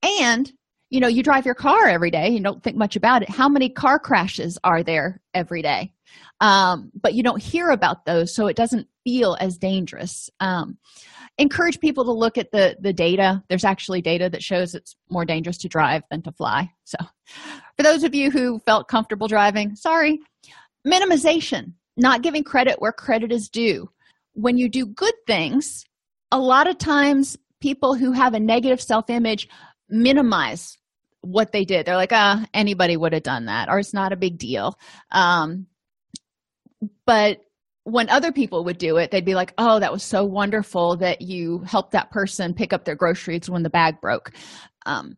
And, 0.03 0.51
you 0.91 1.01
know, 1.01 1.09
you 1.09 1.23
drive 1.23 1.47
your 1.47 1.55
car 1.55 1.89
every 1.89 2.11
day, 2.11 2.31
you 2.31 2.41
don't 2.41 2.63
think 2.63 2.77
much 2.77 2.97
about 2.97 3.23
it. 3.23 3.31
How 3.31 3.49
many 3.49 3.69
car 3.69 3.99
crashes 3.99 4.59
are 4.65 4.83
there 4.83 5.21
every 5.35 5.63
day? 5.63 5.93
Um, 6.41 6.91
but 7.01 7.15
you 7.15 7.23
don't 7.23 7.43
hear 7.43 7.71
about 7.71 8.07
those, 8.07 8.35
so 8.35 8.47
it 8.47 8.57
doesn't 8.57 8.89
feel 9.05 9.37
as 9.41 9.59
dangerous 9.59 10.31
um, 10.41 10.79
encourage 11.39 11.81
people 11.81 12.05
to 12.05 12.13
look 12.13 12.37
at 12.37 12.51
the 12.53 12.77
the 12.81 12.93
data 12.93 13.43
there's 13.49 13.65
actually 13.65 14.03
data 14.03 14.29
that 14.29 14.43
shows 14.43 14.75
it's 14.75 14.95
more 15.09 15.25
dangerous 15.25 15.59
to 15.59 15.69
drive 15.69 16.03
than 16.11 16.23
to 16.23 16.31
fly 16.33 16.71
so 16.85 16.99
for 17.77 17.83
those 17.83 18.05
of 18.05 18.15
you 18.15 18.31
who 18.31 18.59
felt 18.61 18.89
comfortable 18.89 19.27
driving 19.27 19.75
sorry 19.75 20.21
minimization 20.87 21.73
not 21.97 22.23
giving 22.23 22.45
credit 22.45 22.77
where 22.81 22.93
credit 22.93 23.33
is 23.33 23.49
due 23.49 23.89
when 24.35 24.57
you 24.57 24.69
do 24.69 24.87
good 24.87 25.15
things 25.27 25.85
a 26.33 26.39
lot 26.39 26.69
of 26.69 26.79
times 26.79 27.37
people 27.61 27.95
who 27.95 28.13
have 28.13 28.35
a 28.35 28.41
negative 28.41 28.81
self-image 28.81 29.49
minimize 29.89 30.79
what 31.23 31.53
they 31.53 31.65
did 31.65 31.85
they're 31.85 31.97
like 31.97 32.13
ah 32.13 32.45
anybody 32.55 32.97
would 32.97 33.13
have 33.13 33.23
done 33.23 33.47
that 33.47 33.69
or 33.69 33.79
it's 33.79 33.95
not 33.95 34.13
a 34.13 34.17
big 34.17 34.39
deal 34.39 34.79
um, 35.11 35.67
but 37.05 37.39
when 37.85 38.09
other 38.09 38.33
people 38.33 38.65
would 38.65 38.79
do 38.79 38.97
it, 38.97 39.11
they'd 39.11 39.25
be 39.25 39.35
like, 39.35 39.55
Oh, 39.59 39.81
that 39.81 39.93
was 39.93 40.03
so 40.03 40.25
wonderful 40.25 40.97
that 40.99 41.23
you 41.23 41.61
helped 41.61 41.93
that 41.93 42.11
person 42.11 42.55
pick 42.55 42.73
up 42.73 42.85
their 42.85 42.95
groceries 42.95 43.49
when 43.49 43.63
the 43.63 43.71
bag 43.71 44.01
broke. 44.01 44.33
Um, 44.87 45.17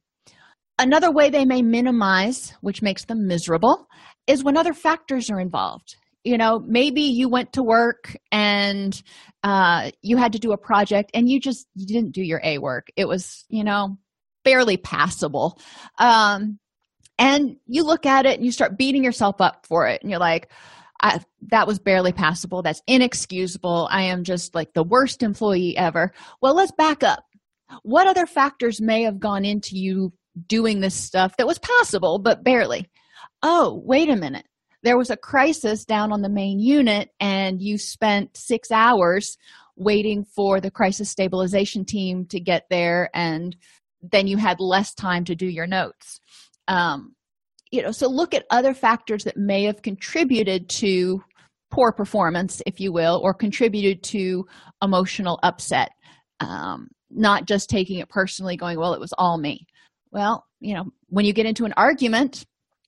another 0.78 1.10
way 1.10 1.30
they 1.30 1.44
may 1.44 1.62
minimize, 1.62 2.54
which 2.60 2.82
makes 2.82 3.04
them 3.04 3.26
miserable, 3.26 3.88
is 4.26 4.44
when 4.44 4.56
other 4.56 4.74
factors 4.74 5.30
are 5.30 5.40
involved. 5.40 5.96
You 6.24 6.38
know, 6.38 6.60
maybe 6.60 7.02
you 7.02 7.28
went 7.28 7.52
to 7.54 7.62
work 7.62 8.16
and 8.30 9.00
uh, 9.42 9.90
you 10.02 10.16
had 10.16 10.32
to 10.32 10.38
do 10.38 10.52
a 10.52 10.58
project 10.58 11.10
and 11.14 11.28
you 11.28 11.40
just 11.40 11.66
you 11.74 11.86
didn't 11.86 12.12
do 12.12 12.22
your 12.22 12.40
A 12.44 12.58
work. 12.58 12.88
It 12.96 13.06
was, 13.08 13.44
you 13.48 13.64
know, 13.64 13.98
barely 14.44 14.76
passable. 14.76 15.58
Um, 15.98 16.58
and 17.18 17.56
you 17.66 17.84
look 17.84 18.06
at 18.06 18.26
it 18.26 18.36
and 18.36 18.44
you 18.44 18.52
start 18.52 18.78
beating 18.78 19.04
yourself 19.04 19.40
up 19.40 19.66
for 19.66 19.86
it 19.86 20.00
and 20.02 20.10
you're 20.10 20.20
like, 20.20 20.50
that 21.50 21.66
was 21.66 21.78
barely 21.78 22.12
passable. 22.12 22.62
That's 22.62 22.82
inexcusable. 22.86 23.88
I 23.90 24.02
am 24.02 24.24
just 24.24 24.54
like 24.54 24.72
the 24.72 24.84
worst 24.84 25.22
employee 25.22 25.76
ever. 25.76 26.12
Well, 26.40 26.54
let's 26.54 26.72
back 26.72 27.02
up. 27.02 27.24
What 27.82 28.06
other 28.06 28.26
factors 28.26 28.80
may 28.80 29.02
have 29.02 29.18
gone 29.18 29.44
into 29.44 29.76
you 29.76 30.12
doing 30.46 30.80
this 30.80 30.94
stuff 30.94 31.36
that 31.36 31.46
was 31.46 31.58
possible, 31.58 32.18
but 32.18 32.44
barely? 32.44 32.88
Oh, 33.42 33.82
wait 33.84 34.08
a 34.08 34.16
minute. 34.16 34.46
There 34.82 34.98
was 34.98 35.10
a 35.10 35.16
crisis 35.16 35.84
down 35.84 36.12
on 36.12 36.22
the 36.22 36.28
main 36.28 36.58
unit, 36.58 37.10
and 37.20 37.62
you 37.62 37.78
spent 37.78 38.36
six 38.36 38.70
hours 38.70 39.36
waiting 39.76 40.24
for 40.24 40.60
the 40.60 40.70
crisis 40.70 41.10
stabilization 41.10 41.84
team 41.84 42.26
to 42.26 42.40
get 42.40 42.66
there, 42.70 43.10
and 43.14 43.56
then 44.02 44.26
you 44.26 44.36
had 44.36 44.60
less 44.60 44.94
time 44.94 45.24
to 45.24 45.34
do 45.34 45.46
your 45.46 45.66
notes. 45.66 46.20
Um, 46.68 47.14
you 47.72 47.82
know 47.82 47.90
so 47.90 48.08
look 48.08 48.34
at 48.34 48.46
other 48.50 48.74
factors 48.74 49.24
that 49.24 49.36
may 49.36 49.64
have 49.64 49.82
contributed 49.82 50.68
to 50.68 51.24
poor 51.70 51.90
performance 51.90 52.62
if 52.66 52.78
you 52.78 52.92
will 52.92 53.20
or 53.24 53.34
contributed 53.34 54.02
to 54.04 54.46
emotional 54.82 55.40
upset 55.42 55.90
um, 56.40 56.88
not 57.10 57.46
just 57.46 57.68
taking 57.68 57.98
it 57.98 58.08
personally 58.08 58.56
going 58.56 58.78
well 58.78 58.94
it 58.94 59.00
was 59.00 59.14
all 59.18 59.38
me 59.38 59.66
well 60.12 60.46
you 60.60 60.74
know 60.74 60.84
when 61.08 61.24
you 61.24 61.32
get 61.32 61.46
into 61.46 61.64
an 61.64 61.72
argument 61.76 62.44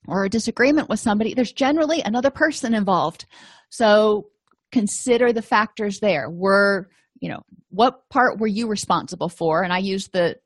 or 0.06 0.24
a 0.24 0.30
disagreement 0.30 0.88
with 0.88 1.00
somebody 1.00 1.34
there's 1.34 1.52
generally 1.52 2.00
another 2.02 2.30
person 2.30 2.74
involved. 2.74 3.26
So 3.70 4.28
consider 4.72 5.32
the 5.32 5.42
factors 5.42 6.00
there. 6.00 6.30
Were 6.30 6.88
you 7.20 7.28
know 7.28 7.42
what 7.70 8.08
part 8.10 8.38
were 8.38 8.46
you 8.46 8.68
responsible 8.68 9.28
for? 9.28 9.62
And 9.62 9.72
i 9.72 9.78
use 9.78 10.08
the 10.08 10.36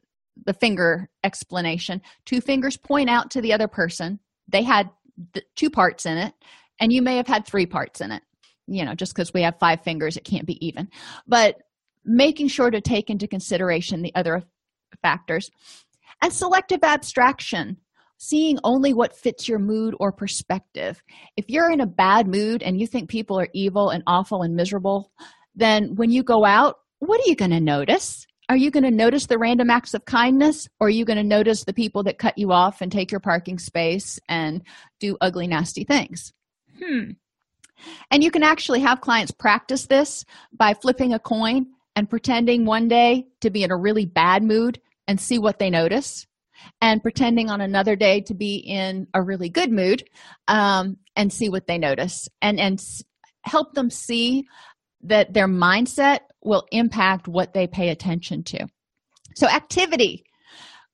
the 0.45 0.55
finger 0.55 1.09
explanation. 1.25 2.01
Two 2.25 2.41
fingers 2.41 2.77
point 2.77 3.11
out 3.11 3.31
to 3.33 3.41
the 3.41 3.53
other 3.53 3.69
person. 3.69 4.21
They 4.47 4.63
had 4.63 4.91
the 5.33 5.43
two 5.57 5.71
parts 5.71 6.07
in 6.07 6.17
it 6.17 6.33
and 6.81 6.93
you 6.93 7.03
may 7.03 7.17
have 7.17 7.27
had 7.27 7.45
three 7.45 7.67
parts 7.67 8.01
in 8.01 8.13
it 8.13 8.23
you 8.69 8.85
know 8.85 8.95
just 8.95 9.13
because 9.13 9.35
we 9.35 9.43
have 9.43 9.59
five 9.59 9.83
fingers 9.83 10.17
it 10.17 10.25
can't 10.25 10.47
be 10.47 10.65
even. 10.65 10.89
But 11.27 11.57
making 12.05 12.49
sure 12.49 12.71
to 12.71 12.81
take 12.81 13.11
into 13.11 13.29
consideration 13.29 14.03
the 14.03 14.15
other 14.15 14.43
factors. 15.03 15.51
And 16.23 16.33
selective 16.33 16.81
abstraction 16.83 17.77
seeing 18.19 18.59
only 18.65 18.93
what 18.93 19.17
fits 19.17 19.49
your 19.49 19.59
mood 19.59 19.95
or 19.99 20.13
perspective. 20.13 21.03
If 21.37 21.49
you're 21.49 21.71
in 21.71 21.81
a 21.81 21.87
bad 21.87 22.27
mood 22.27 22.63
and 22.63 22.79
you 22.79 22.87
think 22.87 23.09
people 23.09 23.39
are 23.41 23.49
evil 23.55 23.91
and 23.91 24.03
awful 24.07 24.43
and 24.43 24.55
miserable 24.55 25.13
then 25.55 25.97
when 25.97 26.11
you 26.11 26.23
go 26.23 26.45
out 26.45 26.77
what 27.01 27.21
are 27.21 27.29
you 27.29 27.37
going 27.37 27.53
to 27.53 27.61
notice? 27.61 28.27
Are 28.49 28.57
you 28.57 28.71
going 28.71 28.85
to 28.85 28.91
notice 28.91 29.27
the 29.27 29.39
random 29.39 29.71
acts 29.71 29.95
of 29.95 30.05
kindness 30.05 30.69
or 30.81 30.89
are 30.89 30.91
you 30.91 31.05
going 31.05 31.19
to 31.19 31.23
notice 31.23 31.65
the 31.65 31.73
people 31.73 32.03
that 32.05 32.19
cut 32.19 32.37
you 32.37 32.51
off 32.51 32.81
and 32.81 32.91
take 32.91 33.13
your 33.13 33.21
parking 33.21 33.59
space 33.59 34.19
and 34.29 34.63
do 34.99 35.17
ugly 35.21 35.47
nasty 35.47 35.85
things? 35.85 36.33
Hmm. 36.83 37.11
And 38.11 38.25
you 38.25 38.31
can 38.31 38.43
actually 38.43 38.81
have 38.81 39.01
clients 39.01 39.31
practice 39.31 39.87
this 39.87 40.25
by 40.53 40.75
flipping 40.75 41.13
a 41.13 41.21
coin 41.21 41.67
and 41.95 42.11
pretending 42.11 42.65
one 42.65 42.89
day 42.89 43.27
to 43.43 43.51
be 43.51 43.63
in 43.63 43.71
a 43.71 43.77
really 43.77 44.07
bad 44.07 44.43
mood 44.43 44.81
and 45.07 45.21
see 45.21 45.39
what 45.39 45.59
they 45.59 45.71
notice 45.71 46.27
and 46.81 47.03
pretending 47.03 47.51
on 47.51 47.61
another 47.61 47.97
day 47.97 48.21
to 48.23 48.35
be 48.35 48.57
in 48.57 49.07
a 49.15 49.23
really 49.23 49.49
good 49.49 49.71
mood 49.71 50.05
um, 50.49 50.97
and 51.17 51.33
see 51.33 51.49
what 51.49 51.67
they 51.67 51.79
notice 51.79 52.29
and 52.43 52.59
and 52.59 52.81
help 53.43 53.75
them 53.75 53.91
see 53.91 54.47
that 55.03 55.33
their 55.33 55.49
mindset 55.49 56.21
will 56.43 56.67
impact 56.73 57.29
what 57.29 57.55
they 57.55 57.67
pay 57.67 57.89
attention 57.91 58.43
to. 58.43 58.67
So 59.37 59.47
activity. 59.47 60.25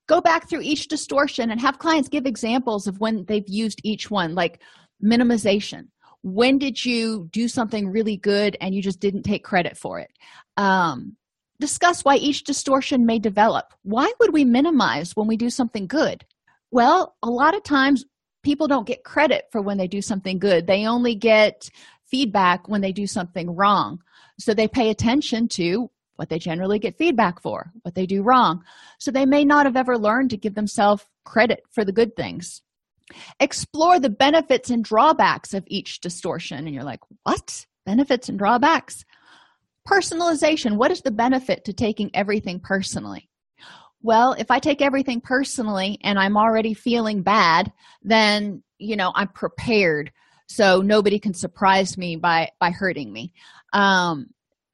Go 0.06 0.20
back 0.20 0.48
through 0.48 0.60
each 0.60 0.88
distortion 0.88 1.50
and 1.50 1.60
have 1.60 1.78
clients 1.78 2.10
give 2.10 2.26
examples 2.26 2.86
of 2.86 3.00
when 3.00 3.24
they've 3.24 3.48
used 3.48 3.80
each 3.84 4.10
one 4.10 4.34
like 4.34 4.60
minimization. 5.02 5.88
When 6.22 6.58
did 6.58 6.84
you 6.84 7.28
do 7.32 7.48
something 7.48 7.88
really 7.88 8.16
good 8.16 8.56
and 8.60 8.74
you 8.74 8.82
just 8.82 9.00
didn't 9.00 9.22
take 9.22 9.44
credit 9.44 9.78
for 9.78 10.00
it? 10.00 10.10
Um, 10.56 11.16
discuss 11.61 12.05
why 12.05 12.16
each 12.16 12.44
distortion 12.44 13.07
may 13.07 13.18
develop. 13.18 13.72
Why 13.82 14.12
would 14.20 14.32
we 14.32 14.44
minimize 14.44 15.16
when 15.16 15.26
we 15.26 15.36
do 15.36 15.50
something 15.50 15.86
good? 15.86 16.24
Well 16.70 17.16
a 17.22 17.30
lot 17.30 17.55
of 17.55 17.62
times 17.62 18.05
people 18.42 18.68
don't 18.68 18.86
get 18.86 19.05
credit 19.05 19.46
for 19.50 19.61
when 19.61 19.78
they 19.78 19.88
do 19.88 20.02
something 20.02 20.38
good. 20.38 20.66
They 20.66 20.86
only 20.86 21.14
get 21.14 21.70
feedback 22.07 22.68
when 22.68 22.80
they 22.80 22.92
do 22.92 23.07
something 23.07 23.57
wrong. 23.57 24.00
So 24.38 24.55
they 24.55 24.68
pay 24.68 24.90
attention 24.90 25.48
to 25.48 25.90
what 26.16 26.28
they 26.28 26.38
generally 26.38 26.78
get 26.78 26.96
feedback 26.96 27.40
for 27.40 27.72
what 27.82 27.94
they 27.94 28.07
do 28.07 28.22
wrong. 28.22 28.62
So 28.98 29.11
they 29.11 29.26
may 29.26 29.44
not 29.44 29.66
have 29.66 29.76
ever 29.76 29.98
learned 29.98 30.30
to 30.30 30.36
give 30.36 30.55
themselves 30.55 31.05
credit 31.24 31.64
for 31.70 31.84
the 31.84 31.92
good 31.92 32.14
things. 32.14 32.62
Explore 33.40 33.98
the 33.98 34.11
benefits 34.11 34.70
and 34.70 34.84
drawbacks 34.84 35.55
of 35.55 35.64
each 35.66 36.00
distortion 36.00 36.66
and 36.66 36.74
you're 36.74 36.84
like 36.84 37.00
what? 37.24 37.66
Benefits 37.84 38.28
and 38.28 38.38
drawbacks 38.38 39.05
personalization. 39.89 40.76
What 40.76 40.91
is 40.91 41.03
the 41.03 41.11
benefit 41.11 41.64
to 41.64 41.72
taking 41.72 42.11
everything 42.14 42.61
personally? 42.61 43.28
Well 44.03 44.35
if 44.35 44.51
i 44.51 44.59
take 44.59 44.82
everything 44.82 45.20
personally 45.20 45.99
and 46.03 46.18
i'm 46.18 46.37
already 46.37 46.74
feeling 46.74 47.22
bad 47.22 47.72
then 48.03 48.62
you 48.78 48.97
know 48.97 49.12
i'm 49.14 49.28
prepared. 49.28 50.12
So 50.47 50.82
nobody 50.82 51.18
can 51.18 51.35
surprise 51.35 51.97
me 51.97 52.16
by 52.16 52.51
by 52.61 52.70
hurting 52.70 53.12
me. 53.12 53.32
Um 53.72 54.26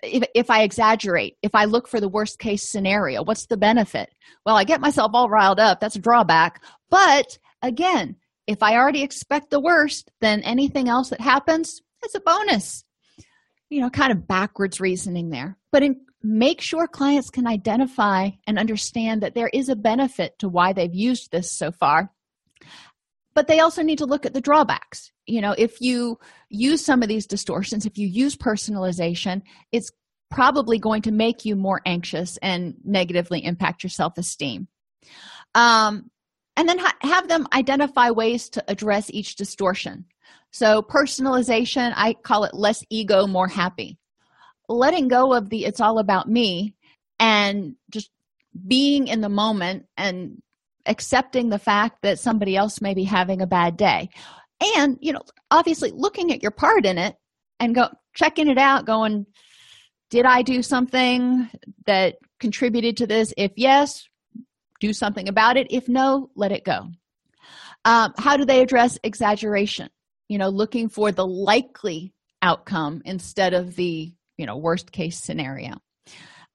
if, 0.02 0.24
if 0.34 0.50
i 0.50 0.62
exaggerate 0.62 1.36
if 1.42 1.54
i 1.54 1.64
look 1.64 1.86
for 1.86 2.00
the 2.00 2.08
worst 2.08 2.38
case 2.38 2.68
scenario 2.68 3.22
what's 3.22 3.46
the 3.46 3.56
benefit? 3.56 4.10
Well 4.44 4.56
i 4.56 4.64
get 4.64 4.80
myself 4.80 5.12
all 5.14 5.28
riled 5.28 5.60
up. 5.60 5.80
That's 5.80 5.96
a 5.96 6.00
drawback. 6.00 6.62
But 6.90 7.38
again 7.62 8.16
if 8.46 8.62
i 8.62 8.76
already 8.76 9.02
expect 9.02 9.50
the 9.50 9.60
worst 9.60 10.10
then 10.20 10.40
anything 10.42 10.88
else 10.88 11.10
that 11.10 11.20
happens 11.20 11.82
is 12.04 12.14
a 12.16 12.20
bonus 12.20 12.84
you 13.70 13.80
know 13.80 13.90
kind 13.90 14.12
of 14.12 14.28
backwards 14.28 14.80
reasoning 14.80 15.30
there. 15.30 15.56
But 15.72 15.82
in, 15.82 16.00
make 16.22 16.60
sure 16.60 16.86
clients 16.86 17.30
can 17.30 17.46
identify 17.46 18.30
and 18.46 18.58
understand 18.58 19.22
that 19.22 19.34
there 19.34 19.48
is 19.48 19.68
a 19.68 19.76
benefit 19.76 20.38
to 20.40 20.48
why 20.48 20.72
they've 20.72 20.94
used 20.94 21.30
this 21.30 21.50
so 21.50 21.72
far. 21.72 22.10
But 23.32 23.46
they 23.46 23.60
also 23.60 23.82
need 23.82 23.98
to 23.98 24.06
look 24.06 24.26
at 24.26 24.34
the 24.34 24.40
drawbacks. 24.40 25.12
You 25.26 25.40
know 25.40 25.54
if 25.56 25.80
you 25.80 26.18
use 26.50 26.84
some 26.84 27.02
of 27.02 27.08
these 27.08 27.26
distortions 27.26 27.86
if 27.86 27.96
you 27.96 28.06
use 28.06 28.36
personalization 28.36 29.42
it's 29.72 29.92
probably 30.30 30.78
going 30.78 31.02
to 31.02 31.10
make 31.10 31.44
you 31.44 31.56
more 31.56 31.80
anxious 31.84 32.38
and 32.38 32.74
negatively 32.84 33.44
impact 33.44 33.82
your 33.82 33.90
self-esteem. 33.90 34.68
Um, 35.54 36.10
and 36.56 36.68
then 36.68 36.78
ha- 36.78 36.96
have 37.00 37.28
them 37.28 37.48
identify 37.52 38.10
ways 38.10 38.48
to 38.50 38.64
address 38.68 39.10
each 39.10 39.36
distortion 39.36 40.06
so 40.50 40.82
personalization 40.82 41.92
i 41.96 42.12
call 42.12 42.44
it 42.44 42.54
less 42.54 42.84
ego 42.90 43.26
more 43.26 43.48
happy. 43.48 43.98
Letting 44.68 45.08
go 45.08 45.32
of 45.34 45.50
the 45.50 45.64
it's 45.64 45.80
all 45.80 45.98
about 45.98 46.28
me 46.28 46.74
and 47.18 47.74
just 47.90 48.10
being 48.66 49.08
in 49.08 49.20
the 49.20 49.28
moment 49.28 49.86
and 49.96 50.40
accepting 50.86 51.48
the 51.48 51.58
fact 51.58 52.02
that 52.02 52.18
somebody 52.18 52.56
else 52.56 52.80
may 52.80 52.94
be 52.94 53.04
having 53.04 53.42
a 53.42 53.46
bad 53.46 53.76
day. 53.76 54.10
And 54.76 54.98
you 55.00 55.12
know 55.12 55.22
obviously 55.50 55.90
looking 55.90 56.32
at 56.32 56.42
your 56.42 56.52
part 56.52 56.86
in 56.86 56.98
it 56.98 57.16
and 57.58 57.74
go 57.74 57.88
checking 58.14 58.48
it 58.48 58.58
out 58.58 58.86
going 58.86 59.26
did 60.10 60.26
i 60.26 60.42
do 60.42 60.62
something 60.62 61.48
that 61.86 62.16
contributed 62.40 62.96
to 62.96 63.06
this? 63.06 63.32
If 63.36 63.52
yes 63.56 64.08
do 64.80 64.92
something 64.92 65.28
about 65.28 65.56
it. 65.56 65.68
If 65.70 65.88
no 65.88 66.30
let 66.34 66.52
it 66.52 66.64
go. 66.64 66.88
Um, 67.84 68.12
how 68.18 68.36
do 68.36 68.44
they 68.44 68.60
address 68.60 68.98
exaggeration 69.04 69.88
you 70.30 70.38
know 70.38 70.48
looking 70.48 70.88
for 70.88 71.10
the 71.10 71.26
likely 71.26 72.14
outcome 72.40 73.02
instead 73.04 73.52
of 73.52 73.74
the 73.74 74.14
you 74.38 74.46
know 74.46 74.56
worst 74.56 74.92
case 74.92 75.20
scenario. 75.22 75.74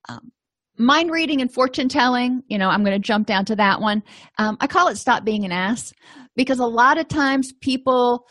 Um, 0.08 0.32
mind 0.78 1.12
reading 1.12 1.42
and 1.42 1.54
fortune 1.54 1.90
telling 1.90 2.42
you 2.48 2.58
know 2.58 2.70
i'm 2.70 2.84
going 2.84 3.00
to 3.00 3.06
jump 3.06 3.28
down 3.28 3.46
to 3.46 3.56
that 3.58 3.82
one. 3.82 4.02
Um, 4.40 4.58
i 4.62 4.68
call 4.68 4.88
it 4.88 4.96
stop 4.96 5.26
being 5.26 5.46
an 5.46 5.52
ass 5.52 5.94
because 6.36 6.60
a 6.60 6.66
lot 6.66 6.98
of 6.98 7.08
times 7.08 7.54
people 7.62 8.26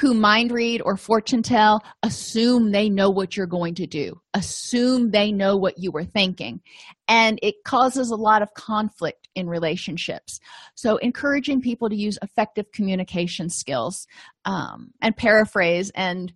who 0.00 0.14
mind 0.14 0.50
read 0.50 0.80
or 0.84 0.96
fortune 0.96 1.42
tell 1.42 1.82
assume 2.02 2.70
they 2.70 2.88
know 2.88 3.10
what 3.10 3.36
you're 3.36 3.46
going 3.46 3.74
to 3.74 3.86
do. 3.86 4.20
Assume 4.32 5.10
they 5.10 5.30
know 5.32 5.56
what 5.56 5.78
you 5.78 5.90
were 5.92 6.04
thinking. 6.04 6.60
And 7.08 7.38
it 7.42 7.56
causes 7.64 8.10
a 8.10 8.16
lot 8.16 8.40
of 8.40 8.54
conflict 8.54 9.28
in 9.34 9.48
relationships. 9.48 10.40
So 10.74 10.96
encouraging 10.96 11.60
people 11.60 11.90
to 11.90 11.96
use 11.96 12.18
effective 12.22 12.72
communication 12.72 13.50
skills 13.50 14.06
um, 14.44 14.92
and 15.02 15.16
paraphrase 15.16 15.90
and 15.94 16.32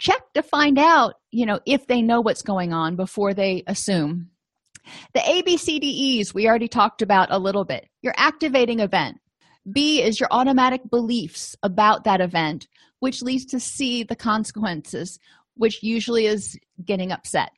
check 0.00 0.22
to 0.34 0.42
find 0.42 0.78
out 0.78 1.14
you 1.30 1.46
know 1.46 1.60
if 1.66 1.86
they 1.86 2.02
know 2.02 2.20
what's 2.20 2.42
going 2.42 2.72
on 2.72 2.96
before 2.96 3.34
they 3.34 3.62
assume. 3.66 4.30
The 5.14 5.20
abcdes 5.20 6.34
we 6.34 6.48
already 6.48 6.68
talked 6.68 7.02
about 7.02 7.28
a 7.30 7.38
little 7.38 7.64
bit. 7.64 7.86
Your 8.02 8.14
activating 8.16 8.80
event 8.80 9.19
b 9.70 10.02
is 10.02 10.18
your 10.18 10.28
automatic 10.30 10.88
beliefs 10.90 11.56
about 11.62 12.04
that 12.04 12.20
event 12.20 12.66
which 13.00 13.22
leads 13.22 13.44
to 13.46 13.60
c 13.60 14.02
the 14.02 14.16
consequences 14.16 15.18
which 15.60 15.82
usually 15.82 16.26
is 16.26 16.58
getting 16.84 17.12
upset. 17.12 17.50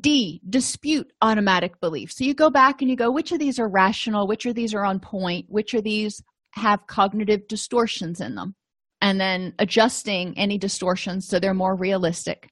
D 0.00 0.40
dispute 0.48 1.12
automatic 1.22 1.80
beliefs. 1.80 2.16
So 2.16 2.24
you 2.24 2.34
go 2.34 2.50
back 2.50 2.80
and 2.80 2.90
you 2.90 2.96
go 2.96 3.10
which 3.10 3.32
of 3.32 3.38
these 3.38 3.58
are 3.58 3.68
rational? 3.68 4.26
Which 4.26 4.46
of 4.46 4.54
these 4.54 4.74
are 4.74 4.84
on 4.84 4.98
point? 5.00 5.46
Which 5.48 5.74
of 5.74 5.84
these 5.84 6.22
have 6.52 6.86
cognitive 6.86 7.46
distortions 7.46 8.20
in 8.20 8.34
them? 8.34 8.54
And 9.00 9.20
then 9.20 9.54
adjusting 9.58 10.36
any 10.36 10.58
distortions 10.58 11.28
so 11.28 11.38
they're 11.38 11.54
more 11.54 11.76
realistic. 11.76 12.48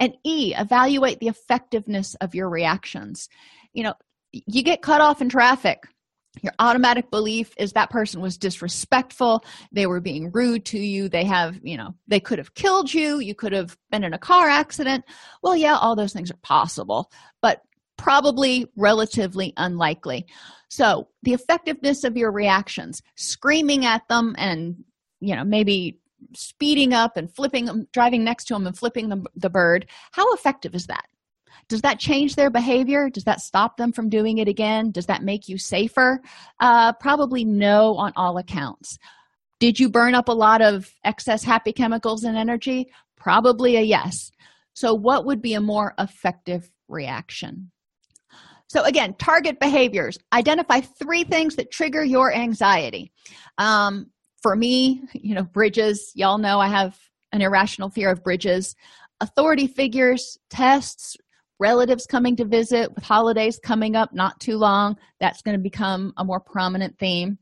And 0.00 0.14
e 0.24 0.54
evaluate 0.56 1.20
the 1.20 1.28
effectiveness 1.28 2.14
of 2.22 2.34
your 2.34 2.48
reactions. 2.48 3.28
You 3.72 3.84
know 3.84 3.94
you 4.32 4.62
get 4.62 4.82
cut 4.82 5.00
off 5.00 5.22
in 5.22 5.28
traffic 5.28 5.84
your 6.42 6.52
automatic 6.58 7.10
belief 7.10 7.52
is 7.58 7.72
that 7.72 7.90
person 7.90 8.20
was 8.20 8.38
disrespectful. 8.38 9.44
They 9.72 9.86
were 9.86 10.00
being 10.00 10.30
rude 10.32 10.64
to 10.66 10.78
you. 10.78 11.08
They 11.08 11.24
have 11.24 11.58
you 11.62 11.76
know 11.76 11.94
they 12.06 12.20
could 12.20 12.38
have 12.38 12.54
killed 12.54 12.92
you. 12.92 13.18
You 13.18 13.34
could 13.34 13.52
have 13.52 13.76
been 13.90 14.04
in 14.04 14.14
a 14.14 14.18
car 14.18 14.48
accident. 14.48 15.04
Well 15.42 15.56
yeah 15.56 15.76
all 15.76 15.96
those 15.96 16.12
things 16.12 16.30
are 16.30 16.38
possible 16.42 17.10
but 17.42 17.62
probably 17.96 18.66
relatively 18.76 19.52
unlikely. 19.56 20.26
So 20.68 21.08
the 21.22 21.34
effectiveness 21.34 22.04
of 22.04 22.16
your 22.16 22.30
reactions 22.30 23.02
screaming 23.16 23.84
at 23.84 24.06
them 24.08 24.34
and 24.38 24.76
you 25.20 25.34
know 25.34 25.44
maybe 25.44 25.98
speeding 26.34 26.92
up 26.92 27.16
and 27.16 27.34
flipping 27.34 27.66
them 27.66 27.86
driving 27.92 28.24
next 28.24 28.44
to 28.46 28.54
them 28.54 28.66
and 28.66 28.76
flipping 28.76 29.08
the, 29.08 29.24
the 29.36 29.50
bird 29.50 29.86
how 30.12 30.32
effective 30.34 30.74
is 30.74 30.86
that 30.86 31.06
does 31.68 31.82
that 31.82 31.98
change 31.98 32.34
their 32.34 32.50
behavior? 32.50 33.10
Does 33.10 33.24
that 33.24 33.40
stop 33.40 33.76
them 33.76 33.92
from 33.92 34.08
doing 34.08 34.38
it 34.38 34.48
again? 34.48 34.90
Does 34.90 35.06
that 35.06 35.22
make 35.22 35.48
you 35.48 35.58
safer? 35.58 36.20
Uh, 36.60 36.92
probably 36.94 37.44
no 37.44 37.96
on 37.96 38.12
all 38.16 38.38
accounts. 38.38 38.98
Did 39.60 39.78
you 39.78 39.90
burn 39.90 40.14
up 40.14 40.28
a 40.28 40.32
lot 40.32 40.62
of 40.62 40.90
excess 41.04 41.44
happy 41.44 41.72
chemicals 41.72 42.24
and 42.24 42.36
energy? 42.36 42.86
Probably 43.16 43.76
a 43.76 43.82
yes. 43.82 44.30
So 44.72 44.94
what 44.94 45.26
would 45.26 45.42
be 45.42 45.54
a 45.54 45.60
more 45.60 45.94
effective 45.98 46.70
reaction? 46.88 47.70
So, 48.68 48.84
again, 48.84 49.14
target 49.18 49.58
behaviors. 49.60 50.18
Identify 50.32 50.80
three 50.80 51.24
things 51.24 51.56
that 51.56 51.70
trigger 51.70 52.04
your 52.04 52.32
anxiety. 52.32 53.10
Um, 53.56 54.10
for 54.42 54.54
me, 54.54 55.02
you 55.14 55.34
know, 55.34 55.42
bridges, 55.42 56.12
y'all 56.14 56.38
know 56.38 56.60
I 56.60 56.68
have 56.68 56.96
an 57.32 57.40
irrational 57.40 57.88
fear 57.88 58.10
of 58.10 58.22
bridges. 58.22 58.76
Authority 59.20 59.66
figures, 59.66 60.38
tests, 60.50 61.16
relatives 61.58 62.06
coming 62.06 62.36
to 62.36 62.44
visit 62.44 62.94
with 62.94 63.04
holidays 63.04 63.58
coming 63.62 63.96
up 63.96 64.12
not 64.12 64.38
too 64.40 64.56
long, 64.56 64.96
that's 65.20 65.42
going 65.42 65.56
to 65.56 65.62
become 65.62 66.12
a 66.16 66.24
more 66.24 66.40
prominent 66.40 66.98
theme. 66.98 67.38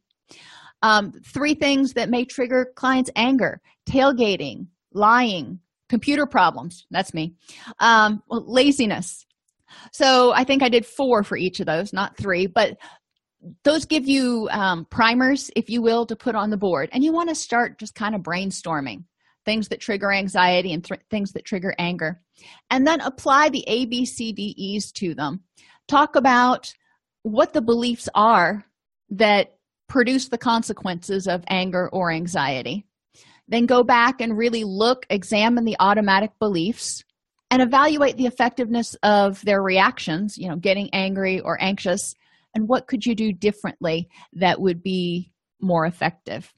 Um, 0.82 1.12
three 1.24 1.54
things 1.54 1.94
that 1.94 2.10
may 2.10 2.24
trigger 2.24 2.72
clients' 2.76 3.10
anger 3.16 3.60
tailgating, 3.88 4.66
lying, 4.92 5.60
computer 5.88 6.26
problems 6.26 6.86
that's 6.90 7.14
me, 7.14 7.34
um, 7.78 8.22
laziness. 8.28 9.24
So 9.92 10.32
I 10.32 10.44
think 10.44 10.62
I 10.62 10.68
did 10.68 10.86
four 10.86 11.22
for 11.22 11.36
each 11.36 11.60
of 11.60 11.66
those, 11.66 11.92
not 11.92 12.16
three, 12.16 12.46
but 12.46 12.76
those 13.62 13.84
give 13.84 14.08
you 14.08 14.48
um, 14.50 14.86
primers, 14.86 15.50
if 15.54 15.70
you 15.70 15.82
will, 15.82 16.06
to 16.06 16.16
put 16.16 16.34
on 16.34 16.50
the 16.50 16.56
board. 16.56 16.88
And 16.92 17.04
you 17.04 17.12
want 17.12 17.28
to 17.28 17.34
start 17.34 17.78
just 17.78 17.94
kind 17.94 18.14
of 18.14 18.22
brainstorming 18.22 19.04
things 19.47 19.68
that 19.68 19.80
trigger 19.80 20.12
anxiety 20.12 20.72
and 20.74 20.84
th- 20.84 21.01
things 21.11 21.32
that 21.32 21.47
trigger 21.47 21.74
anger. 21.78 22.20
And 22.70 22.86
then 22.86 23.01
apply 23.01 23.49
the 23.49 23.64
ABCDEs 23.66 24.92
to 24.94 25.14
them. 25.14 25.40
Talk 25.88 26.16
about 26.16 26.74
what 27.22 27.53
the 27.53 27.62
beliefs 27.62 28.09
are 28.14 28.64
that 29.11 29.55
produce 29.88 30.28
the 30.28 30.38
consequences 30.38 31.26
of 31.26 31.44
anger 31.49 31.88
or 31.90 32.11
anxiety. 32.11 32.84
Then 33.49 33.66
go 33.66 33.84
back 33.84 34.20
and 34.20 34.36
really 34.36 34.64
look, 34.64 35.07
examine 35.09 35.64
the 35.64 35.76
automatic 35.78 36.32
beliefs, 36.40 37.05
and 37.51 37.62
evaluate 37.62 38.16
the 38.16 38.26
effectiveness 38.26 38.97
of 39.05 39.40
their 39.44 39.62
reactions, 39.62 40.36
you 40.36 40.49
know, 40.49 40.57
getting 40.57 40.90
angry 40.92 41.40
or 41.40 41.57
anxious, 41.62 42.14
and 42.55 42.68
what 42.68 42.88
could 42.88 43.07
you 43.07 43.14
do 43.14 43.32
differently 43.32 44.09
that 44.32 44.61
would 44.61 44.82
be 44.82 45.30
more 45.61 45.86
effective. 45.86 46.53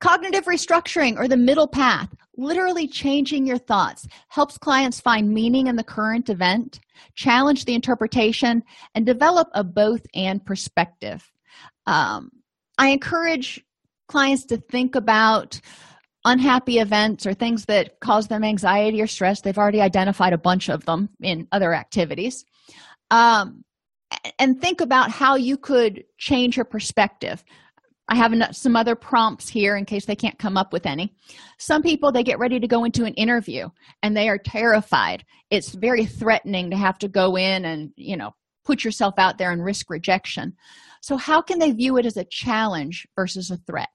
Cognitive 0.00 0.44
restructuring 0.44 1.18
or 1.18 1.28
the 1.28 1.36
middle 1.36 1.68
path, 1.68 2.14
literally 2.36 2.86
changing 2.86 3.46
your 3.46 3.58
thoughts, 3.58 4.06
helps 4.28 4.58
clients 4.58 5.00
find 5.00 5.32
meaning 5.32 5.66
in 5.66 5.76
the 5.76 5.84
current 5.84 6.28
event, 6.28 6.80
challenge 7.14 7.64
the 7.64 7.74
interpretation, 7.74 8.62
and 8.94 9.06
develop 9.06 9.48
a 9.54 9.64
both 9.64 10.06
and 10.14 10.44
perspective. 10.44 11.32
Um, 11.86 12.30
I 12.78 12.88
encourage 12.88 13.64
clients 14.08 14.44
to 14.46 14.58
think 14.58 14.94
about 14.94 15.60
unhappy 16.24 16.78
events 16.78 17.24
or 17.24 17.32
things 17.32 17.64
that 17.66 18.00
cause 18.00 18.26
them 18.26 18.44
anxiety 18.44 19.00
or 19.00 19.06
stress. 19.06 19.40
They've 19.40 19.56
already 19.56 19.80
identified 19.80 20.32
a 20.32 20.38
bunch 20.38 20.68
of 20.68 20.84
them 20.84 21.08
in 21.22 21.46
other 21.52 21.72
activities. 21.72 22.44
Um, 23.10 23.64
and 24.38 24.60
think 24.60 24.80
about 24.80 25.10
how 25.10 25.36
you 25.36 25.56
could 25.56 26.04
change 26.18 26.56
your 26.56 26.64
perspective 26.64 27.44
I 28.08 28.14
have 28.14 28.32
some 28.54 28.76
other 28.76 28.94
prompts 28.94 29.48
here 29.48 29.76
in 29.76 29.84
case 29.84 30.04
they 30.04 30.14
can't 30.14 30.38
come 30.38 30.56
up 30.56 30.72
with 30.72 30.86
any. 30.86 31.14
Some 31.58 31.82
people, 31.82 32.12
they 32.12 32.22
get 32.22 32.38
ready 32.38 32.60
to 32.60 32.68
go 32.68 32.84
into 32.84 33.04
an 33.04 33.14
interview 33.14 33.68
and 34.02 34.16
they 34.16 34.28
are 34.28 34.38
terrified. 34.38 35.24
It's 35.50 35.74
very 35.74 36.06
threatening 36.06 36.70
to 36.70 36.76
have 36.76 36.98
to 36.98 37.08
go 37.08 37.36
in 37.36 37.64
and, 37.64 37.92
you 37.96 38.16
know, 38.16 38.32
put 38.64 38.84
yourself 38.84 39.14
out 39.18 39.38
there 39.38 39.50
and 39.50 39.64
risk 39.64 39.90
rejection. 39.90 40.54
So, 41.02 41.16
how 41.16 41.42
can 41.42 41.58
they 41.58 41.72
view 41.72 41.96
it 41.98 42.06
as 42.06 42.16
a 42.16 42.24
challenge 42.24 43.06
versus 43.16 43.50
a 43.50 43.56
threat? 43.56 43.88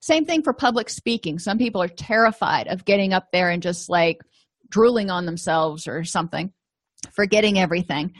Same 0.00 0.24
thing 0.24 0.42
for 0.42 0.52
public 0.52 0.88
speaking. 0.88 1.38
Some 1.38 1.58
people 1.58 1.82
are 1.82 1.88
terrified 1.88 2.66
of 2.68 2.84
getting 2.84 3.12
up 3.12 3.28
there 3.32 3.50
and 3.50 3.62
just 3.62 3.88
like 3.88 4.20
drooling 4.68 5.10
on 5.10 5.26
themselves 5.26 5.86
or 5.86 6.04
something, 6.04 6.52
forgetting 7.12 7.58
everything. 7.58 8.12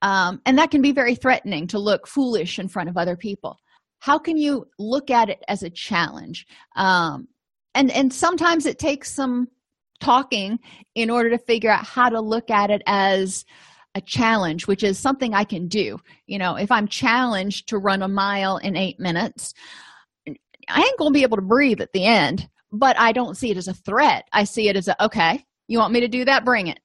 Um, 0.00 0.40
and 0.46 0.56
that 0.58 0.70
can 0.70 0.80
be 0.80 0.92
very 0.92 1.14
threatening 1.14 1.66
to 1.68 1.78
look 1.78 2.06
foolish 2.06 2.58
in 2.58 2.68
front 2.68 2.88
of 2.88 2.96
other 2.96 3.16
people 3.16 3.58
how 4.00 4.18
can 4.18 4.36
you 4.36 4.66
look 4.78 5.10
at 5.10 5.28
it 5.28 5.42
as 5.48 5.62
a 5.62 5.70
challenge? 5.70 6.46
Um, 6.76 7.28
and 7.74 7.90
and 7.90 8.12
sometimes 8.12 8.66
it 8.66 8.78
takes 8.78 9.10
some 9.10 9.48
talking 10.00 10.58
in 10.94 11.10
order 11.10 11.30
to 11.30 11.38
figure 11.38 11.70
out 11.70 11.84
how 11.84 12.08
to 12.08 12.20
look 12.20 12.50
at 12.50 12.70
it 12.70 12.82
as 12.86 13.44
a 13.94 14.00
challenge 14.00 14.66
which 14.66 14.84
is 14.84 14.98
something 14.98 15.34
i 15.34 15.44
can 15.44 15.66
do. 15.66 15.98
You 16.26 16.38
know 16.38 16.56
if 16.56 16.70
i'm 16.70 16.86
challenged 16.86 17.68
to 17.68 17.78
run 17.78 18.02
a 18.02 18.08
mile 18.08 18.58
in 18.58 18.76
eight 18.76 19.00
minutes 19.00 19.54
i 20.68 20.80
ain't 20.80 20.98
gonna 20.98 21.10
be 21.10 21.22
able 21.22 21.36
to 21.36 21.42
breathe 21.42 21.80
at 21.80 21.92
the 21.92 22.04
end 22.04 22.48
but 22.70 22.98
i 22.98 23.12
don't 23.12 23.36
see 23.36 23.50
it 23.50 23.56
as 23.56 23.68
a 23.68 23.74
threat. 23.74 24.28
I 24.32 24.44
see 24.44 24.68
it 24.68 24.76
as 24.76 24.88
a 24.88 25.04
okay 25.04 25.44
you 25.68 25.78
want 25.78 25.92
me 25.92 26.00
to 26.00 26.08
do 26.08 26.24
that? 26.24 26.44
Bring 26.44 26.68
it 26.68 26.80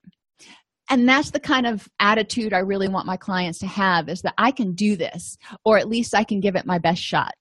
and 0.93 1.09
that's 1.09 1.31
the 1.31 1.39
kind 1.39 1.65
of 1.65 1.89
attitude 1.99 2.53
i 2.53 2.59
really 2.59 2.87
want 2.87 3.07
my 3.07 3.17
clients 3.17 3.57
to 3.57 3.65
have 3.65 4.07
is 4.07 4.21
that 4.21 4.35
i 4.37 4.51
can 4.51 4.73
do 4.73 4.95
this 4.95 5.37
or 5.65 5.77
at 5.77 5.89
least 5.89 6.13
i 6.13 6.23
can 6.23 6.39
give 6.39 6.55
it 6.55 6.65
my 6.65 6.77
best 6.77 7.01
shot. 7.01 7.33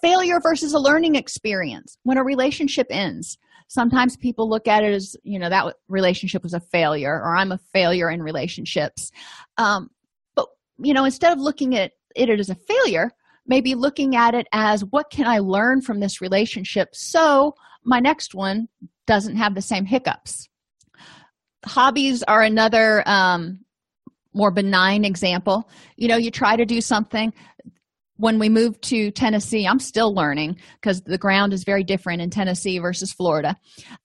Failure 0.00 0.38
versus 0.40 0.74
a 0.74 0.78
learning 0.78 1.16
experience. 1.16 1.98
When 2.04 2.18
a 2.18 2.24
relationship 2.24 2.86
ends 2.90 3.38
sometimes 3.68 4.16
people 4.16 4.48
look 4.48 4.66
at 4.68 4.84
it 4.84 4.92
as 4.92 5.16
you 5.22 5.38
know 5.38 5.48
that 5.48 5.74
relationship 5.88 6.42
was 6.42 6.54
a 6.54 6.60
failure 6.60 7.14
or 7.14 7.36
i'm 7.36 7.52
a 7.52 7.58
failure 7.72 8.10
in 8.10 8.22
relationships. 8.22 9.10
Um, 9.56 9.90
but 10.36 10.48
you 10.78 10.92
know 10.92 11.04
instead 11.04 11.32
of 11.32 11.38
looking 11.38 11.74
at 11.76 11.92
it 12.14 12.28
as 12.28 12.50
a 12.50 12.54
failure 12.54 13.10
maybe 13.46 13.74
looking 13.74 14.14
at 14.14 14.34
it 14.34 14.46
as 14.52 14.84
what 14.84 15.10
can 15.10 15.26
i 15.26 15.38
learn 15.38 15.80
from 15.80 16.00
this 16.00 16.20
relationship 16.20 16.94
so 16.94 17.54
my 17.84 17.98
next 17.98 18.34
one 18.34 18.68
doesn't 19.06 19.36
have 19.36 19.54
the 19.54 19.62
same 19.62 19.86
hiccups 19.86 20.48
hobbies 21.64 22.22
are 22.22 22.42
another 22.42 23.02
um, 23.06 23.60
more 24.34 24.50
benign 24.50 25.04
example. 25.04 25.68
You 25.96 26.08
know 26.08 26.16
you 26.16 26.30
try 26.30 26.56
to 26.56 26.64
do 26.64 26.80
something. 26.80 27.32
When 28.20 28.40
we 28.40 28.48
moved 28.48 28.82
to 28.88 29.12
tennessee 29.12 29.64
i'm 29.64 29.78
still 29.78 30.12
learning 30.12 30.56
because 30.80 31.02
the 31.02 31.18
ground 31.18 31.52
is 31.52 31.62
very 31.62 31.84
different 31.84 32.20
in 32.20 32.30
tennessee 32.30 32.80
versus 32.80 33.12
florida. 33.12 33.56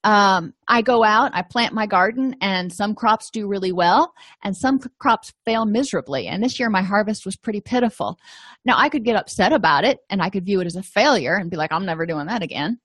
Um, 0.04 0.54
i 0.68 0.84
go 0.84 1.04
out 1.04 1.32
i 1.34 1.42
plant 1.42 1.74
my 1.74 1.88
garden 1.88 2.36
and 2.40 2.72
some 2.72 2.94
crops 2.94 3.32
do 3.32 3.48
really 3.48 3.72
well 3.72 4.14
and 4.44 4.56
some 4.56 4.80
crops 5.00 5.34
fail 5.46 5.66
miserably. 5.66 6.28
And 6.28 6.44
this 6.44 6.60
year 6.60 6.70
my 6.70 6.84
harvest 6.84 7.26
was 7.26 7.36
pretty 7.36 7.60
pitiful. 7.60 8.20
Now 8.66 8.76
i 8.78 8.88
could 8.88 9.04
get 9.04 9.16
upset 9.16 9.52
about 9.52 9.84
it 9.84 9.98
and 10.12 10.22
i 10.22 10.30
could 10.30 10.46
view 10.46 10.62
it 10.62 10.68
as 10.68 10.76
a 10.76 10.84
failure 10.84 11.36
and 11.36 11.50
be 11.50 11.58
like 11.58 11.72
i'm 11.72 11.86
never 11.86 12.06
doing 12.06 12.28
that 12.28 12.44
again. 12.44 12.80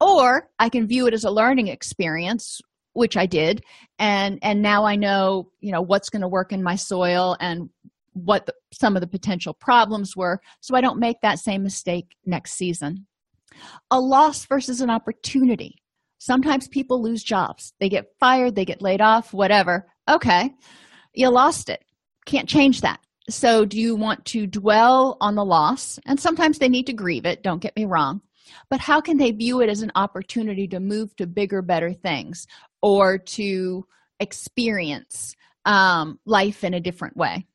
Or 0.00 0.50
i 0.58 0.68
can 0.68 0.86
view 0.86 1.06
it 1.06 1.14
as 1.14 1.24
a 1.24 1.30
learning 1.30 1.68
experience 1.68 2.60
which 2.98 3.16
i 3.16 3.26
did. 3.26 3.62
And 3.98 4.38
and 4.42 4.62
now 4.62 4.84
i 4.84 4.96
know 4.96 5.50
you 5.60 5.72
know 5.72 5.82
what's 5.82 6.10
going 6.10 6.22
to 6.22 6.28
work 6.28 6.52
in 6.52 6.62
my 6.62 6.76
soil 6.76 7.36
and 7.40 7.70
what 8.12 8.46
the, 8.46 8.54
some 8.72 8.96
of 8.96 9.00
the 9.00 9.06
potential 9.06 9.54
problems 9.54 10.16
were. 10.16 10.40
So 10.60 10.76
i 10.76 10.80
don't 10.80 10.98
make 10.98 11.20
that 11.22 11.38
same 11.38 11.62
mistake 11.62 12.16
next 12.26 12.54
season. 12.54 13.06
A 13.90 14.00
loss 14.00 14.44
versus 14.46 14.80
an 14.80 14.90
opportunity. 14.90 15.76
Sometimes 16.18 16.68
people 16.68 17.02
lose 17.02 17.22
jobs. 17.22 17.72
They 17.80 17.88
get 17.88 18.12
fired 18.20 18.54
they 18.54 18.64
get 18.64 18.82
laid 18.82 19.00
off 19.00 19.32
whatever. 19.32 19.86
Okay 20.08 20.54
you 21.14 21.28
lost 21.30 21.68
it. 21.68 21.84
Can't 22.26 22.48
change 22.48 22.80
that. 22.82 23.00
So 23.28 23.64
do 23.64 23.78
you 23.78 23.94
want 23.94 24.24
to 24.26 24.46
dwell 24.46 25.16
on 25.20 25.34
the 25.34 25.44
loss? 25.44 25.98
And 26.06 26.18
sometimes 26.18 26.58
they 26.58 26.68
need 26.68 26.86
to 26.86 26.92
grieve 26.92 27.26
it 27.26 27.42
don't 27.42 27.60
get 27.60 27.76
me 27.76 27.84
wrong. 27.84 28.22
But 28.70 28.80
how 28.80 29.00
can 29.00 29.18
they 29.18 29.32
view 29.32 29.60
it 29.60 29.68
as 29.68 29.82
an 29.82 29.92
opportunity 29.94 30.66
to 30.68 30.80
move 30.80 31.14
to 31.16 31.26
bigger 31.26 31.60
better 31.60 31.92
things 31.92 32.46
or 32.82 33.18
to 33.18 33.84
experience 34.20 35.34
um, 35.64 36.18
life 36.24 36.64
in 36.64 36.74
a 36.74 36.80
different 36.80 37.16
way. 37.16 37.46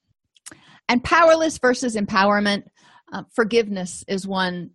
And 0.89 1.03
powerless 1.03 1.57
versus 1.57 1.95
empowerment 1.95 2.63
uh, 3.11 3.23
forgiveness 3.33 4.03
is 4.07 4.27
one 4.27 4.71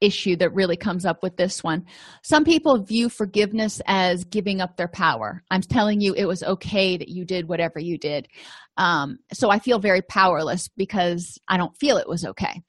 issue 0.00 0.34
that 0.36 0.52
really 0.52 0.76
comes 0.76 1.06
up 1.06 1.22
with 1.22 1.36
this 1.36 1.62
one. 1.62 1.86
Some 2.22 2.44
people 2.44 2.82
view 2.82 3.08
forgiveness 3.08 3.80
as 3.86 4.24
giving 4.24 4.60
up 4.60 4.76
their 4.76 4.88
power. 4.88 5.42
I'm 5.50 5.60
telling 5.62 6.00
you 6.00 6.12
it 6.14 6.24
was 6.26 6.42
okay 6.42 6.96
that 6.96 7.08
you 7.08 7.24
did 7.24 7.48
whatever 7.48 7.78
you 7.78 7.96
did. 7.98 8.26
Um, 8.76 9.18
so 9.32 9.50
i 9.50 9.58
feel 9.58 9.78
very 9.78 10.00
powerless 10.00 10.68
because 10.76 11.38
i 11.46 11.58
don't 11.58 11.76
feel 11.76 11.98
it 11.98 12.08
was 12.08 12.24
okay. 12.24 12.62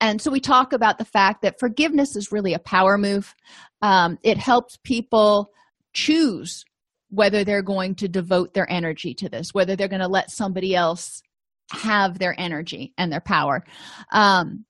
And 0.00 0.20
so 0.20 0.30
we 0.30 0.40
talk 0.40 0.72
about 0.72 0.98
the 0.98 1.04
fact 1.04 1.42
that 1.42 1.58
forgiveness 1.58 2.16
is 2.16 2.32
really 2.32 2.52
a 2.52 2.58
power 2.58 2.98
move. 2.98 3.34
Um, 3.80 4.18
it 4.22 4.36
helps 4.36 4.78
people 4.84 5.50
choose 5.96 6.64
whether 7.08 7.44
they're 7.44 7.62
going 7.62 7.94
to 7.94 8.08
devote 8.08 8.52
their 8.52 8.70
energy 8.70 9.14
to 9.14 9.28
this 9.28 9.54
whether 9.54 9.76
they're 9.76 9.88
going 9.88 10.00
to 10.00 10.08
let 10.08 10.30
somebody 10.30 10.74
else 10.74 11.22
have 11.70 12.18
their 12.18 12.34
energy 12.38 12.92
and 12.96 13.12
their 13.12 13.20
power. 13.20 13.64
Um, 14.12 14.64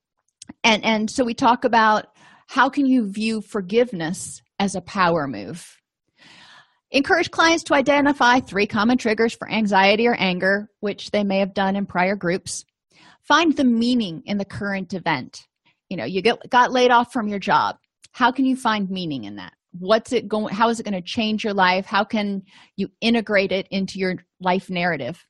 and 0.62 0.84
and 0.84 1.10
so 1.10 1.24
we 1.24 1.34
talk 1.34 1.64
about 1.64 2.06
how 2.46 2.68
can 2.68 2.86
you 2.86 3.10
view 3.10 3.40
forgiveness 3.40 4.40
as 4.58 4.74
a 4.74 4.80
power 4.80 5.26
move? 5.26 5.76
Encourage 6.92 7.30
clients 7.30 7.64
to 7.64 7.74
identify 7.74 8.38
three 8.38 8.66
common 8.66 8.96
triggers 8.96 9.34
for 9.34 9.50
anxiety 9.50 10.06
or 10.06 10.14
anger 10.14 10.70
which 10.80 11.10
they 11.10 11.24
may 11.24 11.40
have 11.40 11.52
done 11.52 11.76
in 11.76 11.84
prior 11.84 12.16
groups. 12.16 12.64
Find 13.22 13.56
the 13.56 13.64
meaning 13.64 14.22
in 14.24 14.38
the 14.38 14.44
current 14.44 14.94
event. 14.94 15.46
You 15.88 15.96
know 15.96 16.04
you 16.04 16.22
get 16.22 16.48
got 16.48 16.72
laid 16.72 16.90
off 16.90 17.12
from 17.12 17.28
your 17.28 17.40
job. 17.40 17.76
How 18.12 18.30
can 18.32 18.46
you 18.46 18.56
find 18.56 18.88
meaning 18.88 19.24
in 19.24 19.36
that 19.36 19.52
what's 19.78 20.12
it 20.12 20.28
going 20.28 20.54
how 20.54 20.68
is 20.68 20.80
it 20.80 20.84
going 20.84 20.92
to 20.94 21.00
change 21.00 21.44
your 21.44 21.54
life 21.54 21.86
how 21.86 22.04
can 22.04 22.42
you 22.76 22.88
integrate 23.00 23.52
it 23.52 23.66
into 23.70 23.98
your 23.98 24.16
life 24.40 24.70
narrative 24.70 25.26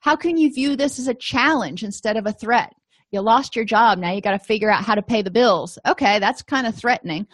How 0.00 0.16
can 0.16 0.36
you 0.36 0.52
view 0.52 0.76
this 0.76 0.98
as 0.98 1.08
a 1.08 1.14
challenge 1.14 1.82
instead 1.82 2.16
of 2.16 2.26
a 2.26 2.32
threat? 2.32 2.72
You 3.12 3.20
lost 3.20 3.56
your 3.56 3.64
job, 3.64 3.98
now 3.98 4.12
you 4.12 4.20
got 4.20 4.32
to 4.32 4.38
figure 4.38 4.70
out 4.70 4.84
how 4.84 4.94
to 4.94 5.02
pay 5.02 5.22
the 5.22 5.30
bills. 5.30 5.78
Okay, 5.86 6.18
that's 6.18 6.42
kind 6.42 6.66
of 6.66 6.74
threatening, 6.74 7.26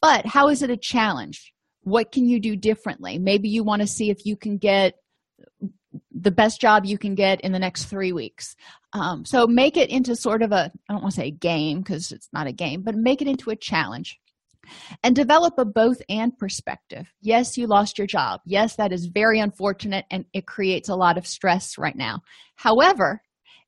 but 0.00 0.26
how 0.26 0.48
is 0.48 0.62
it 0.62 0.70
a 0.70 0.76
challenge? 0.76 1.52
What 1.82 2.12
can 2.12 2.28
you 2.28 2.40
do 2.40 2.56
differently? 2.56 3.18
Maybe 3.18 3.48
you 3.48 3.64
want 3.64 3.82
to 3.82 3.88
see 3.88 4.10
if 4.10 4.24
you 4.24 4.36
can 4.36 4.58
get 4.58 4.94
the 6.10 6.30
best 6.30 6.60
job 6.60 6.84
you 6.84 6.98
can 6.98 7.14
get 7.14 7.40
in 7.42 7.52
the 7.52 7.58
next 7.58 7.84
three 7.84 8.12
weeks. 8.12 8.56
Um, 8.92 9.24
so 9.24 9.46
make 9.46 9.76
it 9.76 9.90
into 9.90 10.16
sort 10.16 10.42
of 10.42 10.52
a, 10.52 10.70
I 10.88 10.92
don't 10.92 11.02
want 11.02 11.14
to 11.14 11.20
say 11.20 11.30
game 11.30 11.80
because 11.80 12.10
it's 12.12 12.28
not 12.32 12.46
a 12.46 12.52
game, 12.52 12.82
but 12.82 12.94
make 12.94 13.22
it 13.22 13.28
into 13.28 13.50
a 13.50 13.56
challenge 13.56 14.18
and 15.02 15.14
develop 15.14 15.54
a 15.58 15.64
both 15.64 16.00
and 16.08 16.36
perspective. 16.38 17.12
Yes, 17.20 17.56
you 17.56 17.66
lost 17.66 17.98
your 17.98 18.06
job. 18.06 18.40
Yes, 18.44 18.76
that 18.76 18.92
is 18.92 19.06
very 19.06 19.40
unfortunate 19.40 20.04
and 20.10 20.24
it 20.32 20.46
creates 20.46 20.88
a 20.88 20.96
lot 20.96 21.18
of 21.18 21.26
stress 21.26 21.78
right 21.78 21.96
now. 21.96 22.20
However, 22.56 23.22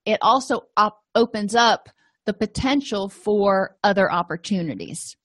it 0.04 0.18
also 0.22 0.62
op- 0.76 1.02
opens 1.14 1.54
up 1.54 1.88
the 2.26 2.32
potential 2.32 3.08
for 3.08 3.76
other 3.82 4.10
opportunities. 4.10 5.16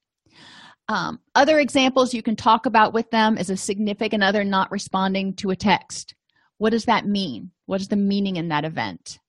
Um, 0.88 1.20
other 1.36 1.60
examples 1.60 2.14
you 2.14 2.22
can 2.22 2.36
talk 2.36 2.66
about 2.66 2.94
with 2.94 3.10
them 3.12 3.38
is 3.38 3.50
a 3.50 3.58
significant 3.58 4.24
other 4.24 4.44
not 4.44 4.72
responding 4.72 5.36
to 5.36 5.52
a 5.52 5.56
text. 5.56 6.16
What 6.58 6.72
does 6.72 6.86
that 6.86 7.06
mean? 7.06 7.52
What 7.66 7.82
is 7.82 7.88
the 7.88 7.96
meaning 7.96 8.36
in 8.36 8.50
that 8.50 8.66
event? 8.66 9.20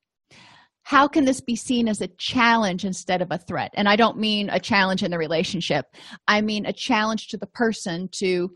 How 0.85 1.07
can 1.07 1.24
this 1.24 1.41
be 1.41 1.57
seen 1.57 1.89
as 1.89 2.01
a 2.01 2.09
challenge 2.18 2.85
instead 2.85 3.22
of 3.22 3.28
a 3.30 3.39
threat? 3.39 3.70
And 3.74 3.89
i 3.89 3.97
don't 3.97 4.18
mean 4.18 4.51
a 4.51 4.61
challenge 4.61 5.03
in 5.03 5.11
the 5.11 5.18
relationship. 5.18 5.87
I 6.28 6.41
mean 6.41 6.66
a 6.66 6.72
challenge 6.72 7.28
to 7.28 7.37
the 7.37 7.47
person 7.47 8.09
to 8.20 8.51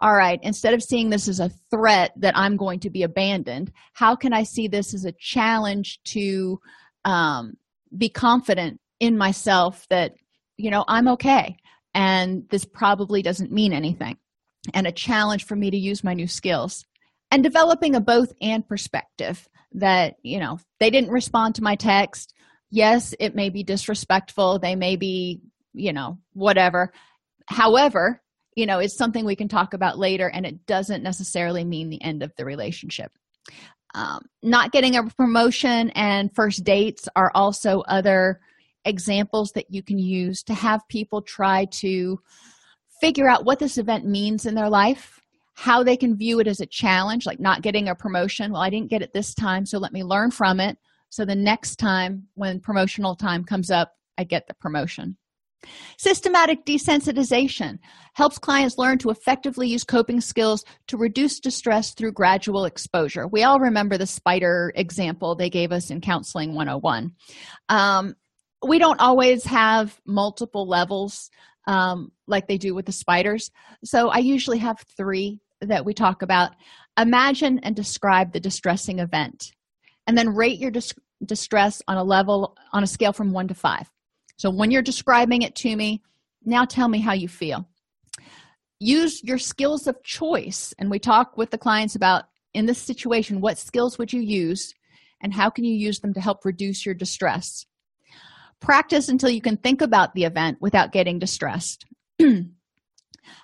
all 0.00 0.14
right 0.14 0.38
instead 0.42 0.74
of 0.74 0.82
seeing 0.82 1.10
this 1.10 1.26
as 1.26 1.40
a 1.40 1.50
threat 1.72 2.12
that 2.16 2.36
i'm 2.36 2.56
going 2.56 2.78
to 2.78 2.88
be 2.88 3.02
abandoned 3.02 3.72
how 3.94 4.14
can 4.14 4.32
i 4.32 4.44
see 4.44 4.68
this 4.68 4.94
as 4.94 5.04
a 5.04 5.12
challenge 5.18 5.98
to 6.04 6.60
um, 7.04 7.54
be 7.96 8.08
confident 8.08 8.80
in 9.00 9.18
myself 9.18 9.86
that 9.90 10.12
you 10.56 10.70
know 10.70 10.84
i'm 10.86 11.08
okay 11.08 11.56
and 11.98 12.48
this 12.50 12.64
probably 12.64 13.22
doesn't 13.22 13.50
mean 13.50 13.72
anything? 13.72 14.16
And 14.72 14.86
a 14.86 14.92
challenge 14.92 15.44
for 15.44 15.56
me 15.56 15.70
to 15.70 15.76
use 15.76 16.04
my 16.04 16.14
new 16.14 16.28
skills 16.28 16.84
and 17.30 17.42
developing 17.42 17.94
a 17.94 18.00
both 18.00 18.32
and 18.40 18.66
perspective 18.66 19.48
that 19.72 20.16
you 20.22 20.38
know 20.38 20.58
they 20.80 20.90
didn't 20.90 21.10
respond 21.10 21.54
to 21.54 21.62
my 21.62 21.76
text. 21.76 22.34
Yes 22.70 23.14
it 23.18 23.34
may 23.34 23.50
be 23.50 23.62
disrespectful. 23.62 24.58
They 24.58 24.76
may 24.76 24.96
be 24.96 25.40
you 25.74 25.92
know 25.92 26.18
whatever. 26.32 26.92
However 27.46 28.22
you 28.56 28.66
know 28.66 28.78
it's 28.78 28.96
something 28.96 29.24
we 29.24 29.36
can 29.36 29.48
talk 29.48 29.74
about 29.74 29.98
later 29.98 30.28
and 30.28 30.46
it 30.46 30.66
doesn't 30.66 31.02
necessarily 31.02 31.64
mean 31.64 31.90
the 31.90 32.02
end 32.02 32.22
of 32.22 32.32
the 32.36 32.44
relationship. 32.44 33.12
Um, 33.94 34.20
not 34.42 34.72
getting 34.72 34.96
a 34.96 35.04
promotion 35.04 35.90
and 35.90 36.34
first 36.34 36.62
dates 36.62 37.08
are 37.16 37.32
also 37.34 37.80
other 37.80 38.40
examples 38.84 39.52
that 39.52 39.66
you 39.70 39.82
can 39.82 39.98
use 39.98 40.42
to 40.44 40.54
have 40.54 40.86
people 40.88 41.22
try 41.22 41.66
to 41.66 42.20
figure 43.00 43.28
out 43.28 43.44
what 43.44 43.58
this 43.58 43.78
event 43.78 44.04
means 44.04 44.46
in 44.46 44.54
their 44.54 44.68
life 44.68 45.17
how 45.58 45.82
they 45.82 45.96
can 45.96 46.16
view 46.16 46.38
it 46.38 46.46
as 46.46 46.60
a 46.60 46.66
challenge 46.66 47.26
like 47.26 47.40
not 47.40 47.62
getting 47.62 47.88
a 47.88 47.94
promotion. 47.94 48.52
Well 48.52 48.62
i 48.62 48.70
didn't 48.70 48.90
get 48.90 49.02
it 49.02 49.12
this 49.12 49.34
time 49.34 49.66
so 49.66 49.78
let 49.78 49.92
me 49.92 50.04
learn 50.04 50.30
from 50.30 50.60
it. 50.60 50.78
So 51.10 51.24
the 51.24 51.34
next 51.34 51.76
time 51.76 52.28
when 52.34 52.60
promotional 52.60 53.16
time 53.16 53.42
comes 53.42 53.68
up 53.68 53.92
i 54.18 54.22
get 54.22 54.46
the 54.46 54.54
promotion. 54.54 55.16
Systematic 55.96 56.64
desensitization 56.64 57.80
helps 58.14 58.38
clients 58.38 58.78
learn 58.78 58.98
to 58.98 59.10
effectively 59.10 59.66
use 59.66 59.82
coping 59.82 60.20
skills 60.20 60.64
to 60.86 60.96
reduce 60.96 61.40
distress 61.40 61.92
through 61.92 62.12
gradual 62.12 62.64
exposure. 62.64 63.26
We 63.26 63.42
all 63.42 63.58
remember 63.58 63.98
the 63.98 64.06
spider 64.06 64.72
example 64.76 65.34
they 65.34 65.50
gave 65.50 65.72
us 65.72 65.90
in 65.90 66.00
counseling 66.00 66.54
101 66.54 67.10
um, 67.68 68.14
we 68.64 68.78
don't 68.78 69.00
always 69.00 69.44
have 69.44 70.00
multiple 70.06 70.68
levels 70.68 71.30
um, 71.66 72.12
like 72.28 72.46
they 72.46 72.58
do 72.58 72.76
with 72.76 72.86
the 72.86 72.92
spiders. 72.92 73.50
So 73.84 74.08
i 74.08 74.18
usually 74.18 74.58
have 74.58 74.78
three 74.96 75.40
that 75.60 75.84
we 75.84 75.94
talk 75.94 76.22
about 76.22 76.52
imagine 76.98 77.58
and 77.60 77.76
describe 77.76 78.32
the 78.32 78.40
distressing 78.40 78.98
event 78.98 79.52
and 80.06 80.16
then 80.16 80.34
rate 80.34 80.58
your 80.58 80.70
dis- 80.70 80.94
distress 81.24 81.82
on 81.88 81.96
a 81.96 82.04
level 82.04 82.56
on 82.72 82.82
a 82.82 82.86
scale 82.86 83.12
from 83.12 83.32
1 83.32 83.48
to 83.48 83.54
5 83.54 83.90
so 84.36 84.50
when 84.50 84.70
you're 84.70 84.82
describing 84.82 85.42
it 85.42 85.54
to 85.56 85.74
me 85.74 86.02
now 86.44 86.64
tell 86.64 86.88
me 86.88 87.00
how 87.00 87.12
you 87.12 87.28
feel. 87.28 87.68
Use 88.80 89.22
your 89.24 89.38
skills 89.38 89.86
of 89.86 90.02
choice 90.02 90.72
and 90.78 90.90
we 90.90 90.98
talk 90.98 91.36
with 91.36 91.50
the 91.50 91.58
clients 91.58 91.94
about 91.94 92.24
in 92.54 92.66
this 92.66 92.78
situation 92.78 93.40
what 93.40 93.58
skills 93.58 93.98
would 93.98 94.12
you 94.12 94.20
use 94.20 94.72
and 95.20 95.34
how 95.34 95.50
can 95.50 95.64
you 95.64 95.74
use 95.74 96.00
them 96.00 96.14
to 96.14 96.20
help 96.20 96.44
reduce 96.44 96.86
your 96.86 96.94
distress? 96.94 97.66
Practice 98.60 99.08
until 99.08 99.30
you 99.30 99.40
can 99.40 99.56
think 99.56 99.82
about 99.82 100.14
the 100.14 100.24
event 100.24 100.58
without 100.60 100.92
getting 100.92 101.18
distressed. 101.18 101.84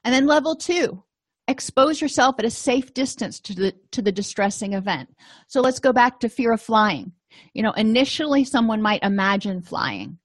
And 0.02 0.14
then 0.14 0.26
level 0.26 0.56
two 0.56 1.04
expose 1.49 2.01
yourself 2.01 2.36
at 2.38 2.45
a 2.45 2.51
safe 2.51 2.95
distance 2.95 3.40
to 3.40 3.55
the 3.55 3.74
to 3.92 4.03
the 4.03 4.12
distressing 4.12 4.72
event. 4.72 5.11
So 5.47 5.61
let's 5.61 5.80
go 5.80 5.92
back 5.92 6.20
to 6.20 6.28
fear 6.28 6.53
of 6.53 6.61
flying. 6.61 7.12
You 7.53 7.62
know 7.62 7.72
initially 7.72 8.45
someone 8.45 8.82
might 8.82 9.03
imagine 9.03 9.62
flying. 9.62 10.18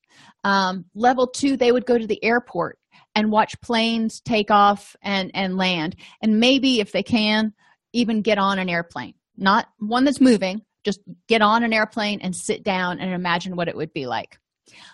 Um, 0.43 0.85
level 0.95 1.27
two 1.27 1.57
they 1.57 1.71
would 1.71 1.85
go 1.85 1.97
to 1.97 2.07
the 2.07 2.23
airport 2.23 2.79
and 3.15 3.31
watch 3.31 3.59
planes 3.61 4.21
take 4.21 4.51
off 4.51 4.95
and 5.01 5.31
and 5.33 5.57
land. 5.57 5.95
And 6.21 6.39
maybe 6.39 6.79
if 6.79 6.91
they 6.91 7.03
can 7.03 7.53
even 7.93 8.21
get 8.21 8.37
on 8.37 8.59
an 8.59 8.69
airplane. 8.69 9.15
Not 9.35 9.67
one 9.79 10.03
that's 10.05 10.21
moving 10.21 10.61
just 10.83 11.01
get 11.27 11.41
on 11.41 11.63
an 11.63 11.73
airplane 11.73 12.19
and 12.21 12.35
sit 12.35 12.63
down 12.63 12.99
and 12.99 13.13
imagine 13.13 13.55
what 13.55 13.67
it 13.67 13.75
would 13.75 13.93
be 13.93 14.05
like. 14.05 14.39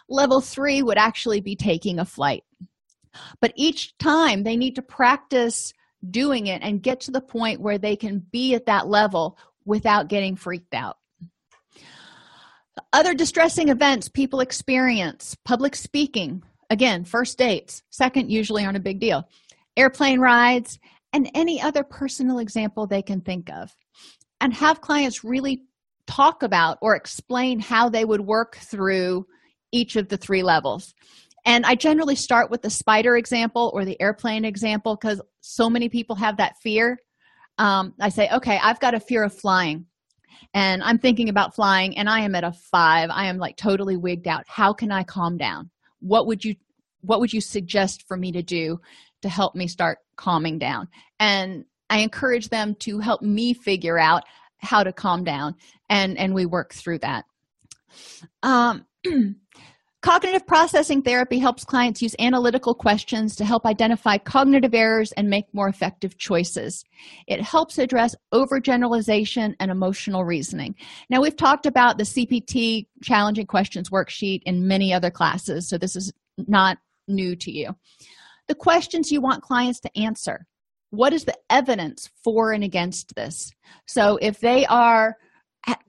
Level 0.09 0.41
three 0.41 0.81
would 0.81 0.97
actually 0.97 1.41
be 1.41 1.55
taking 1.55 1.99
a 1.99 2.05
flight. 2.05 2.43
But 3.39 3.53
each 3.55 3.97
time 3.97 4.43
they 4.43 4.57
need 4.57 4.75
to 4.75 4.81
practice 4.81 5.73
doing 6.11 6.47
it 6.47 6.61
and 6.61 6.83
get 6.83 7.01
to 7.01 7.11
the 7.11 7.21
point 7.21 7.61
where 7.61 7.77
they 7.77 7.95
can 7.95 8.19
be 8.31 8.55
at 8.55 8.65
that 8.65 8.87
level 8.87 9.37
without 9.65 10.07
getting 10.07 10.35
freaked 10.35 10.73
out. 10.73 10.97
Other 12.91 13.13
distressing 13.13 13.69
events 13.69 14.09
people 14.09 14.41
experience 14.41 15.35
public 15.45 15.75
speaking, 15.75 16.43
again, 16.69 17.05
first 17.05 17.37
dates, 17.37 17.83
second, 17.89 18.29
usually 18.29 18.65
aren't 18.65 18.77
a 18.77 18.81
big 18.81 18.99
deal, 18.99 19.27
airplane 19.77 20.19
rides, 20.19 20.79
and 21.13 21.31
any 21.33 21.61
other 21.61 21.83
personal 21.83 22.39
example 22.39 22.85
they 22.85 23.01
can 23.01 23.21
think 23.21 23.49
of. 23.49 23.73
And 24.41 24.53
have 24.53 24.81
clients 24.81 25.23
really 25.23 25.63
talk 26.07 26.43
about 26.43 26.77
or 26.81 26.95
explain 26.95 27.59
how 27.59 27.89
they 27.89 28.05
would 28.05 28.21
work 28.21 28.57
through 28.57 29.25
each 29.71 29.95
of 29.95 30.09
the 30.09 30.17
three 30.17 30.43
levels 30.43 30.93
and 31.45 31.65
i 31.65 31.75
generally 31.75 32.15
start 32.15 32.49
with 32.49 32.61
the 32.61 32.69
spider 32.69 33.15
example 33.15 33.71
or 33.73 33.85
the 33.85 33.99
airplane 34.01 34.45
example 34.45 34.95
because 34.95 35.21
so 35.45 35.69
many 35.69 35.87
people 35.87 36.15
have 36.15 36.37
that 36.37 36.57
fear 36.57 36.97
um, 37.57 37.93
i 38.01 38.09
say 38.09 38.29
okay 38.33 38.59
i've 38.63 38.79
got 38.79 38.93
a 38.93 38.99
fear 38.99 39.23
of 39.23 39.33
flying. 39.33 39.85
And 40.53 40.83
i'm 40.83 40.97
thinking 40.97 41.29
about 41.29 41.55
flying 41.55 41.97
and 41.97 42.09
i 42.09 42.19
am 42.19 42.35
at 42.35 42.43
a 42.43 42.51
five. 42.51 43.09
I 43.11 43.27
am 43.27 43.37
like 43.37 43.55
totally 43.55 43.97
wigged 43.97 44.27
out. 44.27 44.43
How 44.47 44.73
can 44.73 44.91
i 44.91 45.03
calm 45.03 45.37
down? 45.37 45.69
What 45.99 46.27
would 46.27 46.43
you 46.43 46.55
what 47.01 47.19
would 47.19 47.31
you 47.31 47.41
suggest 47.41 48.07
for 48.07 48.17
me 48.17 48.31
to 48.31 48.41
do 48.41 48.79
to 49.21 49.29
help 49.29 49.55
me 49.55 49.67
start 49.67 49.99
calming 50.17 50.59
down? 50.59 50.87
And 51.19 51.65
i 51.89 51.99
encourage 51.99 52.49
them 52.49 52.75
to 52.79 52.99
help 52.99 53.21
me 53.21 53.53
figure 53.53 53.99
out 53.99 54.23
how 54.57 54.83
to 54.83 54.91
calm 54.91 55.23
down 55.23 55.55
and 55.89 56.17
and 56.17 56.33
we 56.33 56.45
work 56.45 56.73
through 56.73 56.99
that. 56.99 57.25
Um 58.43 58.85
Cognitive 60.05 60.45
processing 60.45 61.01
therapy 61.01 61.39
helps 61.39 61.65
clients 61.65 61.99
use 61.99 62.15
analytical 62.19 62.75
questions 62.75 63.35
to 63.35 63.43
help 63.43 63.65
identify 63.65 64.19
cognitive 64.19 64.75
errors 64.75 65.11
and 65.13 65.31
make 65.31 65.51
more 65.51 65.67
effective 65.67 66.15
choices. 66.19 66.85
It 67.25 67.41
helps 67.41 67.79
address 67.79 68.15
overgeneralization 68.31 69.55
and 69.59 69.71
emotional 69.71 70.23
reasoning. 70.23 70.75
Now, 71.09 71.23
we've 71.23 71.35
talked 71.35 71.65
about 71.65 71.97
the 71.97 72.03
CPT 72.03 72.85
challenging 73.01 73.47
questions 73.47 73.89
worksheet 73.89 74.43
in 74.45 74.67
many 74.67 74.93
other 74.93 75.09
classes, 75.09 75.67
so 75.67 75.79
this 75.79 75.95
is 75.95 76.13
not 76.37 76.77
new 77.07 77.35
to 77.37 77.51
you. 77.51 77.75
The 78.47 78.53
questions 78.53 79.11
you 79.11 79.21
want 79.21 79.41
clients 79.41 79.79
to 79.79 79.97
answer 79.97 80.45
what 80.91 81.13
is 81.13 81.25
the 81.25 81.35
evidence 81.49 82.11
for 82.23 82.51
and 82.51 82.63
against 82.63 83.15
this? 83.15 83.51
So, 83.87 84.19
if 84.21 84.39
they 84.39 84.67
are 84.67 85.17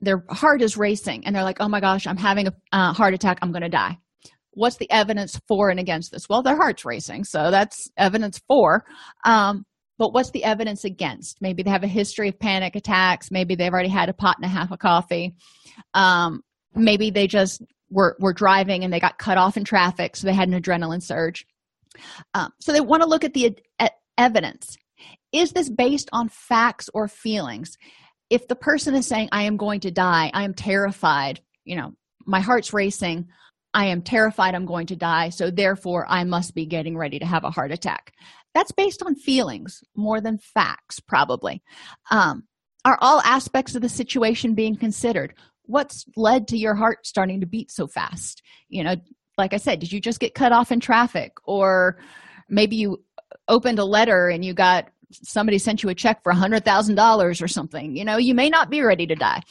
their 0.01 0.23
heart 0.31 0.63
is 0.63 0.75
racing 0.75 1.27
and 1.27 1.35
they're 1.35 1.43
like, 1.43 1.61
oh 1.61 1.69
my 1.69 1.79
gosh, 1.79 2.07
I'm 2.07 2.17
having 2.17 2.47
a 2.47 2.53
uh, 2.71 2.93
heart 2.93 3.13
attack, 3.13 3.37
I'm 3.43 3.51
going 3.51 3.61
to 3.61 3.69
die 3.69 3.99
what's 4.57 4.77
the 4.77 4.89
evidence 4.91 5.39
for 5.47 5.69
and 5.69 5.79
against 5.79 6.11
this? 6.11 6.27
Well 6.29 6.43
their 6.43 6.55
heart's 6.55 6.85
racing 6.85 7.23
so 7.23 7.51
that's 7.51 7.89
evidence 7.97 8.41
for 8.47 8.85
um, 9.25 9.65
but 9.99 10.13
what's 10.13 10.29
the 10.29 10.43
evidence 10.43 10.83
against? 10.83 11.41
Maybe 11.41 11.63
they 11.63 11.71
have 11.71 11.83
a 11.83 11.87
history 11.87 12.29
of 12.29 12.39
panic 12.39 12.75
attacks 12.75 13.31
maybe 13.31 13.55
they've 13.55 13.71
already 13.71 13.89
had 13.89 14.09
a 14.09 14.13
pot 14.13 14.37
and 14.37 14.45
a 14.45 14.53
half 14.53 14.71
of 14.71 14.79
coffee 14.79 15.35
um, 15.93 16.41
maybe 16.75 17.09
they 17.09 17.27
just 17.27 17.61
were, 17.89 18.17
were 18.19 18.33
driving 18.33 18.83
and 18.83 18.91
they 18.91 18.99
got 18.99 19.17
cut 19.17 19.37
off 19.37 19.57
in 19.57 19.63
traffic 19.63 20.15
so 20.15 20.27
they 20.27 20.33
had 20.33 20.49
an 20.49 20.59
adrenaline 20.59 21.01
surge. 21.01 21.45
Um, 22.33 22.51
so 22.59 22.71
they 22.71 22.81
want 22.81 23.01
to 23.01 23.09
look 23.09 23.23
at 23.23 23.33
the 23.33 23.57
evidence. 24.17 24.77
Is 25.31 25.51
this 25.51 25.69
based 25.69 26.09
on 26.13 26.29
facts 26.29 26.89
or 26.93 27.07
feelings? 27.07 27.77
If 28.29 28.47
the 28.47 28.55
person 28.55 28.93
is 28.93 29.07
saying 29.07 29.29
i 29.31 29.43
am 29.43 29.55
going 29.55 29.79
to 29.79 29.91
die 29.91 30.29
i 30.33 30.43
am 30.43 30.53
terrified 30.53 31.39
you 31.63 31.77
know 31.77 31.93
my 32.25 32.41
heart's 32.41 32.73
racing 32.73 33.27
i 33.73 33.85
am 33.85 34.01
terrified 34.01 34.55
i'm 34.55 34.65
going 34.65 34.87
to 34.87 34.95
die 34.95 35.29
so 35.29 35.49
therefore 35.51 36.05
i 36.09 36.23
must 36.23 36.55
be 36.55 36.65
getting 36.65 36.97
ready 36.97 37.19
to 37.19 37.25
have 37.25 37.43
a 37.43 37.51
heart 37.51 37.71
attack. 37.71 38.13
That's 38.53 38.71
based 38.71 39.03
on 39.03 39.13
feelings 39.15 39.83
more 39.95 40.19
than 40.19 40.39
facts 40.39 40.99
probably. 40.99 41.61
Um, 42.09 42.43
are 42.85 42.97
all 43.01 43.21
aspects 43.21 43.75
of 43.75 43.81
the 43.81 43.89
situation 43.89 44.55
being 44.55 44.75
considered? 44.75 45.35
What's 45.63 46.05
led 46.15 46.47
to 46.47 46.57
your 46.57 46.73
heart 46.73 47.05
starting 47.05 47.41
to 47.41 47.45
beat 47.45 47.69
so 47.69 47.87
fast? 47.87 48.41
You 48.69 48.83
know 48.83 48.95
like 49.37 49.53
i 49.53 49.57
said 49.57 49.79
did 49.79 49.91
you 49.91 50.01
just 50.01 50.19
get 50.19 50.33
cut 50.33 50.51
off 50.51 50.71
in 50.71 50.79
traffic? 50.79 51.33
Or 51.43 51.99
maybe 52.49 52.75
you 52.75 53.03
opened 53.47 53.79
a 53.79 53.85
letter 53.85 54.29
and 54.29 54.43
you 54.43 54.53
got 54.53 54.89
somebody 55.11 55.57
sent 55.57 55.83
you 55.83 55.89
a 55.89 55.95
check 55.95 56.23
for 56.23 56.31
a 56.31 56.35
hundred 56.35 56.65
thousand 56.65 56.95
dollars 56.95 57.41
or 57.41 57.47
something. 57.47 57.95
You 57.95 58.05
know 58.05 58.17
you 58.17 58.33
may 58.33 58.49
not 58.49 58.69
be 58.69 58.81
ready 58.81 59.05
to 59.07 59.15
die. 59.15 59.41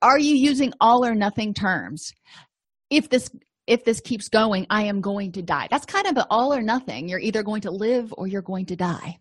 Are 0.00 0.18
you 0.18 0.36
using 0.36 0.72
all 0.80 1.04
or 1.04 1.14
nothing 1.14 1.52
terms 1.52 2.12
if 2.90 3.08
this 3.08 3.30
if 3.66 3.84
this 3.84 4.00
keeps 4.00 4.28
going 4.28 4.66
i 4.70 4.82
am 4.82 5.00
going 5.00 5.32
to 5.32 5.42
die. 5.42 5.68
That's 5.70 5.86
kind 5.86 6.06
of 6.06 6.16
an 6.16 6.24
all 6.30 6.54
or 6.54 6.62
nothing. 6.62 7.08
You're 7.08 7.18
either 7.20 7.42
going 7.42 7.62
to 7.62 7.70
live 7.70 8.12
or 8.16 8.26
you're 8.26 8.42
going 8.42 8.66
to 8.66 8.76
die. 8.76 9.18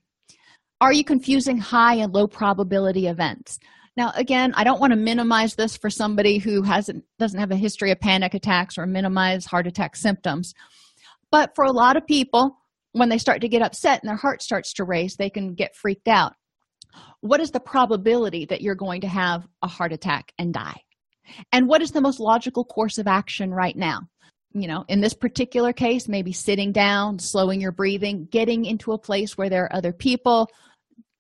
Are 0.80 0.94
you 0.94 1.04
confusing 1.04 1.58
high 1.58 1.96
and 1.96 2.14
low 2.14 2.28
probability 2.28 3.08
events? 3.08 3.60
Now 3.96 4.12
again 4.16 4.54
i 4.56 4.64
don't 4.64 4.80
want 4.80 4.92
to 4.92 4.98
minimize 4.98 5.56
this 5.56 5.76
for 5.76 5.90
somebody 5.90 6.38
who 6.38 6.62
hasn't 6.62 7.04
doesn't 7.20 7.40
have 7.40 7.52
a 7.52 7.56
history 7.56 7.92
of 7.92 8.00
panic 8.00 8.34
attacks 8.34 8.78
or 8.78 8.86
minimize 8.86 9.46
heart 9.46 9.68
attack 9.68 9.96
symptoms. 9.96 10.54
But 11.30 11.54
for 11.56 11.66
a 11.66 11.72
lot 11.72 11.98
of 11.98 12.08
people 12.08 12.58
when 12.94 13.10
they 13.10 13.18
start 13.18 13.42
to 13.42 13.50
get 13.50 13.62
upset 13.62 14.02
and 14.02 14.10
their 14.10 14.16
heart 14.16 14.42
starts 14.42 14.74
to 14.74 14.86
race 14.86 15.16
they 15.16 15.30
can 15.30 15.56
get 15.56 15.76
freaked 15.76 16.08
out. 16.08 16.34
What 17.22 17.42
is 17.42 17.52
the 17.52 17.60
probability 17.60 18.46
that 18.46 18.62
you're 18.62 18.76
going 18.76 19.02
to 19.02 19.08
have 19.08 19.46
a 19.62 19.68
heart 19.68 19.92
attack 19.92 20.32
and 20.40 20.54
die 20.54 20.82
and 21.52 21.68
what 21.68 21.82
is 21.82 21.92
the 21.92 22.02
most 22.02 22.20
logical 22.20 22.64
course 22.66 22.98
of 22.98 23.08
action 23.08 23.54
right 23.54 23.76
now? 23.76 24.02
You 24.54 24.68
know 24.68 24.86
in 24.88 25.02
this 25.02 25.14
particular 25.14 25.74
case 25.74 26.08
maybe 26.08 26.32
sitting 26.32 26.72
down 26.72 27.20
slowing 27.20 27.62
your 27.62 27.72
breathing 27.72 28.28
getting 28.32 28.66
into 28.66 28.94
a 28.94 28.98
place 28.98 29.38
where 29.38 29.50
there 29.50 29.66
are 29.66 29.76
other 29.76 29.94
people. 29.94 30.50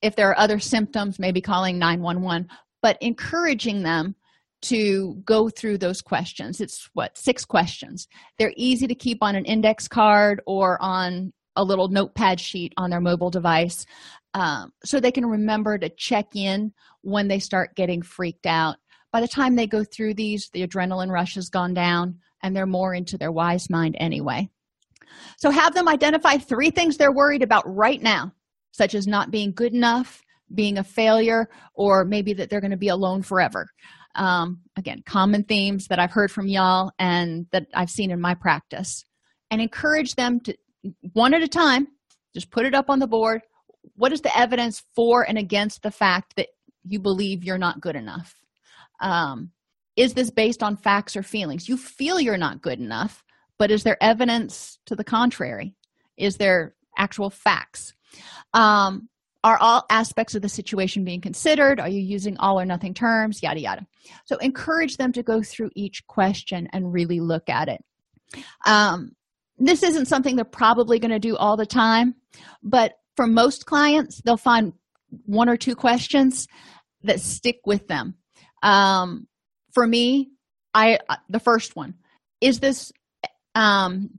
If 0.02 0.16
there 0.16 0.30
are 0.30 0.38
other 0.38 0.60
symptoms 0.60 1.20
maybe 1.20 1.42
calling 1.42 1.78
911 1.78 2.48
but 2.82 2.98
encouraging 3.02 3.84
them 3.84 4.16
to 4.60 5.16
go 5.24 5.50
through 5.50 5.78
those 5.78 6.02
questions. 6.02 6.62
It's 6.62 6.90
what 6.94 7.18
six 7.18 7.46
questions. 7.46 8.08
They're 8.40 8.54
easy 8.56 8.88
to 8.88 8.96
keep 8.96 9.20
on 9.22 9.36
an 9.36 9.46
index 9.46 9.88
card 9.88 10.42
or 10.48 10.82
on 10.82 11.32
a 11.56 11.64
little 11.64 11.90
notepad 11.90 12.40
sheet 12.40 12.74
on 12.78 12.90
their 12.90 13.02
mobile 13.02 13.32
device 13.32 13.86
um, 14.34 14.72
so 14.84 15.00
they 15.00 15.12
can 15.12 15.26
remember 15.26 15.78
to 15.78 15.90
check 15.90 16.36
in 16.36 16.72
when 17.02 17.28
they 17.28 17.40
start 17.40 17.76
getting 17.76 18.02
freaked 18.02 18.46
out 18.46 18.76
by 19.18 19.22
the 19.22 19.28
time 19.28 19.56
they 19.56 19.66
go 19.66 19.84
through 19.84 20.14
these 20.14 20.48
the 20.54 20.68
adrenaline 20.68 21.10
rush 21.10 21.34
has 21.34 21.50
gone 21.50 21.74
down 21.74 22.20
and 22.44 22.56
they're 22.56 22.68
more 22.68 22.94
into 22.94 23.18
their 23.18 23.32
wise 23.32 23.68
mind 23.68 23.96
anyway. 24.00 24.48
So 25.40 25.50
have 25.50 25.74
them 25.74 25.88
identify 25.88 26.38
three 26.38 26.70
things 26.70 26.98
they're 26.98 27.12
worried 27.12 27.42
about 27.42 27.64
right 27.66 28.00
now 28.00 28.32
such 28.74 28.94
as 28.94 29.08
not 29.08 29.32
being 29.32 29.54
good 29.54 29.74
enough 29.74 30.22
being 30.54 30.78
a 30.78 30.84
failure 30.84 31.50
or 31.74 32.06
maybe 32.06 32.32
that 32.34 32.52
they're 32.52 32.62
going 32.62 32.70
to 32.70 32.78
be 32.78 32.90
alone 32.90 33.24
forever. 33.24 33.66
Um, 34.14 34.62
again 34.76 35.02
common 35.04 35.44
themes 35.46 35.88
that 35.88 35.98
i've 35.98 36.12
heard 36.12 36.30
from 36.32 36.48
y'all 36.48 36.92
and 37.00 37.48
that 37.52 37.66
i've 37.74 37.90
seen 37.90 38.12
in 38.12 38.22
my 38.22 38.36
practice. 38.36 39.04
And 39.50 39.60
encourage 39.60 40.14
them 40.14 40.42
to 40.42 40.56
one 41.14 41.34
at 41.34 41.42
a 41.42 41.48
time 41.48 41.88
just 42.36 42.52
put 42.52 42.68
it 42.68 42.76
up 42.76 42.92
on 42.92 43.00
the 43.00 43.08
board. 43.08 43.42
What 43.96 44.14
is 44.14 44.22
the 44.22 44.38
evidence 44.38 44.84
for 44.96 45.28
and 45.28 45.40
against 45.40 45.82
the 45.82 45.90
fact 45.90 46.36
that 46.36 46.50
you 46.84 47.00
believe 47.00 47.44
you're 47.44 47.58
not 47.58 47.82
good 47.82 47.96
enough 47.96 48.36
um, 49.00 49.52
is 49.96 50.14
this 50.14 50.30
based 50.30 50.62
on 50.62 50.78
facts 50.78 51.16
or 51.16 51.24
feelings? 51.24 51.68
You 51.68 51.78
feel 51.78 52.20
you're 52.20 52.38
not 52.38 52.62
good 52.62 52.80
enough 52.80 53.24
but 53.58 53.72
is 53.72 53.84
there 53.84 53.98
evidence 54.02 54.80
to 54.86 54.96
the 54.96 55.04
contrary? 55.04 55.76
Is 56.16 56.38
there 56.38 56.76
actual 56.98 57.30
facts? 57.30 57.94
Um, 58.54 59.10
are 59.44 59.58
all 59.58 59.86
aspects 59.90 60.36
of 60.36 60.42
the 60.42 60.50
situation 60.50 61.04
being 61.04 61.22
considered? 61.22 61.80
Are 61.80 61.90
you 61.90 62.02
using 62.02 62.38
all 62.38 62.60
or 62.60 62.66
nothing 62.66 62.94
terms? 62.94 63.42
Yada 63.42 63.60
yada. 63.60 63.88
So 64.26 64.38
encourage 64.38 64.98
them 64.98 65.14
to 65.14 65.24
go 65.24 65.42
through 65.42 65.72
each 65.76 66.06
question 66.08 66.68
and 66.74 66.92
really 66.92 67.20
look 67.20 67.50
at 67.50 67.70
it. 67.70 67.84
Um, 68.66 69.16
this 69.58 69.84
isn't 69.84 70.08
something 70.08 70.36
they're 70.36 70.46
probably 70.46 71.00
going 71.00 71.12
to 71.12 71.20
do 71.20 71.36
all 71.36 71.58
the 71.58 71.66
time 71.66 72.14
but 72.62 73.00
for 73.16 73.26
most 73.26 73.66
clients 73.66 74.22
they'll 74.22 74.38
find 74.38 74.74
one 75.26 75.50
or 75.50 75.58
two 75.58 75.76
questions 75.76 76.48
that 77.04 77.20
stick 77.20 77.62
with 77.66 77.88
them 77.88 78.16
um, 78.64 79.28
for 79.74 79.86
me 79.86 80.30
i 80.74 81.00
uh, 81.10 81.16
the 81.30 81.40
first 81.40 81.76
one 81.76 81.96
is 82.42 82.60
this 82.60 82.92
um, 83.56 84.12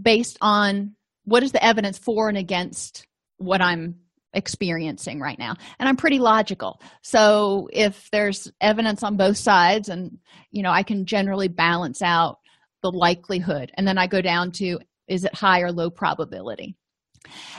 based 0.00 0.38
on 0.40 0.94
what 1.24 1.42
is 1.42 1.52
the 1.52 1.64
evidence 1.64 1.98
for 1.98 2.28
and 2.28 2.38
against 2.38 3.06
what 3.38 3.60
i'm 3.60 3.96
experiencing 4.36 5.18
right 5.18 5.38
now? 5.38 5.54
And 5.78 5.88
i'm 5.88 5.96
pretty 5.96 6.18
logical. 6.18 6.80
So 7.02 7.68
if 7.72 8.08
there's 8.12 8.52
evidence 8.60 9.02
on 9.02 9.16
both 9.16 9.38
sides 9.38 9.88
and 9.88 10.18
you 10.50 10.62
know 10.62 10.70
i 10.70 10.82
can 10.82 11.06
generally 11.06 11.48
balance 11.48 12.02
out 12.02 12.38
the 12.82 12.92
likelihood 12.92 13.72
and 13.74 13.88
then 13.88 13.98
i 13.98 14.06
go 14.06 14.20
down 14.20 14.52
to 14.52 14.78
is 15.08 15.24
it 15.24 15.34
high 15.34 15.60
or 15.60 15.72
low 15.72 15.90
probability? 15.90 16.76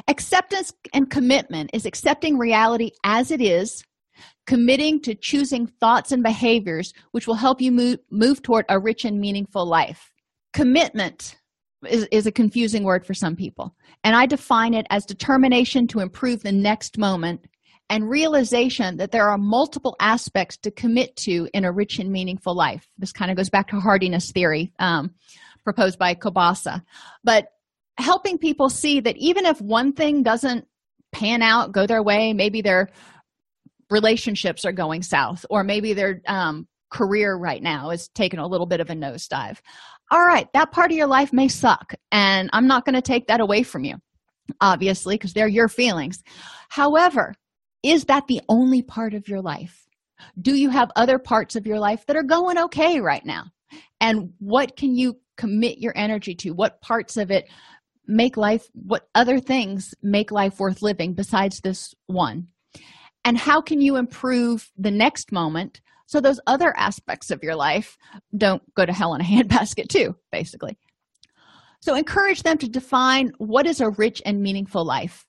Acceptance 0.08 0.72
and 0.94 1.10
commitment 1.10 1.72
is 1.74 1.86
accepting 1.86 2.38
reality 2.38 2.92
as 3.04 3.32
it 3.32 3.42
is 3.42 3.84
committing 4.48 5.00
to 5.02 5.14
choosing 5.14 5.68
thoughts 5.68 6.12
and 6.12 6.24
behaviors 6.24 6.94
which 7.12 7.28
will 7.28 7.36
help 7.36 7.62
you 7.62 7.72
move, 7.72 8.00
move 8.10 8.42
toward 8.42 8.66
a 8.70 8.80
rich 8.80 9.06
and 9.06 9.20
meaningful 9.20 9.66
life. 9.66 10.12
Commitment 10.54 11.38
is, 11.88 12.08
is 12.12 12.26
a 12.26 12.32
confusing 12.32 12.84
word 12.84 13.06
for 13.06 13.14
some 13.14 13.36
people 13.36 13.76
and 14.04 14.16
i 14.16 14.26
define 14.26 14.74
it 14.74 14.88
as 14.90 15.06
determination 15.06 15.86
to 15.86 16.00
improve 16.00 16.42
the 16.42 16.52
next 16.52 16.98
moment 16.98 17.46
and 17.90 18.10
realization 18.10 18.98
that 18.98 19.12
there 19.12 19.30
are 19.30 19.38
multiple 19.38 19.96
aspects 20.00 20.58
to 20.58 20.72
commit 20.72 21.16
to 21.16 21.48
in 21.54 21.66
a 21.66 21.72
rich 21.72 22.00
and 22.00 22.12
meaningful 22.12 22.54
life. 22.54 22.88
This 22.98 23.12
kind 23.12 23.32
of 23.32 23.38
goes 23.38 23.50
back 23.50 23.70
to 23.70 23.80
hardiness 23.80 24.32
theory 24.32 24.74
um, 24.80 25.12
proposed 25.64 25.98
by 25.98 26.14
kobasa. 26.14 26.82
But 27.24 27.48
helping 27.98 28.38
people 28.38 28.70
see 28.70 29.00
that 29.00 29.18
even 29.18 29.46
if 29.46 29.62
one 29.62 29.94
thing 29.94 30.22
doesn't 30.22 30.68
pan 31.14 31.42
out 31.42 31.72
go 31.72 31.88
their 31.88 32.04
way 32.04 32.34
maybe 32.34 32.62
their 32.62 32.90
relationships 33.90 34.66
are 34.66 34.72
going 34.72 35.02
south 35.02 35.46
or 35.50 35.64
maybe 35.64 35.94
their 35.94 36.22
um, 36.28 36.68
career 36.90 37.36
right 37.36 37.62
now 37.62 37.90
is 37.90 38.10
taking 38.10 38.40
a 38.40 38.48
little 38.48 38.68
bit 38.68 38.80
of 38.80 38.90
a 38.90 38.96
nosedive. 38.96 39.60
All 40.10 40.26
right 40.26 40.48
that 40.54 40.72
part 40.72 40.92
of 40.92 40.98
your 40.98 41.08
life 41.08 41.34
may 41.34 41.50
suck 41.50 41.94
and 42.14 42.50
i'm 42.54 42.68
not 42.68 42.86
going 42.86 42.96
to 42.96 43.02
take 43.02 43.28
that 43.28 43.42
away 43.42 43.62
from 43.62 43.84
you 43.84 43.96
obviously 44.62 45.16
because 45.16 45.34
they're 45.34 45.48
your 45.48 45.68
feelings. 45.68 46.24
However 46.70 47.34
is 47.84 48.06
that 48.06 48.28
the 48.28 48.42
only 48.50 48.82
part 48.82 49.14
of 49.14 49.28
your 49.28 49.42
life? 49.42 49.86
Do 50.42 50.56
you 50.56 50.70
have 50.70 50.92
other 50.96 51.20
parts 51.20 51.56
of 51.56 51.68
your 51.68 51.80
life 51.80 52.06
that 52.08 52.16
are 52.16 52.24
going 52.24 52.58
okay 52.58 53.00
right 53.00 53.26
now? 53.26 53.46
And 54.02 54.34
what 54.40 54.76
can 54.76 54.96
you 54.96 55.20
commit 55.38 55.78
your 55.78 55.94
energy 55.96 56.34
to? 56.36 56.52
What 56.52 56.82
parts 56.82 57.18
of 57.18 57.30
it 57.30 57.48
make 58.08 58.38
life 58.38 58.68
what 58.74 59.08
other 59.14 59.40
things 59.40 59.94
make 60.02 60.32
life 60.32 60.60
worth 60.60 60.82
living 60.82 61.14
besides 61.14 61.60
this 61.60 61.94
one 62.08 62.48
and 63.28 63.38
how 63.38 63.60
can 63.60 63.82
you 63.82 63.98
improve 63.98 64.72
the 64.78 64.90
next 64.90 65.34
moment 65.34 65.82
so 66.06 66.22
those 66.22 66.40
other 66.48 66.74
aspects 66.78 67.30
of 67.30 67.44
your 67.44 67.58
life 67.58 67.98
don't 68.38 68.64
go 68.74 68.86
to 68.86 68.94
hell 68.94 69.14
in 69.16 69.20
a 69.20 69.24
handbasket 69.26 69.90
too 69.90 70.16
basically? 70.32 70.78
So 71.82 71.94
encourage 71.96 72.44
them 72.44 72.58
to 72.60 72.70
define 72.70 73.34
what 73.38 73.68
is 73.68 73.82
a 73.82 73.90
rich 73.90 74.22
and 74.26 74.42
meaningful 74.42 74.86
life. 74.86 75.26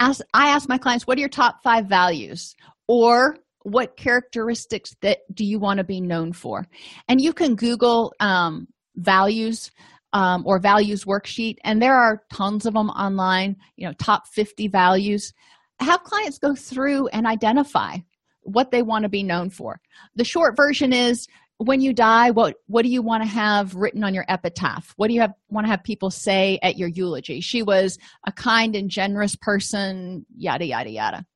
As 0.00 0.22
i 0.32 0.48
ask 0.48 0.66
my 0.66 0.78
clients 0.78 1.06
what 1.06 1.18
are 1.18 1.20
your 1.20 1.28
top 1.28 1.62
five 1.62 1.84
values? 1.84 2.56
Or 2.88 3.36
what 3.64 3.98
characteristics 3.98 4.96
that 5.02 5.18
do 5.30 5.44
you 5.44 5.58
want 5.58 5.76
to 5.76 5.84
be 5.84 6.00
known 6.00 6.32
for? 6.32 6.66
And 7.06 7.20
you 7.20 7.34
can 7.34 7.54
google 7.54 8.14
um, 8.18 8.66
values 8.94 9.70
um, 10.14 10.42
or 10.46 10.58
values 10.58 11.04
worksheet 11.04 11.56
and 11.64 11.82
there 11.82 11.96
are 11.96 12.22
tons 12.32 12.64
of 12.64 12.72
them 12.72 12.88
online 12.88 13.56
you 13.76 13.86
know 13.86 13.92
top 13.98 14.26
50 14.28 14.68
values 14.68 15.34
have 15.80 16.02
clients 16.04 16.38
go 16.38 16.54
through 16.54 17.08
and 17.08 17.26
identify 17.26 17.98
what 18.42 18.70
they 18.70 18.82
want 18.82 19.02
to 19.02 19.08
be 19.08 19.22
known 19.22 19.50
for. 19.50 19.80
The 20.14 20.24
short 20.24 20.56
version 20.56 20.92
is 20.92 21.26
when 21.58 21.80
you 21.80 21.94
die 21.94 22.30
what 22.30 22.56
what 22.66 22.82
do 22.82 22.90
you 22.90 23.00
want 23.00 23.22
to 23.22 23.28
have 23.28 23.74
written 23.74 24.04
on 24.04 24.14
your 24.14 24.26
epitaph? 24.28 24.92
What 24.96 25.08
do 25.08 25.14
you 25.14 25.20
have, 25.22 25.32
want 25.48 25.66
to 25.66 25.70
have 25.70 25.82
people 25.82 26.10
say 26.10 26.58
at 26.62 26.76
your 26.76 26.88
eulogy? 26.88 27.40
She 27.40 27.62
was 27.62 27.98
a 28.26 28.32
kind 28.32 28.76
and 28.76 28.90
generous 28.90 29.36
person 29.36 30.26
yada 30.36 30.66
yada 30.66 30.90
yada. 30.90 31.26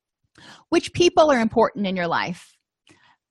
Which 0.69 0.93
people 0.93 1.31
are 1.31 1.39
important 1.39 1.87
in 1.87 1.95
your 1.95 2.07
life? 2.07 2.55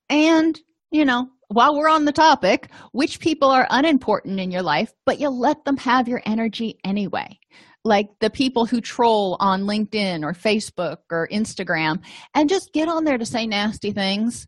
And 0.09 0.61
you 0.91 1.05
know 1.05 1.29
while 1.49 1.77
we're 1.77 1.89
on 1.89 2.05
the 2.05 2.13
topic 2.13 2.71
which 2.93 3.21
people 3.21 3.49
are 3.49 3.67
unimportant 3.71 4.41
in 4.41 4.51
your 4.51 4.63
life 4.63 4.93
but 5.07 5.21
you 5.21 5.29
let 5.29 5.65
them 5.65 5.77
have 5.77 6.09
your 6.09 6.23
energy 6.27 6.79
anyway 6.85 7.39
like 7.85 8.09
the 8.21 8.31
people 8.31 8.67
who 8.67 8.81
troll 8.81 9.37
on 9.41 9.63
linkedin 9.63 10.23
or 10.23 10.33
facebook 10.33 10.99
or 11.11 11.29
instagram 11.33 11.99
and 12.35 12.49
just 12.49 12.73
get 12.73 12.89
on 12.89 13.05
there 13.05 13.19
to 13.19 13.27
say 13.27 13.47
nasty 13.47 13.93
things. 13.93 14.47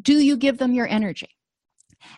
Do 0.00 0.14
you 0.14 0.36
give 0.36 0.58
them 0.58 0.72
your 0.72 0.88
energy? 0.88 1.28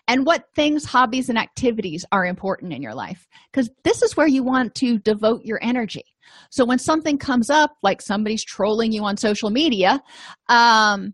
And 0.07 0.25
what 0.25 0.45
things 0.55 0.85
hobbies 0.85 1.29
and 1.29 1.37
activities 1.37 2.05
are 2.11 2.25
important 2.25 2.73
in 2.73 2.81
your 2.81 2.95
life? 2.95 3.27
Because 3.51 3.69
this 3.83 4.01
is 4.01 4.17
where 4.17 4.27
you 4.27 4.43
want 4.43 4.75
to 4.75 4.97
devote 4.99 5.43
your 5.43 5.59
energy. 5.61 6.03
So 6.49 6.65
when 6.65 6.79
something 6.79 7.17
comes 7.17 7.49
up 7.49 7.71
like 7.83 8.01
somebody's 8.01 8.43
trolling 8.43 8.91
you 8.91 9.03
on 9.03 9.17
social 9.17 9.49
media 9.49 10.01
um, 10.49 11.13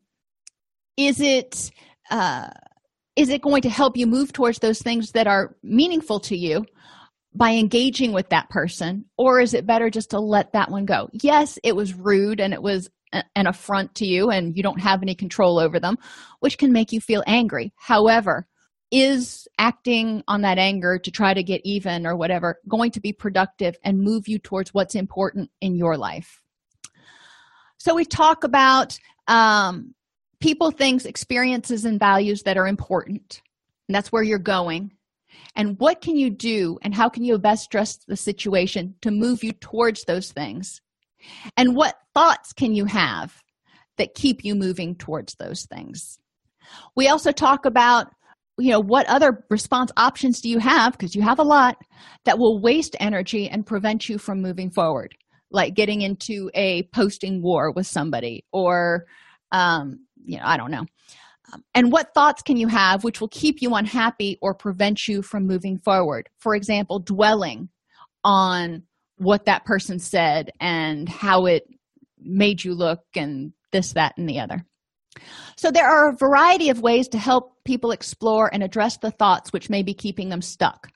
is 0.97 1.19
it 1.19 1.71
uh, 2.11 2.49
is 3.15 3.29
it 3.29 3.41
going 3.41 3.61
to 3.61 3.69
help 3.69 3.95
you 3.95 4.07
move 4.07 4.34
towards 4.34 4.59
those 4.59 4.81
things 4.81 5.11
that 5.11 5.27
are 5.27 5.55
meaningful 5.63 6.19
to 6.19 6.36
you 6.36 6.65
by 7.36 7.51
engaging 7.51 8.11
with 8.11 8.29
that 8.29 8.49
person 8.49 9.05
or 9.17 9.39
is 9.39 9.53
it 9.53 9.65
better 9.65 9.89
just 9.89 10.11
to 10.11 10.19
let 10.19 10.53
that 10.53 10.71
one 10.71 10.86
go? 10.86 11.09
Yes 11.13 11.57
it 11.63 11.75
was 11.75 11.93
rude 11.93 12.39
and 12.39 12.53
it 12.53 12.61
was 12.61 12.89
an 13.11 13.47
affront 13.47 13.93
to 13.95 14.05
you 14.05 14.31
and 14.31 14.57
you 14.57 14.63
don't 14.63 14.81
have 14.81 15.01
any 15.03 15.13
control 15.13 15.59
over 15.59 15.79
them 15.79 15.97
which 16.39 16.57
can 16.57 16.71
make 16.71 16.91
you 16.91 16.99
feel 16.99 17.23
angry. 17.27 17.73
However 17.75 18.47
is 18.91 19.47
acting 19.57 20.23
on 20.27 20.41
that 20.41 20.59
anger 20.59 20.99
to 20.99 21.09
try 21.09 21.34
to 21.34 21.41
get 21.41 21.61
even 21.63 22.05
or 22.05 22.15
whatever 22.15 22.59
going 22.67 22.91
to 22.91 22.99
be 22.99 23.11
productive 23.11 23.75
and 23.84 23.99
move 23.99 24.27
you 24.27 24.38
towards 24.38 24.71
what's 24.71 24.93
important 24.93 25.49
in 25.61 25.75
your 25.75 25.97
life? 25.97 26.43
So 27.77 27.95
we 27.95 28.05
talk 28.05 28.43
about 28.43 28.97
um, 29.27 29.95
people 30.39 30.69
things 30.69 31.05
experiences 31.05 31.86
and 31.86 31.99
values 31.99 32.43
that 32.43 32.55
are 32.55 32.67
important. 32.67 33.41
And 33.88 33.95
that's 33.95 34.11
where 34.11 34.23
you're 34.23 34.38
going 34.38 34.91
and 35.55 35.79
what 35.79 36.01
can 36.01 36.15
you 36.15 36.29
do 36.29 36.77
and 36.81 36.93
how 36.93 37.09
can 37.09 37.23
you 37.23 37.38
best 37.38 37.67
address 37.67 37.97
the 38.07 38.17
situation 38.17 38.95
to 39.01 39.11
move 39.11 39.43
you 39.43 39.51
towards 39.53 40.05
those 40.05 40.31
things? 40.31 40.81
And 41.55 41.75
what 41.75 41.95
thoughts 42.13 42.53
can 42.53 42.73
you 42.73 42.86
have 42.86 43.41
that 43.97 44.15
keep 44.15 44.43
you 44.43 44.55
moving 44.55 44.95
towards 44.95 45.36
those 45.36 45.65
things? 45.65 46.17
We 46.95 47.07
also 47.07 47.31
talk 47.31 47.65
about 47.65 48.07
you 48.59 48.69
know 48.69 48.79
what 48.79 49.07
other 49.07 49.43
response 49.49 49.91
options 49.97 50.39
do 50.39 50.47
you 50.47 50.59
have 50.59 50.93
because 50.93 51.15
you 51.15 51.23
have 51.23 51.39
a 51.39 51.43
lot 51.43 51.75
that 52.25 52.38
will 52.38 52.61
waste 52.61 52.95
energy 52.99 53.49
and 53.49 53.65
prevent 53.65 54.07
you 54.07 54.19
from 54.19 54.41
moving 54.41 54.69
forward. 54.69 55.15
Like 55.49 55.73
getting 55.73 56.01
into 56.01 56.51
a 56.53 56.84
posting 56.93 57.41
war 57.41 57.71
with 57.71 57.88
somebody 57.88 58.45
or 58.51 59.05
um 59.51 59.99
you 60.25 60.38
know 60.38 60.43
i 60.45 60.57
don't 60.57 60.71
know 60.71 60.86
and 61.74 61.91
what 61.91 62.14
thoughts 62.14 62.41
can 62.41 62.58
you 62.58 62.68
have 62.68 63.04
which 63.04 63.22
will 63.22 63.30
keep 63.30 63.62
you 63.62 63.74
unhappy 63.76 64.38
or 64.41 64.54
prevent 64.54 65.08
you 65.08 65.22
from 65.22 65.47
moving 65.47 65.78
forward 65.78 66.30
for 66.38 66.56
example 66.56 66.99
dwelling 66.99 67.70
on 68.24 68.84
what 69.18 69.45
that 69.45 69.66
person 69.66 69.99
said 69.99 70.49
and 70.60 71.08
how 71.08 71.45
it 71.45 71.64
made 72.20 72.64
you 72.64 72.74
look 72.74 73.01
and 73.16 73.54
this 73.72 73.93
that 73.93 74.14
and 74.18 74.30
the 74.30 74.39
other 74.39 74.66
so, 75.56 75.72
there 75.72 75.88
are 75.88 76.10
a 76.10 76.16
variety 76.16 76.70
of 76.70 76.82
ways 76.82 77.08
to 77.10 77.18
help 77.18 77.64
people 77.64 77.91
explore 77.91 78.49
and 78.54 78.64
address 78.64 78.97
the 78.97 79.12
thoughts 79.12 79.54
which 79.54 79.70
may 79.70 79.84
be 79.84 79.93
keeping 79.93 80.30
them 80.30 80.41
stuck. 80.41 80.88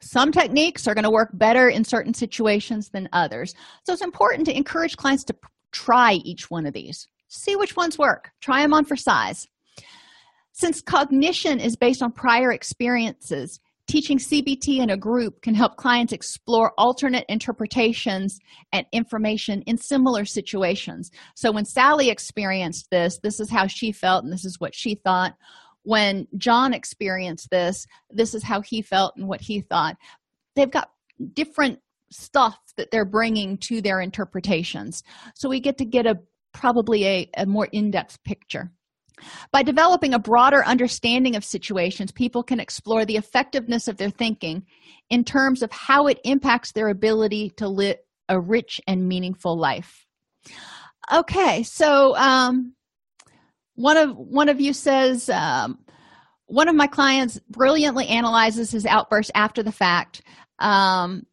Some 0.00 0.32
techniques 0.32 0.86
are 0.86 0.94
going 0.94 1.04
to 1.04 1.10
work 1.10 1.30
better 1.32 1.68
in 1.68 1.84
certain 1.84 2.14
situations 2.14 2.90
than 2.90 3.08
others. 3.12 3.54
So, 3.84 3.92
it's 3.92 4.02
important 4.02 4.46
to 4.46 4.56
encourage 4.56 4.96
clients 4.96 5.24
to 5.24 5.36
try 5.72 6.14
each 6.24 6.50
one 6.50 6.66
of 6.66 6.72
these. 6.72 7.08
See 7.28 7.56
which 7.56 7.76
ones 7.76 7.98
work, 7.98 8.30
try 8.40 8.62
them 8.62 8.74
on 8.74 8.84
for 8.84 8.96
size. 8.96 9.48
Since 10.56 10.80
cognition 10.82 11.60
is 11.60 11.76
based 11.76 12.02
on 12.02 12.12
prior 12.12 12.52
experiences, 12.52 13.60
Teaching 13.86 14.16
CBT 14.16 14.78
in 14.78 14.88
a 14.88 14.96
group 14.96 15.42
can 15.42 15.54
help 15.54 15.76
clients 15.76 16.14
explore 16.14 16.72
alternate 16.78 17.26
interpretations 17.28 18.38
and 18.72 18.86
information 18.92 19.60
in 19.62 19.76
similar 19.76 20.24
situations. 20.24 21.10
So, 21.34 21.52
when 21.52 21.66
Sally 21.66 22.08
experienced 22.08 22.88
this, 22.90 23.18
this 23.22 23.40
is 23.40 23.50
how 23.50 23.66
she 23.66 23.92
felt, 23.92 24.24
and 24.24 24.32
this 24.32 24.46
is 24.46 24.58
what 24.58 24.74
she 24.74 24.94
thought. 24.94 25.36
When 25.82 26.26
John 26.38 26.72
experienced 26.72 27.50
this, 27.50 27.86
this 28.08 28.32
is 28.32 28.42
how 28.42 28.62
he 28.62 28.80
felt 28.80 29.16
and 29.16 29.28
what 29.28 29.42
he 29.42 29.60
thought. 29.60 29.98
They've 30.56 30.70
got 30.70 30.90
different 31.34 31.78
stuff 32.10 32.58
that 32.78 32.90
they're 32.90 33.04
bringing 33.04 33.58
to 33.58 33.82
their 33.82 34.00
interpretations. 34.00 35.02
So, 35.34 35.50
we 35.50 35.60
get 35.60 35.76
to 35.76 35.84
get 35.84 36.06
a 36.06 36.18
probably 36.54 37.04
a, 37.06 37.30
a 37.36 37.44
more 37.44 37.68
in 37.70 37.90
depth 37.90 38.24
picture. 38.24 38.72
By 39.52 39.62
developing 39.62 40.14
a 40.14 40.18
broader 40.18 40.64
understanding 40.64 41.36
of 41.36 41.44
situations, 41.44 42.12
people 42.12 42.42
can 42.42 42.60
explore 42.60 43.04
the 43.04 43.16
effectiveness 43.16 43.88
of 43.88 43.96
their 43.96 44.10
thinking 44.10 44.64
in 45.10 45.24
terms 45.24 45.62
of 45.62 45.70
how 45.70 46.06
it 46.06 46.20
impacts 46.24 46.72
their 46.72 46.88
ability 46.88 47.50
to 47.56 47.68
live 47.68 47.96
a 48.28 48.40
rich 48.40 48.80
and 48.86 49.08
meaningful 49.08 49.56
life. 49.56 50.06
Okay, 51.12 51.62
so 51.62 52.16
um, 52.16 52.74
one 53.74 53.96
of 53.96 54.16
one 54.16 54.48
of 54.48 54.60
you 54.60 54.72
says 54.72 55.28
um, 55.28 55.78
one 56.46 56.68
of 56.68 56.74
my 56.74 56.86
clients 56.86 57.38
brilliantly 57.50 58.06
analyzes 58.08 58.70
his 58.70 58.86
outburst 58.86 59.30
after 59.34 59.62
the 59.62 59.72
fact. 59.72 60.22
Um, 60.58 61.26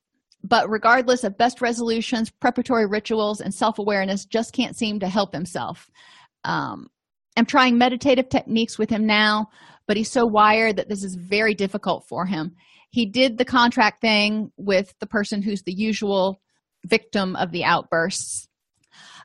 but 0.44 0.70
regardless 0.70 1.24
of 1.24 1.38
best 1.38 1.62
resolutions, 1.62 2.30
preparatory 2.30 2.88
rituals, 2.88 3.42
and 3.42 3.54
self 3.54 3.80
awareness, 3.80 4.26
just 4.26 4.54
can't 4.54 4.76
seem 4.76 5.00
to 5.00 5.08
help 5.08 5.34
himself. 5.34 5.90
Um, 6.44 6.90
I'm 7.38 7.46
trying 7.46 7.78
meditative 7.78 8.30
techniques 8.30 8.78
with 8.78 8.90
him 8.90 9.06
now, 9.06 9.48
but 9.88 9.98
he's 9.98 10.12
so 10.12 10.26
wired 10.26 10.76
that 10.78 10.90
this 10.90 11.04
is 11.04 11.16
very 11.16 11.54
difficult 11.54 12.06
for 12.08 12.26
him. 12.26 12.56
He 12.90 13.06
did 13.06 13.38
the 13.38 13.46
contract 13.46 14.02
thing 14.02 14.52
with 14.58 14.94
the 15.00 15.08
person 15.08 15.42
who's 15.42 15.64
the 15.64 15.74
usual 15.74 16.42
victim 16.86 17.36
of 17.36 17.52
the 17.52 17.64
outbursts. 17.64 18.48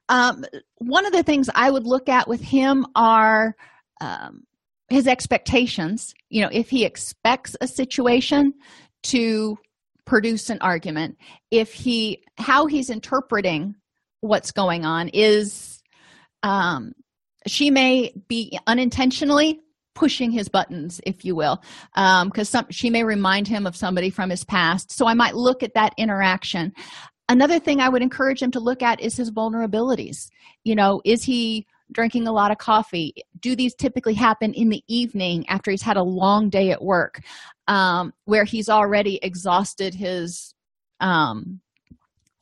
Um, 0.09 0.45
one 0.77 1.05
of 1.05 1.13
the 1.13 1.25
things 1.25 1.51
I 1.55 1.71
would 1.71 1.85
look 1.85 2.09
at 2.09 2.29
with 2.29 2.41
him 2.41 2.87
are 2.95 3.57
um, 4.01 4.45
his 4.89 5.09
expectations. 5.09 6.15
You 6.29 6.43
know, 6.43 6.51
if 6.53 6.71
he 6.71 6.85
expects 6.85 7.57
a 7.61 7.67
situation 7.67 8.55
to 9.05 9.59
produce 10.05 10.49
an 10.49 10.59
argument, 10.61 11.17
if 11.51 11.73
he, 11.73 12.23
how 12.39 12.67
he's 12.67 12.89
interpreting 12.89 13.75
what's 14.21 14.53
going 14.53 14.85
on 14.85 15.09
is 15.09 15.83
um, 16.45 16.93
she 17.47 17.71
may 17.71 18.13
be 18.29 18.59
unintentionally 18.67 19.61
pushing 19.95 20.31
his 20.31 20.49
buttons 20.49 21.01
if 21.07 21.25
you 21.25 21.35
will 21.35 21.63
because 21.95 22.55
um, 22.55 22.67
she 22.71 22.91
may 22.91 23.03
remind 23.03 23.49
him 23.49 23.67
of 23.67 23.75
somebody 23.75 24.11
from 24.11 24.29
his 24.31 24.45
past. 24.45 24.93
So 24.93 25.07
i 25.07 25.15
might 25.15 25.35
look 25.35 25.63
at 25.63 25.75
that 25.75 25.95
interaction. 25.97 26.73
Another 27.29 27.59
thing 27.59 27.81
i 27.81 27.89
would 27.89 28.03
encourage 28.03 28.43
him 28.43 28.51
to 28.53 28.61
look 28.61 28.83
at 28.83 29.01
is 29.01 29.17
his 29.17 29.31
vulnerabilities. 29.31 30.29
You 30.65 30.75
know 30.75 31.01
is 31.05 31.25
he 31.25 31.67
drinking 31.93 32.27
a 32.27 32.33
lot 32.33 32.51
of 32.51 32.59
coffee? 32.59 33.15
Do 33.41 33.57
these 33.57 33.75
typically 33.75 34.15
happen 34.15 34.53
in 34.53 34.69
the 34.69 34.83
evening 34.89 35.49
after 35.49 35.71
he's 35.71 35.83
had 35.83 35.97
a 35.97 36.03
long 36.03 36.51
day 36.51 36.71
at 36.71 36.83
work 36.83 37.21
um, 37.69 38.13
where 38.25 38.45
he's 38.45 38.69
already 38.69 39.19
exhausted 39.23 39.95
his 39.95 40.55
um, 41.01 41.61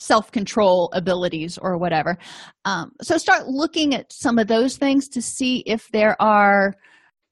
self 0.05 0.31
control 0.31 0.91
abilities 0.93 1.59
or 1.59 1.79
whatever. 1.79 2.19
Um, 2.65 2.93
so 3.03 3.17
start 3.17 3.49
looking 3.49 3.95
at 3.95 4.13
some 4.13 4.39
of 4.39 4.47
those 4.47 4.77
things 4.77 5.09
to 5.11 5.23
see 5.23 5.59
if 5.67 5.89
there 5.93 6.21
are 6.21 6.75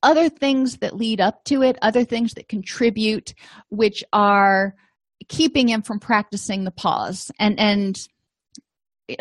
other 0.02 0.28
things 0.28 0.78
that 0.78 0.96
lead 0.96 1.20
up 1.20 1.44
to 1.44 1.62
it, 1.62 1.78
other 1.82 2.04
things 2.04 2.34
that 2.34 2.48
contribute, 2.48 3.34
which 3.68 4.02
are 4.12 4.74
keeping 5.28 5.68
him 5.68 5.82
from 5.82 6.00
practicing 6.00 6.64
the 6.64 6.70
pause. 6.70 7.30
And 7.38 7.58
and 7.60 8.08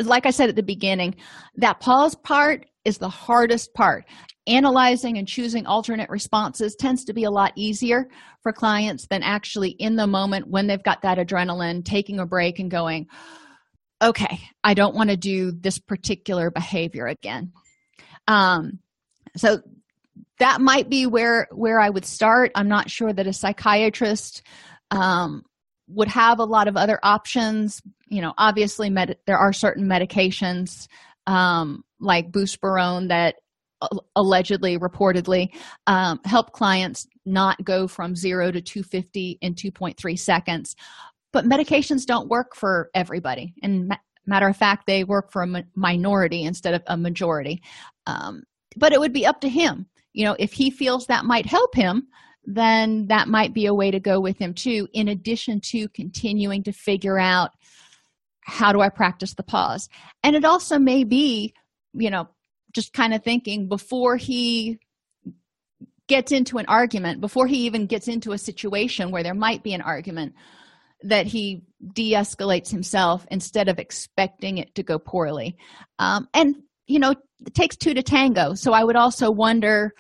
like 0.04 0.26
I 0.26 0.32
said 0.32 0.50
at 0.50 0.56
the 0.56 0.64
beginning, 0.64 1.16
that 1.56 1.80
pause 1.80 2.16
part 2.16 2.66
is 2.86 2.98
the 2.98 3.10
hardest 3.10 3.74
part. 3.74 4.06
Analyzing 4.48 5.18
and 5.18 5.28
choosing 5.28 5.68
alternate 5.68 6.10
responses 6.10 6.76
tends 6.76 7.06
to 7.06 7.14
be 7.14 7.26
a 7.26 7.32
lot 7.32 7.52
easier 7.56 8.08
for 8.42 8.52
clients 8.52 9.08
than 9.08 9.22
actually 9.22 9.72
in 9.72 9.96
the 9.96 10.08
moment 10.08 10.48
when 10.48 10.66
they've 10.66 10.82
got 10.82 11.04
that 11.04 11.20
adrenaline, 11.20 11.86
taking 11.86 12.20
a 12.20 12.26
break 12.26 12.58
and 12.58 12.72
going, 12.72 13.08
okay, 14.02 14.40
I 14.64 14.74
don't 14.74 14.96
want 14.96 15.10
to 15.10 15.18
do 15.18 15.52
this 15.52 15.78
particular 15.80 16.50
behavior 16.52 17.08
again. 17.08 17.52
Um, 18.28 18.80
so 19.36 19.60
that 20.40 20.60
might 20.60 20.90
be 20.90 21.06
where 21.06 21.48
where 21.52 21.80
I 21.80 21.90
would 21.90 22.06
start. 22.06 22.52
I'm 22.56 22.68
not 22.68 22.90
sure 22.90 23.14
that 23.14 23.28
a 23.28 23.34
psychiatrist 23.34 24.42
um, 24.90 25.44
would 25.88 26.08
have 26.08 26.40
a 26.40 26.46
lot 26.46 26.68
of 26.68 26.78
other 26.78 27.00
options. 27.04 27.82
You 28.08 28.22
know, 28.22 28.34
obviously, 28.38 28.90
med- 28.90 29.18
there 29.28 29.38
are 29.38 29.54
certain 29.54 29.88
medications 29.88 30.88
um, 31.28 31.84
like 32.00 32.32
buspirone 32.32 33.10
that 33.10 33.36
allegedly, 34.16 34.78
reportedly, 34.78 35.50
um, 35.88 36.20
help 36.26 36.52
clients 36.52 37.08
not 37.26 37.64
go 37.64 37.88
from 37.88 38.16
zero 38.16 38.52
to 38.52 38.62
250 38.62 39.40
in 39.42 39.56
2.3 39.56 40.20
seconds 40.20 40.76
but 41.32 41.46
medications 41.46 42.06
don't 42.06 42.30
work 42.30 42.56
for 42.56 42.90
everybody. 42.94 43.54
And 43.64 43.96
matter 44.26 44.48
of 44.48 44.58
fact 44.58 44.86
they 44.88 45.04
work 45.04 45.32
for 45.32 45.44
a 45.44 45.64
minority 45.76 46.44
instead 46.44 46.74
of 46.74 46.84
a 46.88 46.98
majority. 46.98 47.62
Um, 48.06 48.44
but 48.78 48.94
it 48.94 49.00
would 49.00 49.14
be 49.14 49.26
up 49.26 49.42
to 49.42 49.50
him. 49.50 49.88
You 50.14 50.26
know 50.26 50.36
if 50.40 50.54
he 50.54 50.70
feels 50.70 51.08
that 51.08 51.26
might 51.26 51.46
help 51.46 51.76
him 51.76 52.08
then 52.46 53.08
that 53.08 53.28
might 53.28 53.54
be 53.54 53.66
a 53.66 53.74
way 53.74 53.92
to 53.92 54.00
go 54.00 54.20
with 54.20 54.38
him 54.38 54.54
too 54.54 54.88
in 54.94 55.08
addition 55.08 55.60
to 55.62 55.88
continuing 55.90 56.64
to 56.64 56.72
figure 56.72 57.20
out 57.20 57.52
how 58.44 58.72
do 58.72 58.82
I 58.82 58.90
practice 58.90 59.34
the 59.36 59.44
pause? 59.44 59.88
And 60.24 60.36
it 60.36 60.44
also 60.44 60.80
may 60.80 61.04
be, 61.04 61.54
you 61.94 62.10
know, 62.10 62.28
just 62.74 62.94
kind 62.94 63.14
of 63.14 63.24
thinking 63.24 63.68
before 63.68 64.18
he 64.18 64.80
gets 66.08 66.32
into 66.32 66.58
an 66.58 66.66
argument, 66.68 67.22
before 67.22 67.48
he 67.48 67.66
even 67.66 67.86
gets 67.86 68.08
into 68.08 68.32
a 68.32 68.38
situation 68.38 69.12
where 69.12 69.24
there 69.24 69.36
might 69.36 69.64
be 69.64 69.74
an 69.74 69.82
argument, 69.82 70.34
that 71.04 71.28
he 71.28 71.64
de 71.94 72.14
escalates 72.14 72.70
himself 72.70 73.26
instead 73.32 73.68
of 73.68 73.80
expecting 73.80 74.58
it 74.58 74.74
to 74.76 74.84
go 74.84 75.00
poorly. 75.00 75.58
Um, 76.00 76.28
and, 76.34 76.56
you 76.88 77.00
know, 77.00 77.12
it 77.46 77.54
takes 77.54 77.76
two 77.76 77.94
to 77.94 78.04
tango. 78.04 78.54
So 78.54 78.74
I 78.74 78.84
would 78.84 78.96
also 78.96 79.32
wonder 79.32 79.94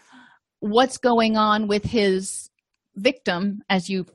what's 0.59 0.97
going 0.97 1.37
on 1.37 1.67
with 1.67 1.83
his 1.83 2.49
victim, 2.95 3.61
as 3.69 3.89
you 3.89 4.05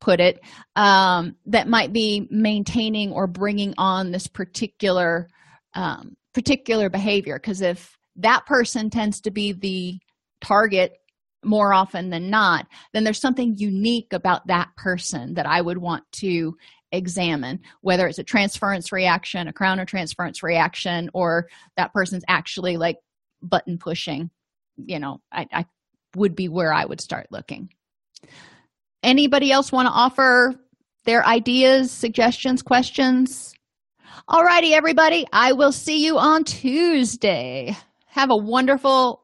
put 0.00 0.20
it, 0.20 0.40
um, 0.76 1.36
that 1.46 1.68
might 1.68 1.92
be 1.92 2.26
maintaining 2.30 3.12
or 3.12 3.26
bringing 3.26 3.74
on 3.78 4.10
this 4.10 4.26
particular 4.26 5.28
um, 5.74 6.16
particular 6.32 6.90
behavior. 6.90 7.38
Because 7.38 7.60
if 7.60 7.96
that 8.16 8.44
person 8.46 8.90
tends 8.90 9.20
to 9.20 9.30
be 9.30 9.52
the 9.52 9.98
target 10.40 10.92
more 11.44 11.72
often 11.72 12.10
than 12.10 12.30
not, 12.30 12.66
then 12.92 13.04
there's 13.04 13.20
something 13.20 13.54
unique 13.56 14.12
about 14.12 14.46
that 14.46 14.68
person 14.76 15.34
that 15.34 15.46
I 15.46 15.60
would 15.60 15.78
want 15.78 16.04
to 16.12 16.56
examine, 16.92 17.60
whether 17.80 18.06
it's 18.06 18.18
a 18.18 18.24
transference 18.24 18.92
reaction, 18.92 19.48
a 19.48 19.52
counter 19.52 19.84
transference 19.84 20.42
reaction, 20.42 21.10
or 21.12 21.48
that 21.76 21.92
person's 21.92 22.24
actually 22.28 22.76
like 22.76 22.96
button 23.42 23.78
pushing. 23.78 24.30
You 24.76 24.98
know, 24.98 25.20
I, 25.32 25.46
I 25.52 25.64
would 26.16 26.34
be 26.34 26.48
where 26.48 26.72
I 26.72 26.84
would 26.84 27.00
start 27.00 27.26
looking. 27.30 27.70
Anybody 29.02 29.52
else 29.52 29.70
want 29.72 29.86
to 29.86 29.92
offer 29.92 30.54
their 31.04 31.24
ideas, 31.26 31.90
suggestions, 31.90 32.62
questions? 32.62 33.52
All 34.28 34.42
righty, 34.42 34.72
everybody. 34.72 35.26
I 35.32 35.52
will 35.52 35.72
see 35.72 36.04
you 36.04 36.18
on 36.18 36.44
Tuesday. 36.44 37.76
Have 38.06 38.30
a 38.30 38.36
wonderful 38.36 39.23